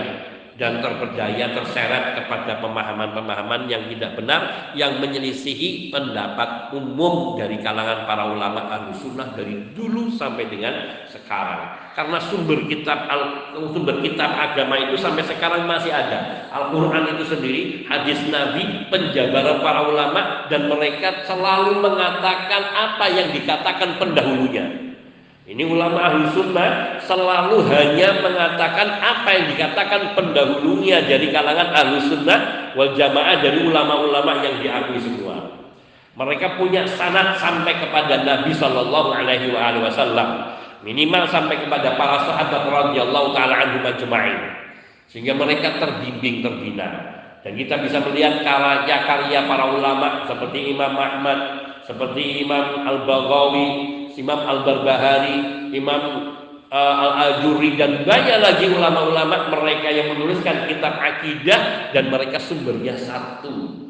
dan 0.55 0.79
terperdaya 0.79 1.51
terseret 1.51 2.15
kepada 2.23 2.63
pemahaman-pemahaman 2.63 3.67
yang 3.67 3.91
tidak 3.91 4.15
benar 4.15 4.71
yang 4.79 5.03
menyelisihi 5.03 5.91
pendapat 5.91 6.71
umum 6.71 7.35
dari 7.35 7.59
kalangan 7.59 8.07
para 8.07 8.31
ulama 8.31 8.71
ahli 8.71 8.95
sunnah 8.95 9.35
dari 9.35 9.75
dulu 9.75 10.15
sampai 10.15 10.47
dengan 10.47 11.07
sekarang. 11.11 11.91
Karena 11.95 12.19
sumber 12.23 12.67
kitab 12.71 13.07
sumber 13.55 13.99
kitab 14.03 14.31
agama 14.31 14.79
itu 14.79 14.95
sampai 14.99 15.27
sekarang 15.27 15.67
masih 15.67 15.91
ada. 15.91 16.51
Al-Quran 16.55 17.19
itu 17.19 17.25
sendiri 17.27 17.63
hadis 17.91 18.19
Nabi 18.31 18.87
penjabaran 18.91 19.59
para 19.59 19.91
ulama 19.91 20.47
dan 20.47 20.71
mereka 20.71 21.27
selalu 21.27 21.83
mengatakan 21.83 22.63
apa 22.75 23.07
yang 23.11 23.31
dikatakan 23.35 23.99
pendahulunya 23.99 24.84
ini 25.45 25.61
ulama 25.69 26.01
ahli 26.01 26.25
sunnah 26.33 26.97
selalu 27.05 27.69
hanya 27.69 28.17
mengatakan 28.25 28.97
apa 28.97 29.29
yang 29.29 29.47
dikatakan 29.53 30.17
pendahulunya 30.17 31.05
dari 31.05 31.29
kalangan 31.29 31.69
ahli 31.69 32.01
sunnah 32.01 32.73
wal 32.73 32.97
jamaah 32.97 33.45
dari 33.45 33.61
ulama-ulama 33.61 34.41
yang 34.41 34.57
diakui 34.65 34.97
semua. 35.05 35.53
Mereka 36.17 36.57
punya 36.57 36.89
sanad 36.89 37.37
sampai 37.37 37.77
kepada 37.77 38.25
Nabi 38.25 38.57
Shallallahu 38.57 39.13
Alaihi 39.13 39.53
Wasallam. 39.53 40.57
Minimal 40.81 41.29
sampai 41.29 41.61
kepada 41.61 41.93
para 42.01 42.25
sahabat 42.25 42.65
radhiyallahu 42.65 43.37
taala 43.37 43.69
anhum 43.69 43.85
sehingga 45.13 45.37
mereka 45.37 45.77
terbimbing 45.77 46.41
terbina. 46.41 46.89
Dan 47.45 47.61
kita 47.61 47.85
bisa 47.85 48.01
melihat 48.01 48.41
karya-karya 48.41 49.45
para 49.45 49.77
ulama 49.77 50.25
seperti 50.25 50.73
Imam 50.73 50.97
Ahmad 50.97 51.39
seperti 51.85 52.49
Imam 52.49 52.89
Al-Baghawi 52.89 53.94
Imam 54.17 54.41
Al-Barbahari, 54.41 55.71
Imam 55.75 56.03
uh, 56.71 56.95
Al-Ajuri 57.07 57.79
dan 57.79 58.03
banyak 58.03 58.39
lagi 58.43 58.67
ulama-ulama 58.71 59.51
mereka 59.51 59.89
yang 59.91 60.15
menuliskan 60.15 60.67
kitab 60.67 60.99
akidah 60.99 61.91
dan 61.95 62.11
mereka 62.11 62.43
sumbernya 62.43 62.99
satu. 62.99 63.83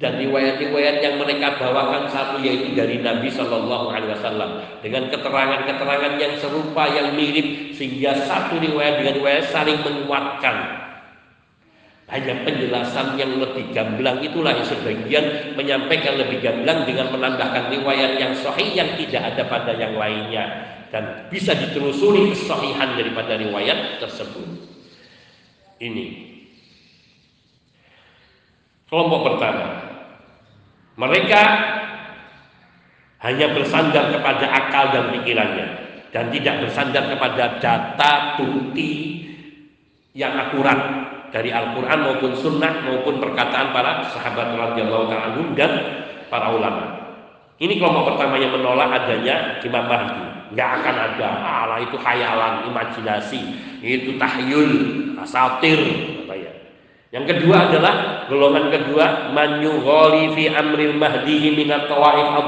Dan 0.00 0.16
riwayat-riwayat 0.16 1.04
yang 1.04 1.20
mereka 1.20 1.60
bawakan 1.60 2.08
satu 2.08 2.40
yaitu 2.40 2.72
dari 2.72 3.04
Nabi 3.04 3.28
Shallallahu 3.28 3.92
Alaihi 3.92 4.16
Wasallam. 4.16 4.50
Dengan 4.80 5.12
keterangan-keterangan 5.12 6.16
yang 6.16 6.40
serupa 6.40 6.88
yang 6.88 7.12
mirip 7.12 7.76
sehingga 7.76 8.16
satu 8.24 8.56
riwayat 8.56 9.04
dengan 9.04 9.20
riwayat 9.20 9.52
saling 9.52 9.76
menguatkan 9.84 10.88
hanya 12.10 12.42
penjelasan 12.42 13.14
yang 13.14 13.38
lebih 13.38 13.70
gamblang 13.70 14.18
itulah 14.18 14.50
yang 14.50 14.66
sebagian 14.66 15.54
menyampaikan 15.54 16.18
lebih 16.18 16.42
gamblang 16.42 16.82
dengan 16.82 17.14
menambahkan 17.14 17.70
riwayat 17.70 18.18
yang 18.18 18.34
sahih 18.34 18.74
yang 18.74 18.98
tidak 18.98 19.30
ada 19.30 19.46
pada 19.46 19.72
yang 19.78 19.94
lainnya 19.94 20.44
dan 20.90 21.30
bisa 21.30 21.54
ditelusuri 21.54 22.34
kesahihan 22.34 22.98
daripada 22.98 23.38
riwayat 23.38 24.02
tersebut. 24.02 24.42
Ini 25.78 26.06
kelompok 28.90 29.20
pertama. 29.30 29.66
Mereka 30.98 31.42
hanya 33.22 33.46
bersandar 33.54 34.10
kepada 34.10 34.46
akal 34.50 34.84
dan 34.90 35.04
pikirannya 35.14 35.66
dan 36.10 36.34
tidak 36.34 36.66
bersandar 36.66 37.06
kepada 37.06 37.62
data 37.62 38.34
bukti 38.34 39.22
yang 40.10 40.34
akurat 40.34 41.09
dari 41.30 41.50
Al-Quran 41.54 41.98
maupun 42.02 42.32
Sunnah 42.34 42.82
maupun 42.82 43.22
perkataan 43.22 43.70
para 43.70 44.06
sahabat 44.10 44.54
radhiyallahu 44.54 45.06
taala 45.10 45.42
dan 45.54 45.72
para 46.26 46.50
ulama. 46.54 46.84
Ini 47.60 47.76
kelompok 47.78 48.14
pertama 48.14 48.40
yang 48.40 48.56
menolak 48.56 48.88
adanya 48.88 49.60
Imam 49.62 49.84
Mahdi. 49.86 50.24
Nggak 50.50 50.70
akan 50.82 50.96
ada. 50.98 51.28
Allah 51.46 51.78
itu 51.84 51.94
khayalan, 51.94 52.66
imajinasi, 52.72 53.40
itu 53.84 54.18
tahyul, 54.18 54.72
asatir, 55.22 55.78
ya. 56.26 56.52
Yang 57.10 57.24
kedua 57.36 57.70
adalah 57.70 57.94
golongan 58.26 58.70
kedua 58.70 59.30
manyughali 59.30 60.34
fi 60.34 60.50
amril 60.50 60.94
mahdi 60.94 61.54
minat 61.54 61.86
tawaif 61.90 62.38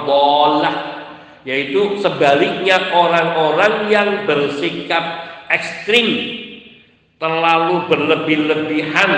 yaitu 1.43 1.99
sebaliknya 1.99 2.95
orang-orang 2.95 3.91
yang 3.91 4.09
bersikap 4.23 5.03
ekstrim 5.51 6.42
terlalu 7.23 7.87
berlebih-lebihan 7.87 9.11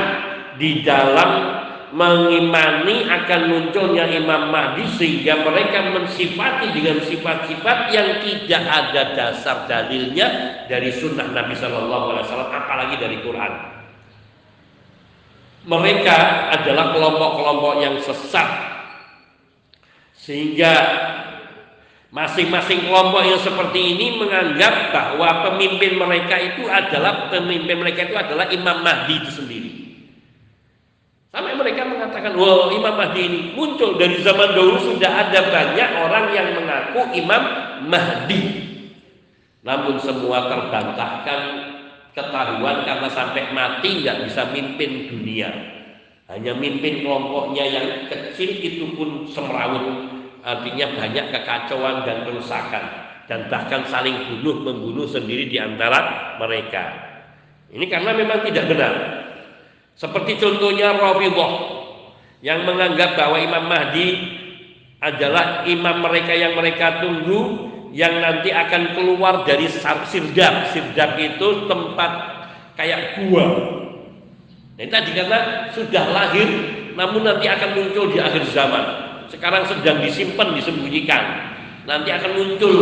di 0.61 0.85
dalam 0.85 1.57
mengimani 1.95 3.09
akan 3.09 3.41
munculnya 3.49 4.05
Imam 4.13 4.53
Mahdi 4.53 4.85
sehingga 5.01 5.41
mereka 5.41 5.89
mensifati 5.95 6.75
dengan 6.77 7.01
sifat-sifat 7.01 7.79
yang 7.95 8.21
tidak 8.21 8.63
ada 8.67 9.03
dasar 9.17 9.65
dalilnya 9.65 10.27
dari 10.69 10.93
sunnah 10.93 11.33
Nabi 11.33 11.57
Wasallam 11.57 12.51
apalagi 12.53 13.01
dari 13.01 13.25
Quran. 13.25 13.53
Mereka 15.65 16.19
adalah 16.61 16.93
kelompok-kelompok 16.93 17.75
yang 17.81 17.97
sesat 18.05 18.49
sehingga 20.13 20.73
Masing-masing 22.15 22.87
kelompok 22.87 23.27
yang 23.27 23.43
seperti 23.43 23.99
ini 23.99 24.15
menganggap 24.23 24.95
bahwa 24.95 25.51
pemimpin 25.51 25.99
mereka 25.99 26.39
itu 26.39 26.63
adalah 26.71 27.27
pemimpin 27.27 27.75
mereka 27.75 28.07
itu 28.07 28.15
adalah 28.15 28.47
Imam 28.55 28.87
Mahdi 28.87 29.19
itu 29.19 29.31
sendiri. 29.35 29.73
Sampai 31.35 31.59
mereka 31.59 31.83
mengatakan, 31.83 32.39
wah 32.39 32.71
Imam 32.71 32.95
Mahdi 32.95 33.21
ini 33.27 33.41
muncul 33.59 33.99
dari 33.99 34.23
zaman 34.23 34.55
dahulu 34.55 34.95
sudah 34.95 35.11
ada 35.11 35.43
banyak 35.51 35.91
orang 36.07 36.27
yang 36.31 36.55
mengaku 36.55 37.03
Imam 37.19 37.43
Mahdi. 37.91 38.43
Namun 39.67 39.99
semua 39.99 40.47
terbantahkan 40.47 41.41
ketahuan 42.15 42.87
karena 42.87 43.11
sampai 43.11 43.51
mati 43.51 44.07
nggak 44.07 44.31
bisa 44.31 44.55
mimpin 44.55 45.11
dunia. 45.11 45.51
Hanya 46.31 46.55
mimpin 46.55 47.03
kelompoknya 47.03 47.67
yang 47.67 48.07
kecil 48.07 48.55
itu 48.63 48.95
pun 48.95 49.27
semrawut 49.27 50.14
artinya 50.45 50.87
banyak 51.01 51.33
kekacauan 51.33 52.05
dan 52.05 52.29
kerusakan 52.29 52.85
dan 53.25 53.49
bahkan 53.49 53.89
saling 53.89 54.29
bunuh 54.29 54.61
membunuh 54.61 55.09
sendiri 55.09 55.49
di 55.49 55.57
antara 55.57 56.37
mereka. 56.37 56.85
Ini 57.73 57.89
karena 57.89 58.13
memang 58.13 58.45
tidak 58.45 58.69
benar. 58.69 58.93
Seperti 59.97 60.37
contohnya 60.37 60.93
Rafidhah 60.93 61.53
yang 62.45 62.69
menganggap 62.69 63.17
bahwa 63.17 63.41
Imam 63.41 63.65
Mahdi 63.65 64.09
adalah 65.01 65.65
imam 65.65 66.01
mereka 66.05 66.33
yang 66.37 66.57
mereka 66.57 67.01
tunggu 67.01 67.73
yang 67.97 68.21
nanti 68.21 68.53
akan 68.53 68.93
keluar 68.93 69.49
dari 69.49 69.65
sirdap. 69.73 70.73
Sirdap 70.77 71.17
itu 71.17 71.49
tempat 71.65 72.11
kayak 72.77 73.25
gua. 73.25 73.47
Nah, 74.75 74.87
tadi 74.91 75.11
karena 75.15 75.71
sudah 75.71 76.05
lahir 76.11 76.49
namun 76.99 77.23
nanti 77.23 77.47
akan 77.47 77.71
muncul 77.79 78.11
di 78.11 78.19
akhir 78.19 78.43
zaman 78.51 79.04
sekarang 79.35 79.67
sedang 79.67 79.99
disimpan 79.99 80.55
disembunyikan. 80.55 81.25
Nanti 81.85 82.09
akan 82.15 82.33
muncul 82.39 82.77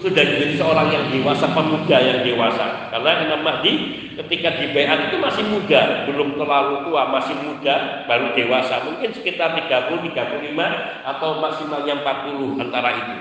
sudah 0.00 0.24
jadi 0.24 0.56
seorang 0.56 0.88
yang 0.90 1.04
dewasa 1.12 1.52
pemuda 1.52 1.96
yang 2.00 2.24
dewasa. 2.24 2.88
Karena 2.90 3.20
Imam 3.28 3.44
Mahdi 3.44 3.72
ketika 4.16 4.58
di 4.58 4.72
itu 4.72 5.16
masih 5.20 5.44
muda 5.46 6.08
belum 6.08 6.40
terlalu 6.40 6.88
tua 6.88 7.12
masih 7.12 7.36
muda 7.46 8.08
baru 8.08 8.32
dewasa. 8.34 8.82
Mungkin 8.90 9.12
sekitar 9.12 9.54
30 9.54 10.02
35 10.02 11.06
atau 11.06 11.30
maksimalnya 11.38 11.94
40 12.02 12.64
antara 12.64 12.90
itu. 12.96 13.16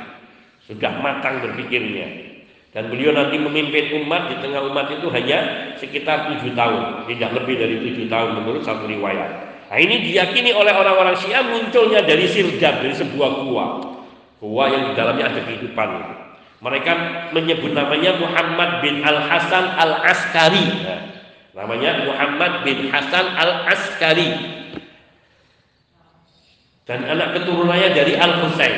Sudah 0.72 0.98
matang 1.04 1.44
berpikirnya. 1.44 2.32
Dan 2.70 2.94
beliau 2.94 3.14
nanti 3.14 3.38
memimpin 3.42 3.98
umat 4.06 4.30
di 4.30 4.36
tengah 4.46 4.62
umat 4.70 4.94
itu 4.94 5.10
hanya 5.10 5.74
sekitar 5.78 6.32
tujuh 6.32 6.54
tahun. 6.54 7.06
Tidak 7.06 7.30
lebih 7.38 7.56
dari 7.58 7.76
tujuh 7.82 8.06
tahun 8.08 8.40
menurut 8.40 8.62
satu 8.62 8.86
riwayat 8.86 9.49
Nah 9.70 9.78
ini 9.78 10.02
diyakini 10.02 10.50
oleh 10.50 10.74
orang-orang 10.74 11.14
Syiah 11.22 11.46
munculnya 11.46 12.02
dari 12.02 12.26
sirdab, 12.26 12.82
dari 12.82 12.96
sebuah 12.98 13.46
gua. 13.46 13.66
Gua 14.42 14.66
yang 14.66 14.90
di 14.90 14.94
dalamnya 14.98 15.30
ada 15.30 15.46
kehidupan. 15.46 15.90
Mereka 16.60 16.92
menyebut 17.38 17.78
namanya 17.78 18.18
Muhammad 18.18 18.82
bin 18.82 19.06
Al 19.06 19.30
Hasan 19.30 19.66
Al 19.78 19.94
Askari. 20.10 20.66
Nah, 20.66 21.02
namanya 21.54 22.02
Muhammad 22.02 22.66
bin 22.66 22.90
Hasan 22.90 23.26
Al 23.38 23.70
Askari. 23.70 24.58
Dan 26.90 27.06
anak 27.06 27.38
keturunannya 27.38 27.94
dari 27.94 28.18
Al 28.18 28.42
Husain. 28.42 28.78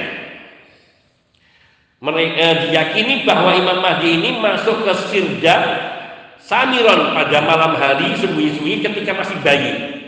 Mereka 2.02 2.36
eh, 2.36 2.56
diyakini 2.68 3.24
bahwa 3.24 3.56
Imam 3.56 3.80
Mahdi 3.80 4.20
ini 4.20 4.42
masuk 4.42 4.84
ke 4.84 4.94
Sirda 5.08 5.58
Samiron 6.42 7.14
pada 7.14 7.46
malam 7.46 7.78
hari 7.78 8.18
sembunyi-sembunyi 8.20 8.82
ketika 8.84 9.16
masih 9.16 9.38
bayi. 9.46 10.01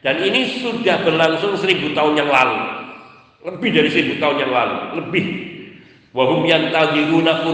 Dan 0.00 0.16
ini 0.24 0.60
sudah 0.64 1.04
berlangsung 1.04 1.60
seribu 1.60 1.92
tahun 1.92 2.16
yang 2.16 2.30
lalu. 2.32 2.58
Lebih 3.44 3.70
dari 3.72 3.88
seribu 3.92 4.16
tahun 4.20 4.36
yang 4.48 4.52
lalu. 4.52 4.76
Lebih 5.00 5.24
Wahum 6.10 6.42
yantaziruna 6.42 7.46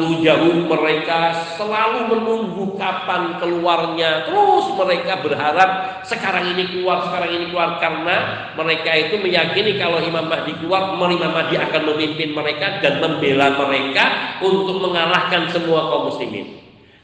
mereka 0.65 1.45
selalu 1.61 2.09
menunggu 2.09 2.73
kapan 2.81 3.37
keluarnya. 3.37 4.25
Terus 4.25 4.73
mereka 4.81 5.21
berharap 5.21 6.01
sekarang 6.09 6.57
ini 6.57 6.65
keluar, 6.73 7.05
sekarang 7.05 7.37
ini 7.37 7.53
keluar 7.53 7.77
karena 7.77 8.49
mereka 8.57 8.97
itu 8.97 9.21
meyakini 9.21 9.77
kalau 9.77 10.01
Imam 10.01 10.25
Mahdi 10.25 10.57
keluar, 10.57 10.97
Imam 10.97 11.37
Mahdi 11.37 11.61
akan 11.61 11.83
memimpin 11.85 12.33
mereka 12.33 12.81
dan 12.81 12.97
membela 12.97 13.53
mereka 13.61 14.41
untuk 14.41 14.81
mengalahkan 14.81 15.53
semua 15.53 15.93
kaum 15.93 16.09
muslimin. 16.09 16.57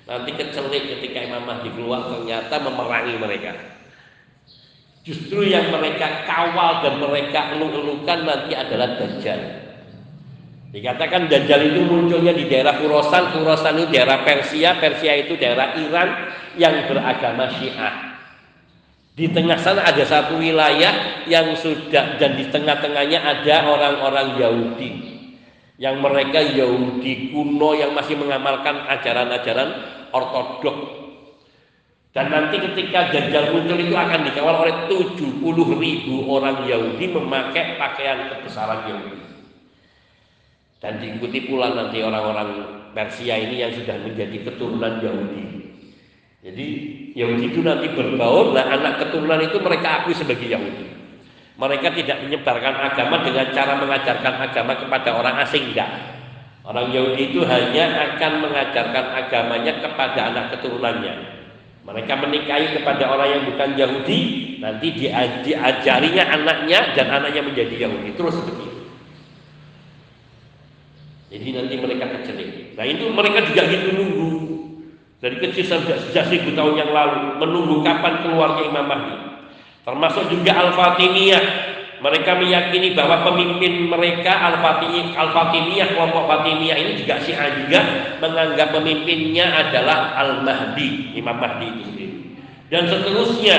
Nanti 0.09 0.33
kecelik 0.33 0.89
ketika 0.89 1.21
Imam 1.21 1.45
Mahdi 1.45 1.69
keluar 1.77 2.09
ternyata 2.17 2.65
memerangi 2.65 3.21
mereka. 3.21 3.82
Justru 5.03 5.43
yang 5.43 5.75
mereka 5.75 6.23
kawal 6.31 6.87
dan 6.87 7.03
mereka 7.03 7.59
elung-elungkan 7.59 8.23
nanti 8.23 8.55
adalah 8.55 8.95
Dajjal. 8.95 9.41
Dikatakan 10.71 11.27
Dajjal 11.27 11.75
itu 11.75 11.83
munculnya 11.83 12.31
di 12.31 12.47
daerah 12.47 12.79
Khurasan, 12.79 13.35
Khurasan 13.35 13.83
itu 13.83 13.89
daerah 13.91 14.23
Persia, 14.23 14.79
Persia 14.79 15.27
itu 15.27 15.35
daerah 15.35 15.75
Iran 15.75 16.09
yang 16.55 16.87
beragama 16.87 17.51
Syiah. 17.59 18.15
Di 19.13 19.29
tengah 19.29 19.59
sana 19.59 19.85
ada 19.85 20.07
satu 20.07 20.39
wilayah 20.39 21.27
yang 21.29 21.53
sudah 21.59 22.17
dan 22.17 22.39
di 22.39 22.49
tengah-tengahnya 22.49 23.21
ada 23.21 23.69
orang-orang 23.69 24.41
Yahudi 24.41 24.91
yang 25.83 25.99
mereka 25.99 26.39
Yahudi 26.39 27.35
kuno 27.35 27.75
yang 27.75 27.91
masih 27.91 28.15
mengamalkan 28.15 28.87
ajaran-ajaran 28.87 29.69
ortodok. 30.15 31.02
Dan 32.13 32.29
nanti 32.29 32.61
ketika 32.61 33.09
Dajjal 33.09 33.57
muncul 33.57 33.81
itu 33.81 33.97
akan 33.97 34.21
dikawal 34.29 34.69
oleh 34.69 34.75
70 34.85 35.41
ribu 35.81 36.29
orang 36.29 36.69
Yahudi 36.69 37.09
memakai 37.09 37.81
pakaian 37.81 38.29
kebesaran 38.29 38.85
Yahudi 38.85 39.33
dan 40.83 40.99
diikuti 40.99 41.47
pula 41.47 41.71
nanti 41.79 42.03
orang-orang 42.03 42.83
Persia 42.91 43.39
ini 43.39 43.63
yang 43.63 43.71
sudah 43.71 44.03
menjadi 44.03 44.51
keturunan 44.51 44.99
Yahudi. 44.99 45.45
Jadi 46.43 46.67
Yahudi 47.15 47.55
itu 47.55 47.63
nanti 47.63 47.87
berbaur, 47.95 48.51
nah 48.51 48.67
anak 48.67 48.99
keturunan 48.99 49.39
itu 49.39 49.63
mereka 49.63 50.03
akui 50.03 50.13
sebagai 50.13 50.51
Yahudi. 50.51 50.91
Mereka 51.55 51.95
tidak 51.95 52.27
menyebarkan 52.27 52.75
agama 52.75 53.23
dengan 53.23 53.47
cara 53.55 53.79
mengajarkan 53.79 54.35
agama 54.51 54.73
kepada 54.75 55.11
orang 55.15 55.37
asing, 55.47 55.71
enggak. 55.71 56.19
Orang 56.67 56.91
Yahudi 56.91 57.31
itu 57.31 57.47
hanya 57.47 58.13
akan 58.13 58.43
mengajarkan 58.43 59.05
agamanya 59.23 59.73
kepada 59.79 60.21
anak 60.35 60.45
keturunannya. 60.59 61.15
Mereka 61.83 62.13
menikahi 62.15 62.79
kepada 62.79 63.11
orang 63.11 63.29
yang 63.35 63.43
bukan 63.51 63.75
Yahudi, 63.75 64.21
nanti 64.63 64.95
diajarinya 64.95 66.25
anaknya 66.31 66.95
dan 66.95 67.11
anaknya 67.11 67.43
menjadi 67.43 67.75
Yahudi. 67.91 68.15
Terus 68.15 68.39
begitu. 68.39 68.87
Jadi 71.33 71.49
nanti 71.59 71.75
mereka 71.81 72.05
kecelik. 72.13 72.77
Nah 72.79 72.85
itu 72.87 73.09
mereka 73.11 73.43
juga 73.49 73.63
gitu 73.67 73.89
nunggu. 73.99 74.31
Dari 75.23 75.39
kecil 75.39 75.65
sejak, 75.65 75.99
sejak 76.07 76.25
seribu 76.29 76.55
tahun 76.55 76.83
yang 76.83 76.91
lalu 76.91 77.41
menunggu 77.41 77.81
kapan 77.87 78.27
keluarnya 78.27 78.63
Imam 78.69 78.87
Mahdi. 78.87 79.17
Termasuk 79.83 80.25
juga 80.31 80.51
Al-Fatimiyah. 80.55 81.45
Mereka 82.03 82.35
meyakini 82.35 82.99
bahwa 82.99 83.23
pemimpin 83.31 83.87
mereka 83.87 84.35
Al-Fatimiyah, 84.35 85.15
Al-Fatimiyah 85.15 85.95
kelompok 85.95 86.27
Fatimiyah 86.27 86.75
ini 86.75 86.99
juga 86.99 87.23
Syiah 87.23 87.63
juga 87.63 87.81
menganggap 88.19 88.75
pemimpinnya 88.75 89.47
adalah 89.55 90.19
Al-Mahdi, 90.19 91.15
Imam 91.15 91.39
Mahdi 91.39 91.67
itu 91.71 91.83
sendiri. 91.87 92.17
Dan 92.75 92.91
seterusnya 92.91 93.57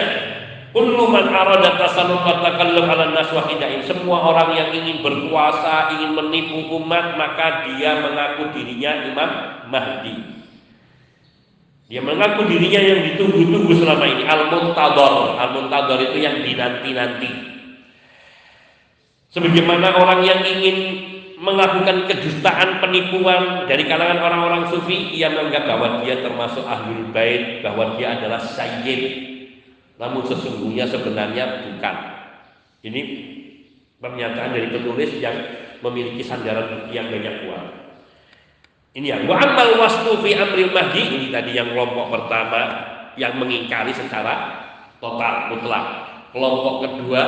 Kullu 0.73 1.05
man 1.05 1.29
arada 1.29 1.77
tasallut 1.77 2.25
takallum 2.25 2.89
ala 2.89 3.13
nas. 3.13 3.29
Semua 3.85 4.25
orang 4.25 4.57
yang 4.57 4.69
ingin 4.73 5.05
berkuasa, 5.05 5.93
ingin 5.93 6.17
menipu 6.17 6.65
umat, 6.81 7.13
maka 7.13 7.69
dia 7.69 8.01
mengaku 8.01 8.49
dirinya 8.57 9.05
Imam 9.05 9.31
Mahdi. 9.69 10.17
Dia 11.93 12.01
mengaku 12.01 12.49
dirinya 12.49 12.81
yang 12.81 13.05
ditunggu-tunggu 13.05 13.85
selama 13.85 14.01
ini. 14.01 14.25
Al-Muntadhar. 14.25 15.37
Al-Muntadhar 15.45 15.99
itu 16.09 16.17
yang 16.17 16.41
dinanti-nanti. 16.41 17.52
Sebagaimana 19.33 19.97
orang 19.97 20.21
yang 20.21 20.45
ingin 20.45 20.77
melakukan 21.41 22.05
kedustaan 22.05 22.79
penipuan 22.79 23.65
dari 23.65 23.89
kalangan 23.89 24.21
orang-orang 24.21 24.69
sufi, 24.69 25.09
ia 25.11 25.33
menganggap 25.33 25.65
bahwa 25.73 26.05
dia 26.05 26.21
termasuk 26.21 26.63
ahlul 26.63 27.09
bait, 27.09 27.65
bahwa 27.65 27.97
dia 27.97 28.15
adalah 28.15 28.39
sayyid, 28.39 29.01
namun 29.97 30.21
sesungguhnya 30.23 30.85
sebenarnya 30.85 31.65
bukan. 31.65 31.95
Ini 32.85 33.01
pernyataan 33.97 34.53
dari 34.53 34.69
penulis 34.69 35.17
yang 35.17 35.35
memiliki 35.81 36.21
sandaran 36.21 36.69
bukti 36.69 36.93
yang 36.93 37.09
banyak 37.09 37.35
kuat. 37.43 37.65
Ini 38.93 39.07
yang 39.09 39.21
wa 39.25 39.41
amal 39.41 39.81
wasfu 39.81 40.21
fi 40.21 40.37
amril 40.37 40.69
mahdi 40.69 41.01
ini 41.01 41.27
tadi 41.33 41.57
yang 41.57 41.73
kelompok 41.73 42.13
pertama 42.13 42.61
yang 43.17 43.33
mengingkari 43.41 43.89
secara 43.89 44.61
total 45.01 45.49
mutlak. 45.49 46.12
Kelompok 46.33 46.89
kedua 46.89 47.23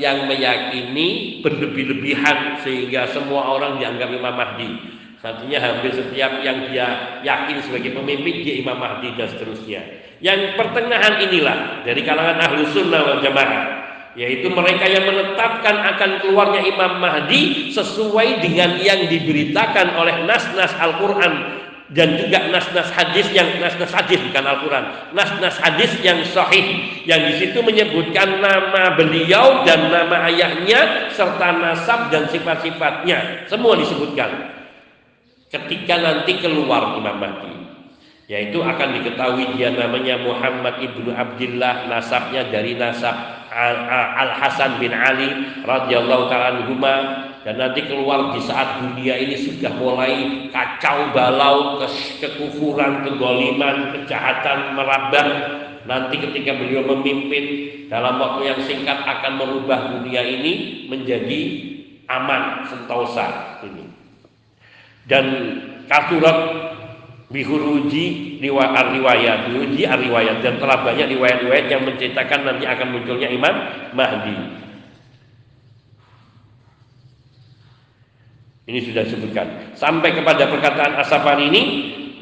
yang 0.00 0.24
meyakini 0.24 1.40
berlebih-lebihan 1.44 2.64
sehingga 2.64 3.04
semua 3.12 3.52
orang 3.52 3.76
dianggap 3.76 4.08
Imam 4.08 4.32
Mahdi. 4.32 4.70
Artinya 5.26 5.58
hampir 5.58 5.90
setiap 5.90 6.38
yang 6.46 6.70
dia 6.70 7.18
yakin 7.26 7.58
sebagai 7.66 7.98
pemimpin 7.98 8.46
dia 8.46 8.62
Imam 8.62 8.78
Mahdi 8.78 9.10
dan 9.18 9.26
seterusnya. 9.26 9.82
Yang 10.22 10.54
pertengahan 10.54 11.18
inilah 11.18 11.82
dari 11.82 12.00
kalangan 12.06 12.38
ahlu 12.46 12.62
sunnah 12.70 13.02
wal 13.02 13.20
jamaah 13.20 13.86
yaitu 14.16 14.48
mereka 14.48 14.88
yang 14.88 15.04
menetapkan 15.04 15.76
akan 15.92 16.10
keluarnya 16.24 16.64
Imam 16.64 16.96
Mahdi 17.04 17.68
sesuai 17.68 18.40
dengan 18.40 18.80
yang 18.80 19.12
diberitakan 19.12 19.92
oleh 19.92 20.24
nas-nas 20.24 20.72
Al-Quran 20.80 21.55
dan 21.94 22.18
juga 22.18 22.50
nas-nas 22.50 22.90
hadis 22.90 23.30
yang 23.30 23.46
nas-nas 23.62 23.94
hadis 23.94 24.18
bukan 24.26 24.42
Al-Quran. 24.42 24.84
Nas-nas 25.14 25.54
hadis 25.62 25.94
yang 26.02 26.18
sahih 26.26 26.82
yang 27.06 27.22
di 27.30 27.38
situ 27.38 27.62
menyebutkan 27.62 28.42
nama 28.42 28.98
beliau 28.98 29.62
dan 29.62 29.86
nama 29.94 30.26
ayahnya 30.26 31.10
serta 31.14 31.62
nasab 31.62 32.10
dan 32.10 32.26
sifat-sifatnya. 32.26 33.46
Semua 33.46 33.78
disebutkan. 33.78 34.58
Ketika 35.46 36.02
nanti 36.02 36.42
keluar 36.42 36.98
Imam 36.98 37.22
Mahdi 37.22 37.54
yaitu 38.26 38.58
akan 38.58 38.98
diketahui 38.98 39.54
dia 39.54 39.70
namanya 39.70 40.18
Muhammad 40.18 40.82
ibnu 40.82 41.14
Abdullah 41.14 41.86
nasabnya 41.86 42.50
dari 42.50 42.74
nasab 42.74 43.14
Al 43.54 44.42
Hasan 44.42 44.82
bin 44.82 44.90
Ali 44.90 45.30
radhiyallahu 45.62 46.26
taala 46.26 46.66
dan 47.46 47.62
nanti 47.62 47.86
keluar 47.86 48.34
di 48.34 48.42
saat 48.42 48.82
dunia 48.82 49.14
ini 49.22 49.38
sudah 49.38 49.70
mulai 49.78 50.50
kacau 50.50 51.14
balau 51.14 51.78
kekufuran 52.18 53.06
kegoliman 53.06 53.94
kejahatan 53.94 54.74
merabah 54.74 55.28
nanti 55.86 56.18
ketika 56.18 56.58
beliau 56.58 56.82
memimpin 56.82 57.70
dalam 57.86 58.18
waktu 58.18 58.50
yang 58.50 58.60
singkat 58.66 58.98
akan 58.98 59.38
merubah 59.38 59.94
dunia 59.94 60.26
ini 60.26 60.52
menjadi 60.90 61.40
aman 62.10 62.66
sentosa 62.66 63.62
ini. 63.62 63.94
Dan 65.06 65.24
kasurat 65.86 66.66
bihuruji 67.30 68.42
riwayat 68.42 68.90
riwayat 68.90 69.38
bihuruji 69.54 69.86
riwayat 69.86 70.42
dan 70.42 70.58
telah 70.58 70.82
banyak 70.82 71.14
riwayat-riwayat 71.14 71.70
yang 71.70 71.86
menceritakan 71.86 72.42
nanti 72.42 72.66
akan 72.66 72.90
munculnya 72.90 73.30
Imam 73.30 73.54
Mahdi 73.94 74.65
ini 78.66 78.82
sudah 78.82 79.06
disebutkan. 79.06 79.78
Sampai 79.78 80.10
kepada 80.10 80.50
perkataan 80.50 80.98
Asapan 80.98 81.38
ini 81.46 81.62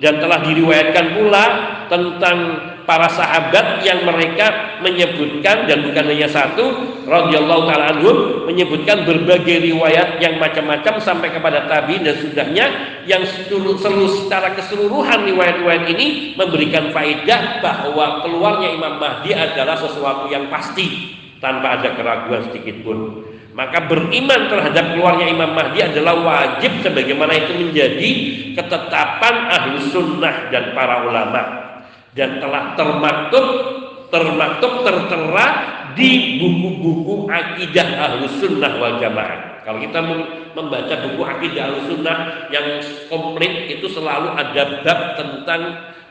dan 0.05 0.21
telah 0.21 0.45
diriwayatkan 0.45 1.17
pula 1.17 1.45
tentang 1.89 2.37
para 2.85 3.09
sahabat 3.09 3.81
yang 3.81 4.05
mereka 4.05 4.77
menyebutkan 4.85 5.65
dan 5.65 5.81
bukan 5.81 6.05
hanya 6.05 6.29
satu 6.29 6.65
radhiyallahu 7.09 7.65
taala 7.65 7.97
anhum 7.97 8.45
menyebutkan 8.45 9.09
berbagai 9.09 9.73
riwayat 9.73 10.21
yang 10.21 10.37
macam-macam 10.37 11.01
sampai 11.01 11.33
kepada 11.33 11.65
tabi 11.65 11.97
dan 12.05 12.13
sudahnya 12.21 12.67
yang 13.09 13.25
seluruh, 13.25 13.81
secara 14.13 14.53
keseluruhan 14.53 15.25
riwayat-riwayat 15.25 15.89
ini 15.97 16.37
memberikan 16.37 16.93
faedah 16.93 17.65
bahwa 17.65 18.21
keluarnya 18.21 18.77
Imam 18.77 19.01
Mahdi 19.01 19.33
adalah 19.33 19.81
sesuatu 19.81 20.29
yang 20.29 20.53
pasti 20.53 21.17
tanpa 21.41 21.81
ada 21.81 21.97
keraguan 21.97 22.45
sedikit 22.53 22.85
pun 22.85 23.25
Maka 23.55 23.87
beriman 23.87 24.51
terhadap 24.51 24.99
keluarnya 24.99 25.31
Imam 25.31 25.55
Mahdi 25.55 25.79
adalah 25.79 26.19
wajib 26.19 26.83
sebagaimana 26.83 27.39
itu 27.39 27.55
menjadi 27.55 28.11
ketetapan 28.59 29.35
ahlu 29.47 29.79
sunnah 29.95 30.51
dan 30.51 30.75
para 30.75 31.07
ulama 31.07 31.43
dan 32.19 32.43
telah 32.43 32.75
termaktub 32.75 33.47
termaktub 34.11 34.83
tertera 34.83 35.47
di 35.95 36.43
buku-buku 36.43 37.31
akidah 37.31 37.89
ahlu 38.11 38.27
sunnah 38.43 38.75
wal 38.83 38.99
jamaah. 38.99 39.63
Kalau 39.63 39.79
kita 39.79 40.03
membaca 40.59 40.95
buku 41.07 41.23
akidah 41.23 41.71
ahlu 41.71 41.79
sunnah 41.95 42.51
yang 42.51 42.83
komplit 43.07 43.71
itu 43.71 43.87
selalu 43.87 44.35
ada 44.35 44.83
bab 44.83 45.01
tentang 45.15 45.63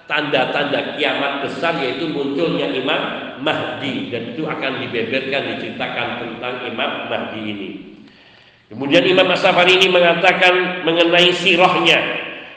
tanda-tanda 0.07 0.99
kiamat 0.99 1.47
besar 1.47 1.79
yaitu 1.79 2.11
munculnya 2.11 2.67
Imam 2.71 3.01
Mahdi 3.43 4.11
dan 4.11 4.35
itu 4.35 4.43
akan 4.43 4.83
dibeberkan 4.83 5.55
diceritakan 5.55 6.07
tentang 6.19 6.55
Imam 6.67 6.91
Mahdi 7.07 7.41
ini. 7.41 7.69
Kemudian 8.71 9.05
Imam 9.05 9.29
As-Safari 9.29 9.77
ini 9.77 9.87
mengatakan 9.91 10.81
mengenai 10.81 11.29
sirahnya. 11.35 11.99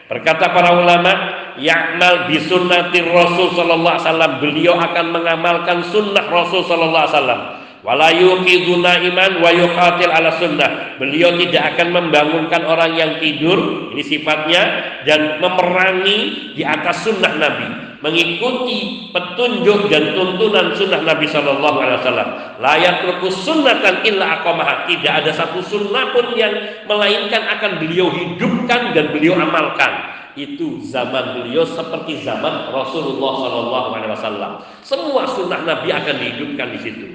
Berkata 0.07 0.55
para 0.55 0.72
ulama, 0.78 1.12
ya'mal 1.59 2.30
bi 2.30 2.40
sunnati 2.40 3.05
Rasul 3.05 3.53
sallallahu 3.53 3.94
alaihi 3.99 4.07
wasallam. 4.07 4.32
Beliau 4.38 4.74
akan 4.80 5.07
mengamalkan 5.12 5.82
sunnah 5.90 6.24
Rasul 6.30 6.64
sallallahu 6.64 7.05
alaihi 7.05 7.16
wasallam 7.18 7.66
wala 7.87 8.11
yuqiduna 8.11 8.99
iman 8.99 9.32
wa 9.39 9.51
yuqatil 9.55 10.11
ala 10.11 10.34
sunnah. 10.43 10.99
Beliau 10.99 11.39
tidak 11.39 11.78
akan 11.78 11.95
membangunkan 11.95 12.66
orang 12.66 12.99
yang 12.99 13.22
tidur 13.22 13.95
ini 13.95 14.03
sifatnya 14.03 14.62
dan 15.07 15.39
memerangi 15.39 16.51
di 16.59 16.66
atas 16.66 17.07
sunnah 17.07 17.39
Nabi. 17.39 17.87
Mengikuti 18.03 19.09
petunjuk 19.14 19.89
dan 19.89 20.12
tuntunan 20.12 20.74
sunnah 20.76 21.01
Nabi 21.01 21.26
Shallallahu 21.30 21.78
Alaihi 21.80 21.99
Wasallam. 22.03 22.28
Layak 22.61 22.95
terus 23.07 23.41
sunnatan 23.41 24.05
illa 24.05 24.43
akomah 24.43 24.84
tidak 24.91 25.24
ada 25.24 25.30
satu 25.32 25.62
sunnah 25.64 26.12
pun 26.12 26.34
yang 26.37 26.53
melainkan 26.91 27.41
akan 27.57 27.80
beliau 27.80 28.11
hidupkan 28.12 28.93
dan 28.93 29.14
beliau 29.14 29.39
amalkan. 29.39 30.12
Itu 30.37 30.84
zaman 30.84 31.41
beliau 31.41 31.64
seperti 31.64 32.20
zaman 32.20 32.68
Rasulullah 32.68 33.32
Shallallahu 33.41 33.89
Alaihi 33.97 34.12
Wasallam. 34.12 34.53
Semua 34.84 35.24
sunnah 35.32 35.64
Nabi 35.64 35.89
akan 35.89 36.14
dihidupkan 36.20 36.68
di 36.76 36.80
situ 36.84 37.07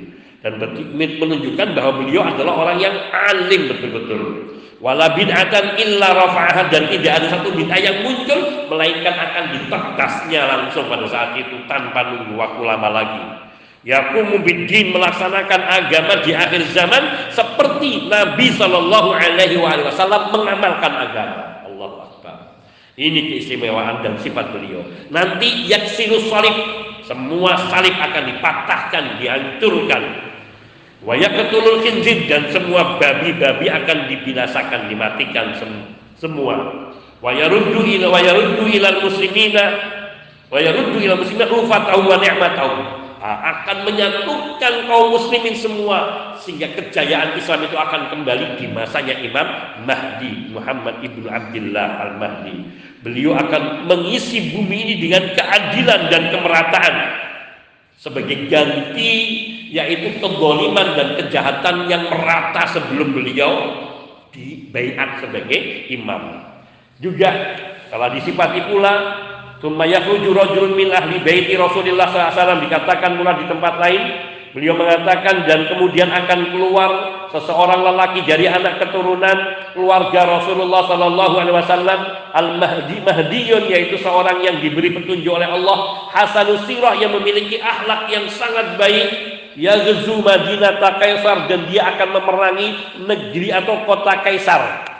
dan 0.41 0.57
menunjukkan 1.21 1.67
bahwa 1.77 2.01
beliau 2.01 2.25
adalah 2.25 2.65
orang 2.65 2.77
yang 2.81 2.95
alim 3.13 3.69
betul-betul. 3.69 4.21
Wala 4.81 5.13
bid'atan 5.13 5.77
illa 5.77 6.09
rafa'ah 6.17 6.73
dan 6.73 6.89
tidak 6.89 7.21
ada 7.21 7.27
satu 7.37 7.53
bid'ah 7.53 7.77
yang 7.77 8.01
muncul 8.01 8.65
melainkan 8.73 9.13
akan 9.13 9.53
ditegasnya 9.53 10.41
langsung 10.49 10.89
pada 10.89 11.05
saat 11.05 11.37
itu 11.37 11.53
tanpa 11.69 12.09
nunggu 12.09 12.33
waktu 12.33 12.61
lama 12.65 12.89
lagi. 12.89 13.23
Yakumu 13.85 14.41
biddin 14.41 14.93
melaksanakan 14.93 15.61
agama 15.69 16.25
di 16.25 16.33
akhir 16.33 16.69
zaman 16.73 17.33
seperti 17.33 18.09
Nabi 18.09 18.53
Shallallahu 18.53 19.09
Alaihi 19.13 19.57
Wasallam 19.61 20.33
mengamalkan 20.33 20.89
agama. 20.89 21.65
Allah 21.65 22.09
Akbar. 22.09 22.37
Ini 22.97 23.29
keistimewaan 23.29 24.01
dan 24.01 24.17
sifat 24.17 24.53
beliau. 24.53 24.81
Nanti 25.13 25.69
yaksinus 25.69 26.29
salib 26.29 26.53
semua 27.05 27.57
salib 27.73 27.93
akan 27.97 28.23
dipatahkan, 28.33 29.03
dihancurkan 29.17 30.30
Ketulul 31.01 31.81
khinzir 31.81 32.29
dan 32.29 32.53
semua 32.53 33.01
babi-babi 33.01 33.65
akan 33.73 34.05
dibinasakan, 34.05 34.85
dimatikan 34.85 35.57
sem 35.57 35.97
semua. 36.21 36.53
Wayaruddu 37.25 37.81
ila 37.81 38.13
wayaruddu 38.13 38.69
ilal 38.69 39.01
muslimina 39.01 39.65
wayaruddu 40.53 41.01
ilal 41.01 41.17
muslimina 41.17 41.49
ufatahu 41.49 42.05
wa 42.05 42.21
ni'matahu. 42.21 43.01
Akan 43.21 43.85
menyatukan 43.85 44.89
kaum 44.89 45.13
muslimin 45.13 45.53
semua 45.53 46.33
sehingga 46.41 46.73
kejayaan 46.73 47.37
Islam 47.37 47.69
itu 47.69 47.77
akan 47.77 48.09
kembali 48.09 48.57
di 48.57 48.65
masanya 48.65 49.13
Imam 49.21 49.45
Mahdi 49.85 50.49
Muhammad 50.49 51.05
ibnu 51.05 51.29
Abdullah 51.29 52.01
al 52.01 52.11
Mahdi. 52.17 52.65
Beliau 53.05 53.37
akan 53.37 53.89
mengisi 53.89 54.53
bumi 54.53 54.85
ini 54.85 54.95
dengan 55.01 55.33
keadilan 55.37 56.09
dan 56.09 56.33
kemerataan 56.33 56.93
sebagai 58.01 58.49
ganti 58.49 59.13
yaitu 59.69 60.17
kegoliman 60.17 60.97
dan 60.97 61.09
kejahatan 61.21 61.85
yang 61.85 62.09
merata 62.09 62.65
sebelum 62.73 63.13
beliau 63.13 63.51
dibaiat 64.33 65.21
sebagai 65.21 65.87
imam. 65.93 66.41
Juga 66.97 67.29
kalau 67.93 68.09
disifati 68.17 68.65
pula 68.67 68.93
Tsumma 69.61 69.85
yakhruju 69.85 70.33
rajulun 70.33 70.73
min 70.73 70.89
ahli 70.89 71.21
baiti 71.21 71.53
Rasulullah 71.53 72.09
SAW 72.09 72.65
dikatakan 72.65 73.13
pula 73.13 73.37
di 73.37 73.45
tempat 73.45 73.77
lain 73.77 74.01
beliau 74.51 74.75
mengatakan 74.75 75.47
dan 75.47 75.67
kemudian 75.71 76.11
akan 76.11 76.51
keluar 76.51 76.91
seseorang 77.31 77.87
lelaki 77.87 78.27
dari 78.27 78.51
anak 78.51 78.83
keturunan 78.83 79.37
keluarga 79.71 80.27
Rasulullah 80.27 80.83
Sallallahu 80.91 81.35
Alaihi 81.39 81.55
Wasallam 81.55 81.99
al 82.35 82.47
Mahdi 82.59 82.97
Mahdiyun 82.99 83.63
yaitu 83.71 83.95
seorang 84.03 84.43
yang 84.43 84.59
diberi 84.59 84.91
petunjuk 84.91 85.31
oleh 85.31 85.47
Allah 85.47 86.07
Hasanus 86.11 86.67
Sirah 86.67 86.99
yang 86.99 87.15
memiliki 87.15 87.63
akhlak 87.63 88.11
yang 88.11 88.27
sangat 88.27 88.75
baik. 88.75 89.39
Yaghzu 89.51 90.23
Madinah 90.23 90.79
Kaisar 90.79 91.51
dan 91.51 91.67
dia 91.67 91.83
akan 91.91 92.15
memerangi 92.15 92.71
negeri 93.03 93.51
atau 93.51 93.83
kota 93.83 94.23
Kaisar 94.23 94.90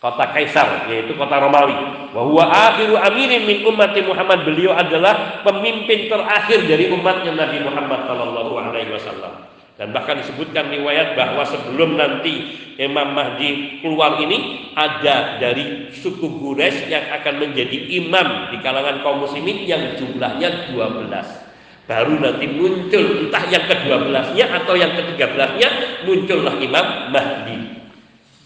kota 0.00 0.32
Kaisar 0.32 0.88
yaitu 0.88 1.12
kota 1.14 1.36
Romawi. 1.38 1.76
Bahwa 2.10 2.48
akhiru 2.48 2.96
amirin 2.96 3.44
min 3.46 3.62
ummati 3.68 4.00
Muhammad. 4.02 4.42
Beliau 4.48 4.74
adalah 4.74 5.44
pemimpin 5.44 6.08
terakhir 6.08 6.66
dari 6.66 6.88
umatnya 6.90 7.36
Nabi 7.36 7.62
Muhammad 7.62 8.08
Sallallahu 8.08 8.52
Alaihi 8.56 8.90
Wasallam. 8.90 9.46
Dan 9.80 9.96
bahkan 9.96 10.20
disebutkan 10.20 10.68
riwayat 10.68 11.16
bahwa 11.16 11.40
sebelum 11.40 11.96
nanti 11.96 12.52
Imam 12.76 13.16
Mahdi 13.16 13.80
keluar 13.80 14.20
ini 14.20 14.68
ada 14.76 15.40
dari 15.40 15.88
suku 15.92 16.36
Quraisy 16.36 16.92
yang 16.92 17.08
akan 17.20 17.40
menjadi 17.40 17.88
imam 17.96 18.52
di 18.52 18.60
kalangan 18.60 19.00
kaum 19.00 19.24
muslimin 19.24 19.64
yang 19.64 19.96
jumlahnya 19.96 20.72
12 20.76 21.50
baru 21.88 22.22
nanti 22.22 22.46
muncul 22.46 23.26
entah 23.26 23.44
yang 23.50 23.66
ke-12-nya 23.66 24.46
atau 24.62 24.78
yang 24.78 24.94
ke-13-nya 24.94 25.68
muncullah 26.06 26.54
Imam 26.62 26.86
Mahdi 27.10 27.79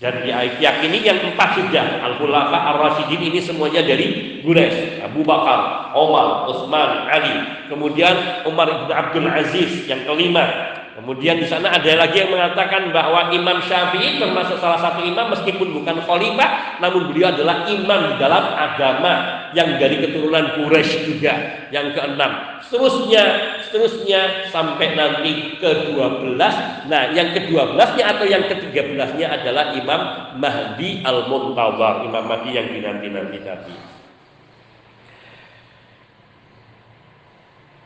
dan 0.05 0.21
diyakini 0.21 1.01
yang 1.01 1.17
empat 1.33 1.57
sudah 1.57 2.05
Al-Khulafa 2.05 2.77
Ar-Rasyidin 2.77 3.33
ini 3.33 3.41
semuanya 3.41 3.81
dari 3.81 4.37
Quraisy. 4.45 5.01
Abu 5.01 5.25
Bakar, 5.25 5.97
Umar, 5.97 6.45
Utsman, 6.53 7.09
Ali. 7.09 7.65
Kemudian 7.73 8.45
Umar 8.45 8.85
bin 8.85 8.93
Abdul 8.93 9.25
Aziz 9.33 9.89
yang 9.89 10.05
kelima 10.05 10.45
Kemudian 10.95 11.43
di 11.43 11.47
sana 11.51 11.75
ada 11.75 11.91
lagi 11.99 12.23
yang 12.23 12.31
mengatakan 12.31 12.95
bahwa 12.95 13.35
Imam 13.35 13.59
Syafi'i 13.67 14.23
termasuk 14.23 14.63
salah 14.63 14.79
satu 14.79 15.03
imam 15.03 15.27
meskipun 15.27 15.75
bukan 15.75 15.99
khalifah, 16.07 16.79
namun 16.79 17.11
beliau 17.11 17.35
adalah 17.35 17.67
imam 17.67 18.15
di 18.15 18.17
dalam 18.23 18.45
agama 18.55 19.13
yang 19.59 19.75
dari 19.83 19.99
keturunan 19.99 20.55
Quraisy 20.55 21.03
juga. 21.03 21.67
Yang 21.75 21.99
keenam, 21.99 22.63
seterusnya, 22.63 23.23
seterusnya 23.67 24.47
sampai 24.55 24.95
nanti 24.95 25.59
ke-12. 25.59 26.39
Nah, 26.87 27.03
yang 27.11 27.35
ke-12-nya 27.35 28.05
atau 28.15 28.27
yang 28.31 28.47
ke-13-nya 28.47 29.27
adalah 29.35 29.75
Imam 29.75 30.01
Mahdi 30.39 31.03
Al-Muntawar, 31.03 32.07
Imam 32.07 32.23
Mahdi 32.23 32.55
yang 32.55 32.71
dinanti-nanti 32.71 33.39
tadi. 33.43 33.94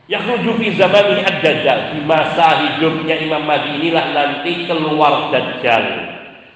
Yakhruju 0.09 0.57
fi 0.57 0.73
zamani 0.73 1.21
ad-dajjal 1.21 1.93
di 1.93 2.01
masa 2.01 2.65
hidupnya 2.65 3.21
Imam 3.21 3.45
Mahdi 3.45 3.77
inilah 3.77 4.09
nanti 4.09 4.65
keluar 4.65 5.29
dajjal. 5.29 5.85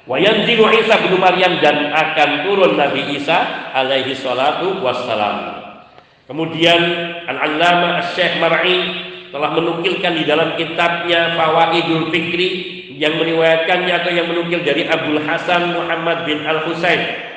Wa 0.10 0.18
yanzilu 0.18 0.66
Isa 0.74 0.98
bin 1.06 1.22
Maryam 1.22 1.62
dan 1.62 1.94
akan 1.94 2.50
turun 2.50 2.74
Nabi 2.74 3.14
Isa 3.14 3.70
alaihi 3.78 4.18
salatu 4.18 4.82
wassalam. 4.82 5.62
Kemudian 6.26 6.82
Al-Allama 7.30 8.02
Syekh 8.18 8.42
Mar'i 8.42 8.90
telah 9.30 9.54
menukilkan 9.54 10.18
di 10.18 10.26
dalam 10.26 10.58
kitabnya 10.58 11.38
Fawaidul 11.38 12.10
Fikri 12.10 12.50
yang 12.98 13.22
meriwayatkannya 13.22 13.94
atau 14.02 14.12
yang 14.18 14.34
menukil 14.34 14.66
dari 14.66 14.90
Abdul 14.90 15.22
Hasan 15.30 15.78
Muhammad 15.78 16.26
bin 16.26 16.42
Al-Husain 16.42 17.33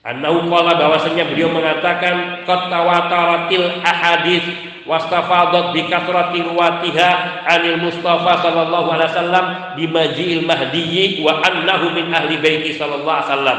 Annahu 0.00 0.48
qala 0.48 0.80
bahwasanya 0.80 1.28
beliau 1.28 1.52
mengatakan 1.52 2.48
qad 2.48 2.72
tawataratil 2.72 3.84
ahadits 3.84 4.48
wastafadat 4.88 5.76
bi 5.76 5.84
kasrati 5.92 6.40
ruwatiha 6.40 7.44
anil 7.44 7.84
Mustafa 7.84 8.40
sallallahu 8.40 8.96
alaihi 8.96 9.12
wasallam 9.12 9.46
bi 9.76 9.84
maji'il 9.84 10.48
mahdiyyi 10.48 11.20
wa 11.20 11.44
annahu 11.44 11.92
min 11.92 12.08
ahli 12.16 12.40
baiti 12.40 12.80
sallallahu 12.80 13.12
alaihi 13.12 13.28
wasallam. 13.28 13.58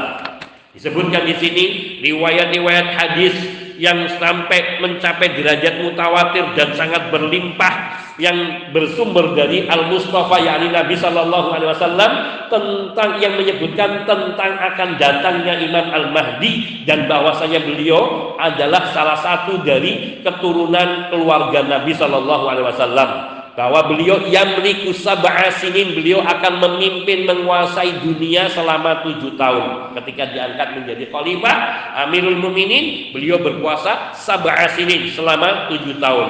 Disebutkan 0.74 1.22
di 1.30 1.34
sini 1.38 1.64
riwayat-riwayat 2.10 2.90
hadis 2.90 3.34
yang 3.82 4.06
sampai 4.22 4.78
mencapai 4.78 5.34
derajat 5.34 5.82
mutawatir 5.82 6.46
dan 6.54 6.70
sangat 6.78 7.10
berlimpah 7.10 7.98
yang 8.14 8.70
bersumber 8.70 9.34
dari 9.34 9.66
Al 9.66 9.90
Mustafa 9.90 10.38
yakni 10.38 10.70
Nabi 10.70 10.94
Shallallahu 10.94 11.50
Alaihi 11.50 11.70
Wasallam 11.74 12.10
tentang 12.46 13.18
yang 13.18 13.34
menyebutkan 13.34 14.06
tentang 14.06 14.54
akan 14.54 15.02
datangnya 15.02 15.58
Imam 15.58 15.90
Al 15.90 16.14
Mahdi 16.14 16.86
dan 16.86 17.10
bahwasanya 17.10 17.58
beliau 17.66 18.38
adalah 18.38 18.94
salah 18.94 19.18
satu 19.18 19.66
dari 19.66 20.22
keturunan 20.22 21.10
keluarga 21.10 21.66
Nabi 21.66 21.90
Shallallahu 21.90 22.44
Alaihi 22.46 22.66
Wasallam 22.70 23.31
bahwa 23.52 23.84
beliau 23.92 24.24
yamliku 24.24 24.96
sab'a 24.96 25.52
sinin 25.52 25.92
beliau 25.92 26.24
akan 26.24 26.56
memimpin 26.56 27.28
menguasai 27.28 28.00
dunia 28.00 28.48
selama 28.48 29.04
tujuh 29.04 29.36
tahun. 29.36 29.92
Ketika 30.00 30.32
diangkat 30.32 30.68
menjadi 30.80 31.04
khalifah 31.12 31.56
Amirul 32.08 32.40
Muminin 32.40 33.12
beliau 33.12 33.36
berkuasa 33.44 34.16
sab'a 34.16 34.72
sinin 34.72 35.04
selama 35.12 35.68
tujuh 35.68 36.00
tahun. 36.00 36.28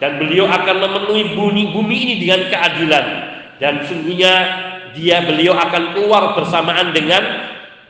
Dan 0.00 0.18
beliau 0.18 0.50
akan 0.50 0.76
memenuhi 0.82 1.36
bumi, 1.36 1.62
bumi 1.76 1.96
ini 2.08 2.14
dengan 2.24 2.48
keadilan. 2.50 3.06
Dan 3.60 3.86
sungguhnya 3.86 4.32
dia 4.96 5.22
beliau 5.22 5.54
akan 5.54 5.94
keluar 5.94 6.34
bersamaan 6.34 6.90
dengan 6.90 7.22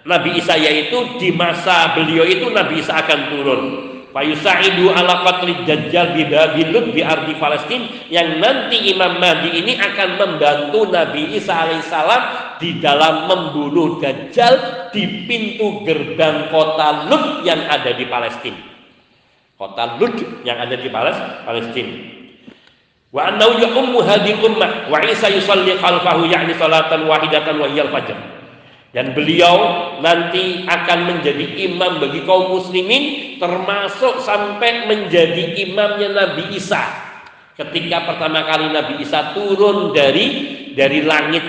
Nabi 0.03 0.43
Isa 0.43 0.59
yaitu 0.59 1.23
di 1.23 1.31
masa 1.31 1.95
beliau 1.95 2.27
itu 2.27 2.51
Nabi 2.51 2.83
Isa 2.83 2.99
akan 2.99 3.19
turun 3.31 3.63
Fayusaidu 4.13 4.93
ala 4.93 5.25
qatli 5.25 5.65
dajjal 5.65 6.13
bi 6.13 6.29
Babilud 6.29 6.93
di 6.93 7.01
ardi 7.01 7.33
Palestina 7.41 7.89
yang 8.13 8.45
nanti 8.45 8.93
Imam 8.93 9.17
Mahdi 9.17 9.57
ini 9.57 9.81
akan 9.81 10.21
membantu 10.21 10.85
Nabi 10.93 11.33
Isa 11.33 11.65
alaihissalam 11.65 12.23
di 12.61 12.77
dalam 12.79 13.27
membunuh 13.27 13.97
Dajjal 13.99 14.55
di 14.93 15.25
pintu 15.25 15.81
gerbang 15.89 16.53
kota 16.53 17.09
Lut 17.09 17.41
yang 17.43 17.65
ada 17.67 17.97
di 17.97 18.05
Palestina. 18.05 18.61
Kota 19.57 19.97
Lut 19.97 20.45
yang 20.45 20.61
ada 20.61 20.77
di 20.77 20.93
Palestina. 20.93 21.97
Wa 23.13 23.33
annahu 23.33 23.61
ya 23.61 23.69
ummu 23.73 23.99
hadhihi 24.05 24.41
ummah 24.45 24.93
wa 24.93 25.01
Isa 25.05 25.29
yusalli 25.33 25.77
khalfahu 25.81 26.29
ya'ni 26.29 26.53
salatan 26.57 27.09
wahidatan 27.09 27.61
wa 27.61 27.69
hiyal 27.69 27.93
fajr 27.93 28.17
dan 28.93 29.17
beliau 29.17 29.57
nanti 30.05 30.69
akan 30.69 30.99
menjadi 31.09 31.49
imam 31.65 31.97
bagi 31.97 32.29
kaum 32.29 32.53
muslimin 32.53 33.37
termasuk 33.41 34.21
sampai 34.21 34.85
menjadi 34.85 35.57
imamnya 35.65 36.13
Nabi 36.13 36.53
Isa. 36.53 36.81
Ketika 37.57 38.05
pertama 38.05 38.45
kali 38.45 38.69
Nabi 38.69 39.01
Isa 39.01 39.33
turun 39.33 39.97
dari 39.97 40.27
dari 40.77 41.05
langit 41.05 41.45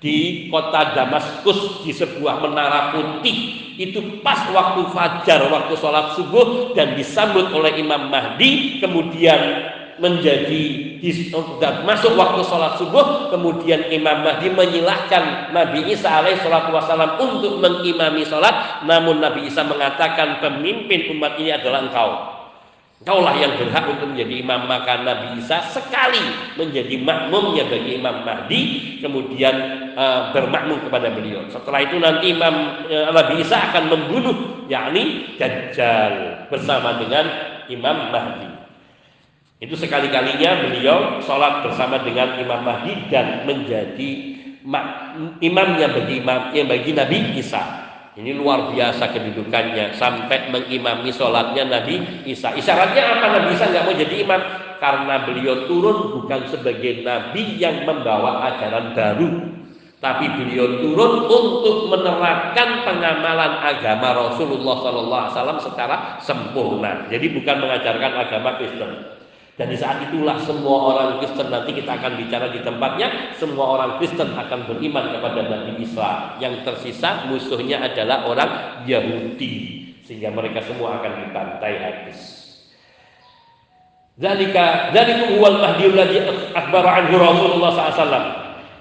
di 0.00 0.48
kota 0.52 0.92
Damaskus 0.92 1.80
di 1.80 1.96
sebuah 1.96 2.44
menara 2.44 2.92
putih 2.92 3.36
itu 3.76 4.20
pas 4.20 4.48
waktu 4.52 4.88
fajar 4.92 5.48
waktu 5.48 5.74
sholat 5.76 6.16
subuh 6.16 6.76
dan 6.76 6.96
disambut 6.96 7.52
oleh 7.52 7.80
Imam 7.80 8.08
Mahdi 8.08 8.80
kemudian 8.80 9.40
menjadi 9.96 10.64
dan 11.60 11.88
masuk 11.88 12.16
waktu 12.16 12.44
sholat 12.44 12.76
subuh 12.76 13.32
kemudian 13.32 13.88
Imam 13.88 14.20
Mahdi 14.20 14.52
menyilahkan 14.52 15.54
Nabi 15.56 15.88
Isa 15.92 16.20
alaih 16.20 16.36
salatu 16.40 16.72
wassalam 16.76 17.16
untuk 17.16 17.60
mengimami 17.60 18.24
sholat 18.28 18.84
namun 18.84 19.24
Nabi 19.24 19.48
Isa 19.48 19.64
mengatakan 19.64 20.40
pemimpin 20.44 21.12
umat 21.16 21.40
ini 21.40 21.56
adalah 21.56 21.88
engkau 21.88 22.10
Engkaulah 22.96 23.36
yang 23.36 23.52
berhak 23.60 23.92
untuk 23.92 24.08
menjadi 24.08 24.40
imam 24.40 24.64
maka 24.64 25.04
Nabi 25.04 25.36
Isa 25.36 25.60
sekali 25.68 26.56
menjadi 26.56 26.96
makmumnya 26.96 27.68
bagi 27.68 28.00
Imam 28.00 28.24
Mahdi 28.24 28.60
kemudian 29.04 29.52
uh, 29.92 30.32
bermakmum 30.32 30.80
kepada 30.80 31.12
beliau. 31.12 31.44
Setelah 31.52 31.84
itu 31.84 32.00
nanti 32.00 32.32
Imam 32.32 32.88
uh, 32.88 33.12
Nabi 33.12 33.44
Isa 33.44 33.68
akan 33.68 33.92
membunuh 33.92 34.64
yakni 34.72 35.36
Dajjal 35.36 36.48
bersama 36.48 36.96
dengan 36.96 37.28
Imam 37.68 38.08
Mahdi. 38.08 38.55
Itu 39.56 39.72
sekali-kalinya 39.72 40.68
beliau 40.68 41.16
sholat 41.24 41.64
bersama 41.64 42.04
dengan 42.04 42.36
Imam 42.36 42.60
Mahdi 42.60 43.08
dan 43.08 43.48
menjadi 43.48 44.10
imamnya 45.40 45.88
bagi 45.96 46.20
imam 46.20 46.52
yang 46.52 46.68
bagi 46.68 46.92
Nabi 46.92 47.40
Isa. 47.40 47.88
Ini 48.16 48.36
luar 48.36 48.72
biasa 48.72 49.12
kedudukannya 49.16 49.96
sampai 49.96 50.52
mengimami 50.52 51.08
sholatnya 51.08 51.72
Nabi 51.72 52.24
Isa. 52.28 52.52
Isyaratnya 52.52 53.16
apa 53.16 53.26
Nabi 53.32 53.56
Isa 53.56 53.72
nggak 53.72 53.84
mau 53.88 53.96
jadi 53.96 54.16
imam? 54.28 54.40
Karena 54.76 55.24
beliau 55.24 55.64
turun 55.64 56.20
bukan 56.20 56.52
sebagai 56.52 57.00
Nabi 57.00 57.56
yang 57.56 57.88
membawa 57.88 58.44
ajaran 58.52 58.92
baru, 58.92 59.28
tapi 60.04 60.28
beliau 60.36 60.84
turun 60.84 61.24
untuk 61.32 61.88
menerapkan 61.96 62.84
pengamalan 62.84 63.56
agama 63.64 64.12
Rasulullah 64.12 64.76
SAW 65.32 65.64
secara 65.64 66.20
sempurna. 66.20 67.08
Jadi 67.08 67.32
bukan 67.32 67.56
mengajarkan 67.56 68.12
agama 68.20 68.60
Kristen. 68.60 69.16
Dan 69.56 69.72
di 69.72 69.76
saat 69.80 70.04
itulah 70.04 70.36
semua 70.44 70.92
orang 70.92 71.08
Kristen 71.16 71.48
nanti 71.48 71.72
kita 71.72 71.96
akan 71.96 72.20
bicara 72.20 72.52
di 72.52 72.60
tempatnya, 72.60 73.32
semua 73.40 73.80
orang 73.80 73.96
Kristen 73.96 74.36
akan 74.36 74.68
beriman 74.68 75.16
kepada 75.16 75.48
Nabi 75.48 75.80
Isa. 75.80 76.36
Yang 76.36 76.60
tersisa 76.68 77.24
musuhnya 77.24 77.80
adalah 77.80 78.28
orang 78.28 78.84
Yahudi 78.84 79.80
sehingga 80.04 80.28
mereka 80.28 80.60
semua 80.60 81.00
akan 81.00 81.24
dibantai 81.24 81.72
habis. 81.80 82.20
Zalika 84.20 84.92
dzalikum 84.92 85.40
huwal 85.40 85.56
mahdi 85.56 85.88
alladhi 85.88 86.20
akhbara 86.52 87.00
anhu 87.00 87.16
Rasulullah 87.16 87.70
SAW. 87.72 88.28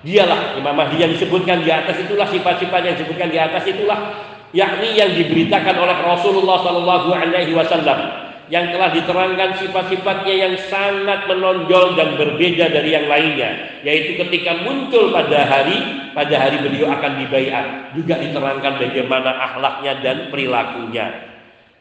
Dialah 0.03 0.59
Imam 0.59 0.75
Mahdi 0.75 1.01
yang 1.01 1.11
disebutkan 1.15 1.63
di 1.63 1.71
atas 1.71 1.97
itulah 2.03 2.27
sifat-sifat 2.29 2.81
yang 2.83 2.93
disebutkan 2.99 3.31
di 3.31 3.39
atas 3.41 3.63
itulah 3.65 4.21
yakni 4.53 4.93
yang 4.95 5.09
diberitakan 5.11 5.75
oleh 5.81 5.97
Rasulullah 6.03 6.61
Sallallahu 6.61 7.09
Alaihi 7.09 7.57
Wasallam 7.57 8.24
yang 8.45 8.69
telah 8.69 8.93
diterangkan 8.93 9.57
sifat-sifatnya 9.57 10.35
yang 10.37 10.55
sangat 10.69 11.25
menonjol 11.25 11.97
dan 11.97 12.13
berbeda 12.13 12.69
dari 12.69 12.93
yang 12.93 13.09
lainnya 13.09 13.81
yaitu 13.81 14.21
ketika 14.21 14.61
muncul 14.61 15.09
pada 15.09 15.49
hari 15.49 16.05
pada 16.13 16.35
hari 16.37 16.61
beliau 16.61 16.93
akan 16.93 17.25
dibayar 17.25 17.89
juga 17.97 18.21
diterangkan 18.21 18.73
bagaimana 18.77 19.29
akhlaknya 19.51 19.93
dan 20.05 20.17
perilakunya. 20.29 21.33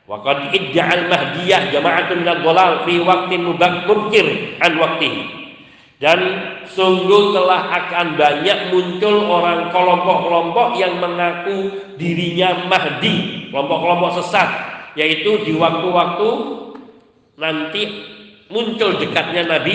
Waqad 0.04 0.52
idja'al 0.52 1.08
mahdiyah 1.08 1.72
jama'atun 1.72 2.20
minad 2.20 2.44
dhalal 2.44 2.84
fi 2.84 3.00
waqtin 3.00 3.40
mubakir 3.40 4.58
an 4.60 4.76
waktihi. 4.76 5.22
Dan 5.96 6.20
sungguh 6.68 7.32
telah 7.32 7.72
akan 7.72 8.18
banyak 8.18 8.68
muncul 8.68 9.24
orang 9.24 9.72
kelompok-kelompok 9.72 10.76
yang 10.76 11.00
mengaku 11.00 11.72
dirinya 11.96 12.68
Mahdi, 12.68 13.48
kelompok-kelompok 13.48 14.20
sesat 14.20 14.73
yaitu 14.94 15.42
di 15.42 15.52
waktu-waktu 15.54 16.28
nanti 17.38 17.82
muncul 18.50 18.98
dekatnya 18.98 19.46
Nabi 19.46 19.74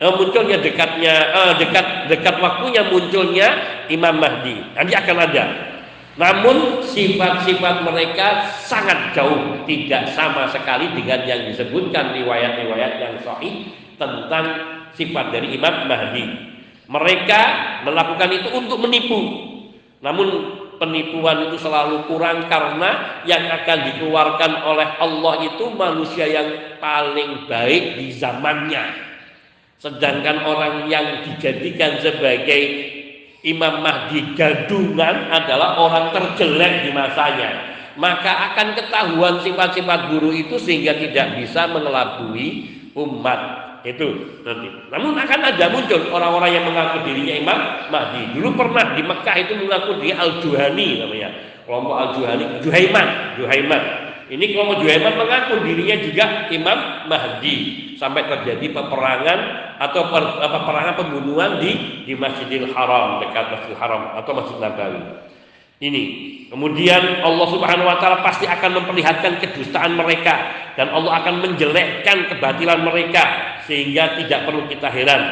eh, 0.00 0.12
munculnya 0.12 0.58
dekatnya 0.60 1.14
eh, 1.32 1.52
dekat 1.60 1.86
dekat 2.12 2.36
waktunya 2.40 2.82
munculnya 2.88 3.48
Imam 3.88 4.16
Mahdi. 4.20 4.56
Nanti 4.74 4.92
akan 4.96 5.16
ada. 5.20 5.44
Namun 6.14 6.86
sifat-sifat 6.86 7.82
mereka 7.82 8.46
sangat 8.62 9.18
jauh 9.18 9.66
tidak 9.66 10.14
sama 10.14 10.46
sekali 10.46 10.94
dengan 10.94 11.26
yang 11.26 11.50
disebutkan 11.50 12.14
riwayat-riwayat 12.14 13.02
yang 13.02 13.14
sahih 13.26 13.74
tentang 13.98 14.44
sifat 14.94 15.34
dari 15.34 15.58
Imam 15.58 15.90
Mahdi. 15.90 16.54
Mereka 16.86 17.40
melakukan 17.82 18.30
itu 18.30 18.48
untuk 18.54 18.78
menipu. 18.78 19.20
Namun 20.04 20.28
penipuan 20.76 21.50
itu 21.50 21.58
selalu 21.58 22.06
kurang 22.06 22.46
karena 22.46 23.22
yang 23.24 23.44
akan 23.48 23.78
dikeluarkan 23.92 24.52
oleh 24.66 24.88
Allah 25.00 25.34
itu 25.42 25.64
manusia 25.74 26.26
yang 26.28 26.78
paling 26.78 27.48
baik 27.48 27.98
di 27.98 28.12
zamannya. 28.14 28.84
Sedangkan 29.80 30.44
orang 30.48 30.88
yang 30.88 31.26
dijadikan 31.26 32.00
sebagai 32.00 32.62
Imam 33.44 33.84
Mahdi 33.84 34.32
gadungan 34.32 35.28
adalah 35.28 35.76
orang 35.76 36.12
terjelek 36.16 36.88
di 36.88 36.90
masanya. 36.96 37.76
Maka 37.94 38.52
akan 38.52 38.74
ketahuan 38.74 39.34
sifat-sifat 39.44 40.10
guru 40.10 40.34
itu 40.34 40.58
sehingga 40.58 40.96
tidak 40.98 41.38
bisa 41.38 41.70
mengelabui 41.70 42.66
umat 42.96 43.63
itu 43.84 44.40
nanti. 44.40 44.68
Namun 44.88 45.12
akan 45.12 45.40
ada 45.44 45.64
muncul 45.68 46.00
orang-orang 46.08 46.50
yang 46.56 46.64
mengaku 46.64 47.04
dirinya 47.04 47.34
Imam 47.36 47.58
Mahdi. 47.92 48.22
Dulu 48.32 48.56
pernah 48.56 48.96
di 48.96 49.04
Mekah 49.04 49.36
itu 49.44 49.52
mengaku 49.60 50.00
diri 50.00 50.16
Al 50.16 50.40
Juhani 50.40 50.88
namanya. 51.04 51.28
Kelompok 51.68 51.94
Al 51.96 52.08
Juhani, 52.16 52.44
Juhaiman, 52.64 53.08
Juhaiman. 53.36 53.82
Ini 54.32 54.44
kelompok 54.56 54.80
Juhaiman 54.80 55.14
mengaku 55.20 55.54
dirinya 55.68 55.96
juga 56.00 56.24
Imam 56.48 56.78
Mahdi 57.12 57.56
sampai 58.00 58.24
terjadi 58.24 58.72
peperangan 58.72 59.38
atau 59.76 60.08
per, 60.08 60.24
peperangan 60.40 60.94
pembunuhan 60.96 61.60
di 61.60 62.02
di 62.08 62.16
Masjidil 62.16 62.72
Haram 62.72 63.20
dekat 63.20 63.52
Masjidil 63.52 63.78
Haram 63.78 64.16
atau 64.16 64.32
Masjid 64.32 64.58
Nabawi. 64.64 65.02
Ini 65.84 66.02
kemudian 66.48 67.20
Allah 67.20 67.46
Subhanahu 67.52 67.84
wa 67.84 68.00
taala 68.00 68.24
pasti 68.24 68.48
akan 68.48 68.80
memperlihatkan 68.80 69.44
kedustaan 69.44 69.92
mereka 69.92 70.32
dan 70.80 70.88
Allah 70.88 71.20
akan 71.20 71.44
menjelekkan 71.44 72.32
kebatilan 72.32 72.80
mereka 72.80 73.53
sehingga 73.64 74.16
tidak 74.20 74.48
perlu 74.48 74.68
kita 74.68 74.88
heran. 74.88 75.22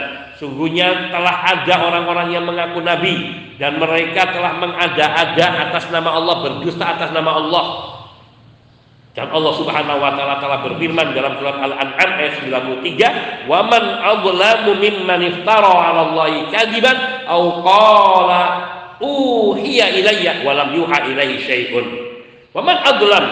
Sungguhnya 0.42 1.14
telah 1.14 1.54
ada 1.54 1.74
orang-orang 1.86 2.34
yang 2.34 2.42
mengaku 2.42 2.82
nabi 2.82 3.14
dan 3.62 3.78
mereka 3.78 4.26
telah 4.34 4.58
mengada-ada 4.58 5.70
atas 5.70 5.86
nama 5.94 6.18
Allah 6.18 6.36
berdusta 6.42 6.82
atas 6.82 7.14
nama 7.14 7.30
Allah. 7.38 7.64
Dan 9.12 9.28
Allah 9.28 9.52
Subhanahu 9.54 10.00
wa 10.00 10.16
taala 10.16 10.40
telah 10.40 10.58
berfirman 10.64 11.12
dalam 11.12 11.36
surat 11.36 11.60
Al-An'am 11.62 12.10
ayat 12.16 12.40
93, 12.42 13.44
"Wa 13.44 13.60
man 13.60 13.84
adlamu 14.02 14.80
mimman 14.80 15.20
iftara 15.20 15.68
'ala 15.68 16.00
Allahi 16.10 16.48
kadiban 16.48 16.96
aw 17.28 17.42
qala 17.60 18.42
uhiya 19.04 20.00
ilayya 20.00 20.40
wa 20.42 20.56
lam 20.56 20.72
yuha 20.72 21.12
ilaihi 21.12 21.44
syai'un." 21.44 21.86
Wa 22.56 22.64
man 22.64 22.80
adlam 22.82 23.24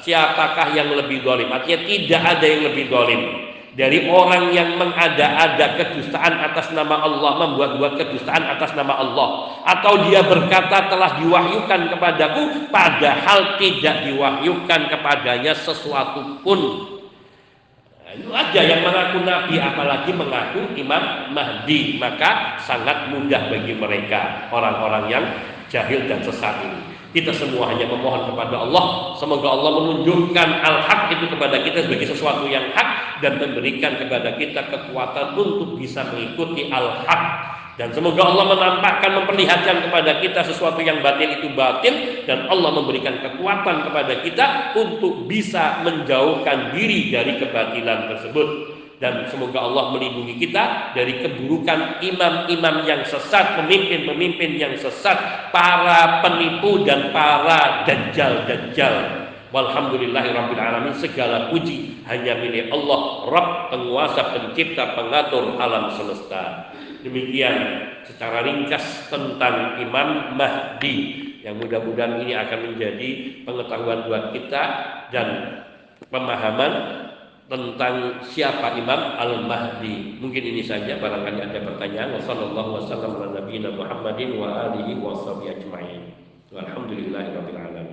siapakah 0.00 0.72
yang 0.72 0.92
lebih 0.96 1.24
dolim 1.24 1.48
artinya 1.48 1.80
tidak 1.82 2.22
ada 2.22 2.46
yang 2.46 2.62
lebih 2.72 2.92
dolim 2.92 3.43
dari 3.74 4.06
orang 4.06 4.54
yang 4.54 4.78
mengada-ada 4.78 5.74
kedustaan 5.74 6.34
atas 6.38 6.70
nama 6.70 7.02
Allah, 7.02 7.42
membuat-buat 7.42 7.98
kedustaan 7.98 8.46
atas 8.46 8.70
nama 8.78 9.02
Allah, 9.02 9.58
atau 9.66 10.06
dia 10.06 10.22
berkata 10.22 10.86
telah 10.86 11.18
diwahyukan 11.18 11.90
kepadaku, 11.90 12.70
padahal 12.70 13.58
tidak 13.58 14.06
diwahyukan 14.06 14.80
kepadanya 14.94 15.58
sesuatu 15.58 16.38
pun. 16.46 16.60
Nah, 18.06 18.12
itu 18.14 18.30
aja 18.30 18.60
yang 18.62 18.86
mengaku 18.86 19.26
Nabi, 19.26 19.58
apalagi 19.58 20.10
mengaku 20.14 20.70
Imam 20.78 21.34
Mahdi, 21.34 21.98
maka 21.98 22.62
sangat 22.62 23.10
mudah 23.10 23.50
bagi 23.50 23.74
mereka 23.74 24.46
orang-orang 24.54 25.04
yang 25.10 25.24
jahil 25.66 26.06
dan 26.06 26.22
sesat 26.22 26.62
ini. 26.62 26.93
Kita 27.14 27.30
semua 27.30 27.70
hanya 27.70 27.86
memohon 27.86 28.26
kepada 28.26 28.66
Allah. 28.66 29.14
Semoga 29.14 29.46
Allah 29.54 29.70
menunjukkan 29.78 30.48
al-haq 30.66 31.14
itu 31.14 31.30
kepada 31.30 31.62
kita 31.62 31.86
sebagai 31.86 32.10
sesuatu 32.10 32.42
yang 32.50 32.74
hak 32.74 33.22
dan 33.22 33.38
memberikan 33.38 33.94
kepada 34.02 34.34
kita 34.34 34.66
kekuatan 34.66 35.38
untuk 35.38 35.78
bisa 35.78 36.02
mengikuti 36.10 36.74
al-haq. 36.74 37.22
Dan 37.78 37.94
semoga 37.94 38.22
Allah 38.26 38.54
menampakkan, 38.54 39.14
memperlihatkan 39.14 39.86
kepada 39.86 40.18
kita 40.22 40.42
sesuatu 40.42 40.82
yang 40.82 41.02
batin 41.06 41.38
itu 41.38 41.54
batin 41.54 42.26
dan 42.26 42.50
Allah 42.50 42.70
memberikan 42.82 43.22
kekuatan 43.22 43.86
kepada 43.86 44.14
kita 44.22 44.74
untuk 44.74 45.30
bisa 45.30 45.86
menjauhkan 45.86 46.74
diri 46.74 47.14
dari 47.14 47.38
kebatilan 47.38 48.10
tersebut 48.10 48.73
dan 49.02 49.26
semoga 49.26 49.58
Allah 49.58 49.94
melindungi 49.94 50.38
kita 50.38 50.94
dari 50.94 51.18
keburukan 51.18 51.98
imam-imam 51.98 52.86
yang 52.86 53.02
sesat, 53.02 53.58
pemimpin-pemimpin 53.58 54.54
yang 54.54 54.74
sesat, 54.78 55.50
para 55.50 56.22
penipu 56.22 56.86
dan 56.86 57.10
para 57.10 57.82
dajjal-dajjal. 57.86 59.26
Walhamdulillahirabbil 59.54 60.58
alamin 60.58 60.94
segala 60.98 61.46
puji 61.50 62.02
hanya 62.10 62.34
milik 62.42 62.74
Allah, 62.74 63.30
Rabb, 63.30 63.70
penguasa, 63.70 64.34
pencipta, 64.34 64.98
pengatur 64.98 65.54
alam 65.62 65.94
semesta. 65.94 66.74
Demikian 67.06 67.86
secara 68.02 68.42
ringkas 68.42 69.06
tentang 69.12 69.78
Imam 69.78 70.34
Mahdi 70.34 71.22
yang 71.46 71.60
mudah-mudahan 71.60 72.24
ini 72.24 72.34
akan 72.34 72.72
menjadi 72.72 73.08
pengetahuan 73.44 74.08
buat 74.08 74.32
kita 74.32 74.62
dan 75.12 75.28
pemahaman 76.08 76.72
tentang 77.54 78.18
siapa 78.26 78.74
Imam 78.74 79.14
Al-Mahdi. 79.14 80.18
Mungkin 80.18 80.42
ini 80.42 80.62
saja 80.66 80.98
barangkali 80.98 81.38
ada 81.38 81.58
pertanyaan. 81.62 82.18
Wassalamualaikum 82.18 82.82
warahmatullahi 82.82 83.62
wabarakatuh. 83.62 83.78
Muhammadin 83.78 84.30
wa 84.34 84.48
alihi 84.68 84.92
wa 84.98 85.14
sahbihi 85.14 85.50
ajma'in. 85.62 86.02
Walhamdulillahirabbil 86.50 87.58
alamin. 87.58 87.83